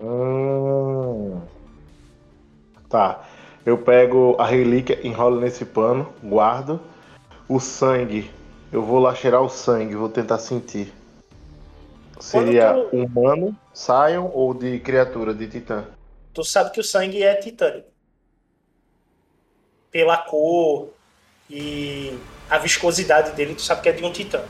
[0.00, 1.40] Hum.
[2.88, 3.24] Tá.
[3.66, 6.80] Eu pego a relíquia, enrolo nesse pano, guardo.
[7.48, 8.30] O sangue.
[8.70, 10.94] Eu vou lá cheirar o sangue, vou tentar sentir.
[12.20, 15.86] Seria tu- humano, Sion ou de criatura, de titã?
[16.32, 17.88] Tu sabe que o sangue é titânico.
[19.90, 20.90] Pela cor
[21.50, 22.18] e
[22.48, 24.42] a viscosidade dele, tu sabe que é de um titã.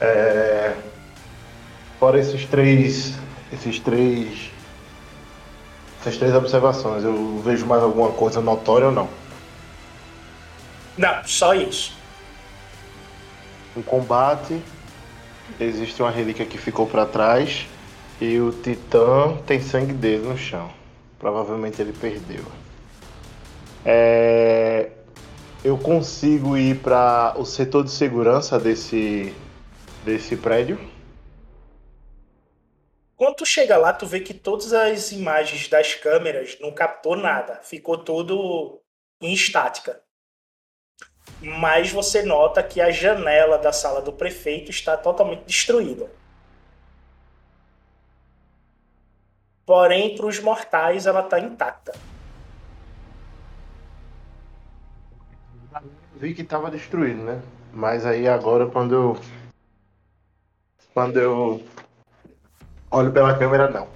[0.00, 0.74] É...
[1.98, 3.14] Fora esses três.
[3.52, 4.50] Esses três.
[6.00, 9.08] Essas três observações, eu vejo mais alguma coisa notória ou não?
[10.96, 11.94] Não, só isso.
[13.76, 14.62] Um combate,
[15.58, 17.66] existe uma relíquia que ficou pra trás
[18.20, 20.72] e o Titã tem sangue dele no chão.
[21.18, 22.44] Provavelmente ele perdeu.
[23.84, 24.92] É,
[25.62, 29.34] Eu consigo ir para o setor de segurança desse
[30.04, 30.78] desse prédio.
[33.16, 37.60] Quando tu chega lá, tu vê que todas as imagens das câmeras não captou nada.
[37.62, 38.82] Ficou tudo
[39.20, 40.02] em estática.
[41.40, 46.10] Mas você nota que a janela da sala do prefeito está totalmente destruída.
[49.66, 51.92] Porém, para os mortais, ela está intacta.
[56.14, 57.42] Vi que estava destruído, né?
[57.72, 59.20] Mas aí agora quando eu
[60.94, 61.62] quando eu
[62.90, 63.88] olho pela câmera não.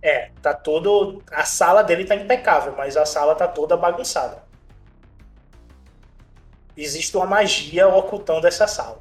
[0.00, 1.22] É, tá todo.
[1.32, 4.44] A sala dele tá impecável, mas a sala tá toda bagunçada.
[6.76, 9.00] Existe uma magia ocultando essa sala.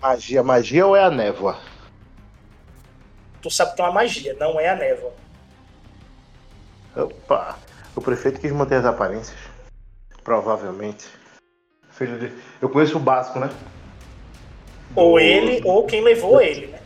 [0.00, 1.58] Magia, magia ou é a névoa?
[3.42, 5.12] Tu sabe que é uma magia, não é a névoa.
[6.96, 7.56] Opa,
[7.94, 9.36] o prefeito quis manter as aparências.
[10.22, 11.06] Provavelmente.
[11.90, 12.32] Filho de.
[12.60, 13.50] Eu conheço o básico, né?
[14.94, 16.80] Ou Do- ele, ou quem levou ele, né?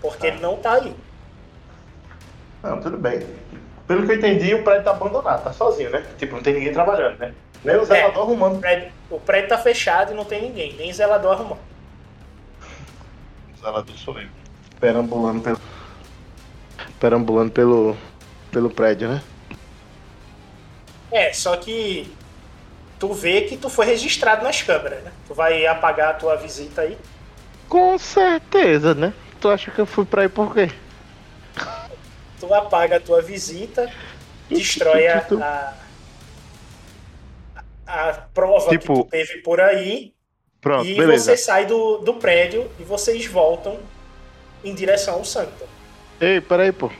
[0.00, 0.94] Porque ele não tá aí.
[2.62, 3.26] Não, tudo bem.
[3.86, 6.04] Pelo que eu entendi, o prédio tá abandonado, tá sozinho, né?
[6.18, 7.34] Tipo, não tem ninguém trabalhando, né?
[7.64, 8.60] Nem o zelador O arrumando.
[8.60, 11.60] prédio, o prédio tá fechado e não tem ninguém, nem zelador arrumando.
[13.60, 14.28] O zelador sou eu.
[14.80, 15.60] Perambulando pelo.
[16.98, 17.96] Perambulando pelo.
[18.50, 19.22] pelo prédio, né?
[21.12, 22.10] É, só que
[22.98, 25.12] tu vê que tu foi registrado nas câmeras, né?
[25.26, 26.96] Tu vai apagar a tua visita aí.
[27.68, 29.12] Com certeza, né?
[29.40, 30.70] Tu acha que eu fui pra aí por quê?
[32.40, 33.92] tu apaga a tua visita,
[34.48, 35.18] destrói a,
[37.86, 40.14] a, a prova Tipo, que tu teve por aí
[40.60, 41.24] Pronto, e beleza.
[41.24, 43.78] você sai do, do prédio e vocês voltam
[44.62, 45.64] em direção ao Sanctum.
[46.20, 46.90] Ei, peraí, pô.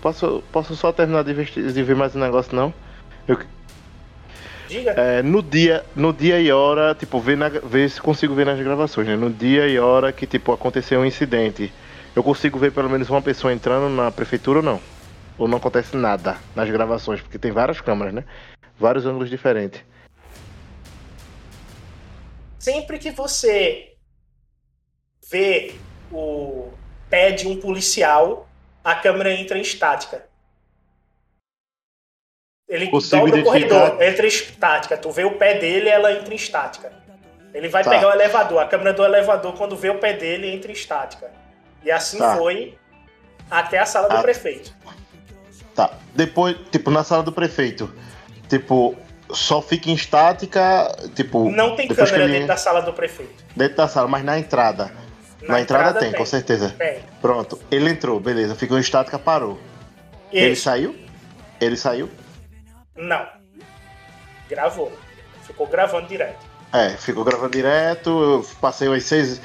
[0.00, 2.72] Posso, posso só terminar de, vestir, de ver mais um negócio, não?
[3.26, 3.38] Eu,
[4.68, 4.92] Diga.
[4.92, 8.58] é, no dia, no dia e hora, tipo, ver, na, ver se consigo ver nas
[8.58, 9.16] gravações, né?
[9.16, 11.72] No dia e hora que, tipo, aconteceu um incidente,
[12.14, 14.80] eu consigo ver pelo menos uma pessoa entrando na prefeitura ou não?
[15.36, 18.24] Ou não acontece nada nas gravações, porque tem várias câmeras, né?
[18.78, 19.82] Vários ângulos diferentes.
[22.58, 23.94] Sempre que você
[25.30, 25.74] vê
[26.10, 26.70] o
[27.08, 28.48] pé de um policial,
[28.82, 30.26] a câmera entra em estática.
[32.68, 34.96] Ele Possível dobra o corredor, entra em estática.
[34.96, 36.92] Tu vê o pé dele, ela entra em estática.
[37.54, 37.90] Ele vai Tá.
[37.90, 38.60] pegar o elevador.
[38.62, 41.30] A câmera do elevador, quando vê o pé dele, entra em estática.
[41.82, 42.36] E assim Tá.
[42.36, 42.76] foi
[43.50, 44.22] até a sala do Ah.
[44.22, 44.74] prefeito.
[45.74, 45.94] Tá.
[46.14, 47.90] Depois, tipo, na sala do prefeito,
[48.50, 48.94] tipo,
[49.32, 51.50] só fica em estática, tipo.
[51.50, 53.44] Não tem câmera ele- dentro da sala do prefeito.
[53.54, 54.90] dentro da sala, mas na entrada.
[55.42, 56.74] Na, entrada, tem, com certeza.
[56.76, 57.00] Tem.
[57.22, 57.58] Pronto.
[57.70, 58.54] Ele entrou, beleza.
[58.56, 59.58] Ficou em estática, parou.
[60.32, 60.62] Ele Isso.
[60.64, 60.96] saiu?
[61.60, 62.10] Ele saiu?
[62.96, 63.24] Não.
[64.50, 64.92] Gravou.
[65.44, 66.44] Ficou gravando direto.
[66.72, 68.10] É, ficou gravando direto.
[68.10, 69.40] Eu passei umas seis.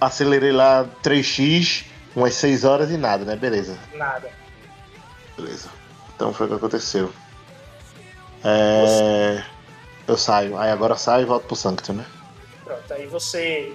[0.00, 1.84] Acelerei lá 3x,
[2.16, 3.36] umas 6 horas e nada, né?
[3.36, 3.78] Beleza.
[3.94, 4.28] Nada.
[5.36, 5.68] Beleza.
[6.14, 7.12] Então foi o que aconteceu.
[8.44, 9.42] É.
[10.08, 10.56] Eu saio.
[10.58, 12.06] Aí agora saio e volto pro Sanctum, né?
[12.64, 12.92] Pronto.
[12.92, 13.72] Aí você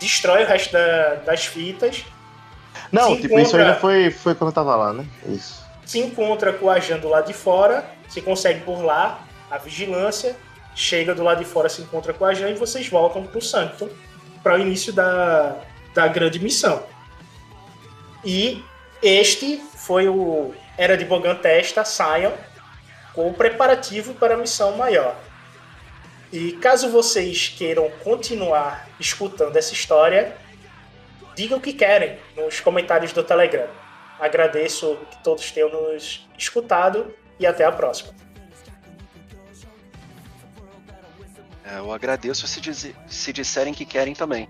[0.00, 2.04] destrói o resto da- das fitas.
[2.90, 5.06] Não, tipo, isso encontra- ainda foi, foi quando eu tava lá, né?
[5.26, 5.66] Isso.
[5.84, 9.20] se encontra com a Jan do lado de fora, se consegue por lá
[9.50, 10.36] a vigilância,
[10.74, 13.88] chega do lado de fora, se encontra com a Jan e vocês voltam pro Sanctum
[14.42, 15.56] para o início da,
[15.94, 16.82] da grande missão.
[18.24, 18.62] E
[19.02, 22.32] este foi o Era de Bogan Testa, Sion,
[23.18, 25.18] com o preparativo para a missão maior.
[26.32, 30.36] E caso vocês queiram continuar escutando essa história,
[31.34, 33.66] digam o que querem nos comentários do Telegram.
[34.20, 38.14] Agradeço que todos tenham nos escutado e até a próxima.
[41.64, 44.48] É, eu agradeço se, dizer- se disserem que querem também.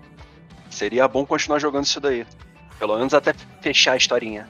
[0.69, 2.23] Seria bom continuar jogando isso daí.
[2.77, 4.47] Pelo menos até fechar a historinha.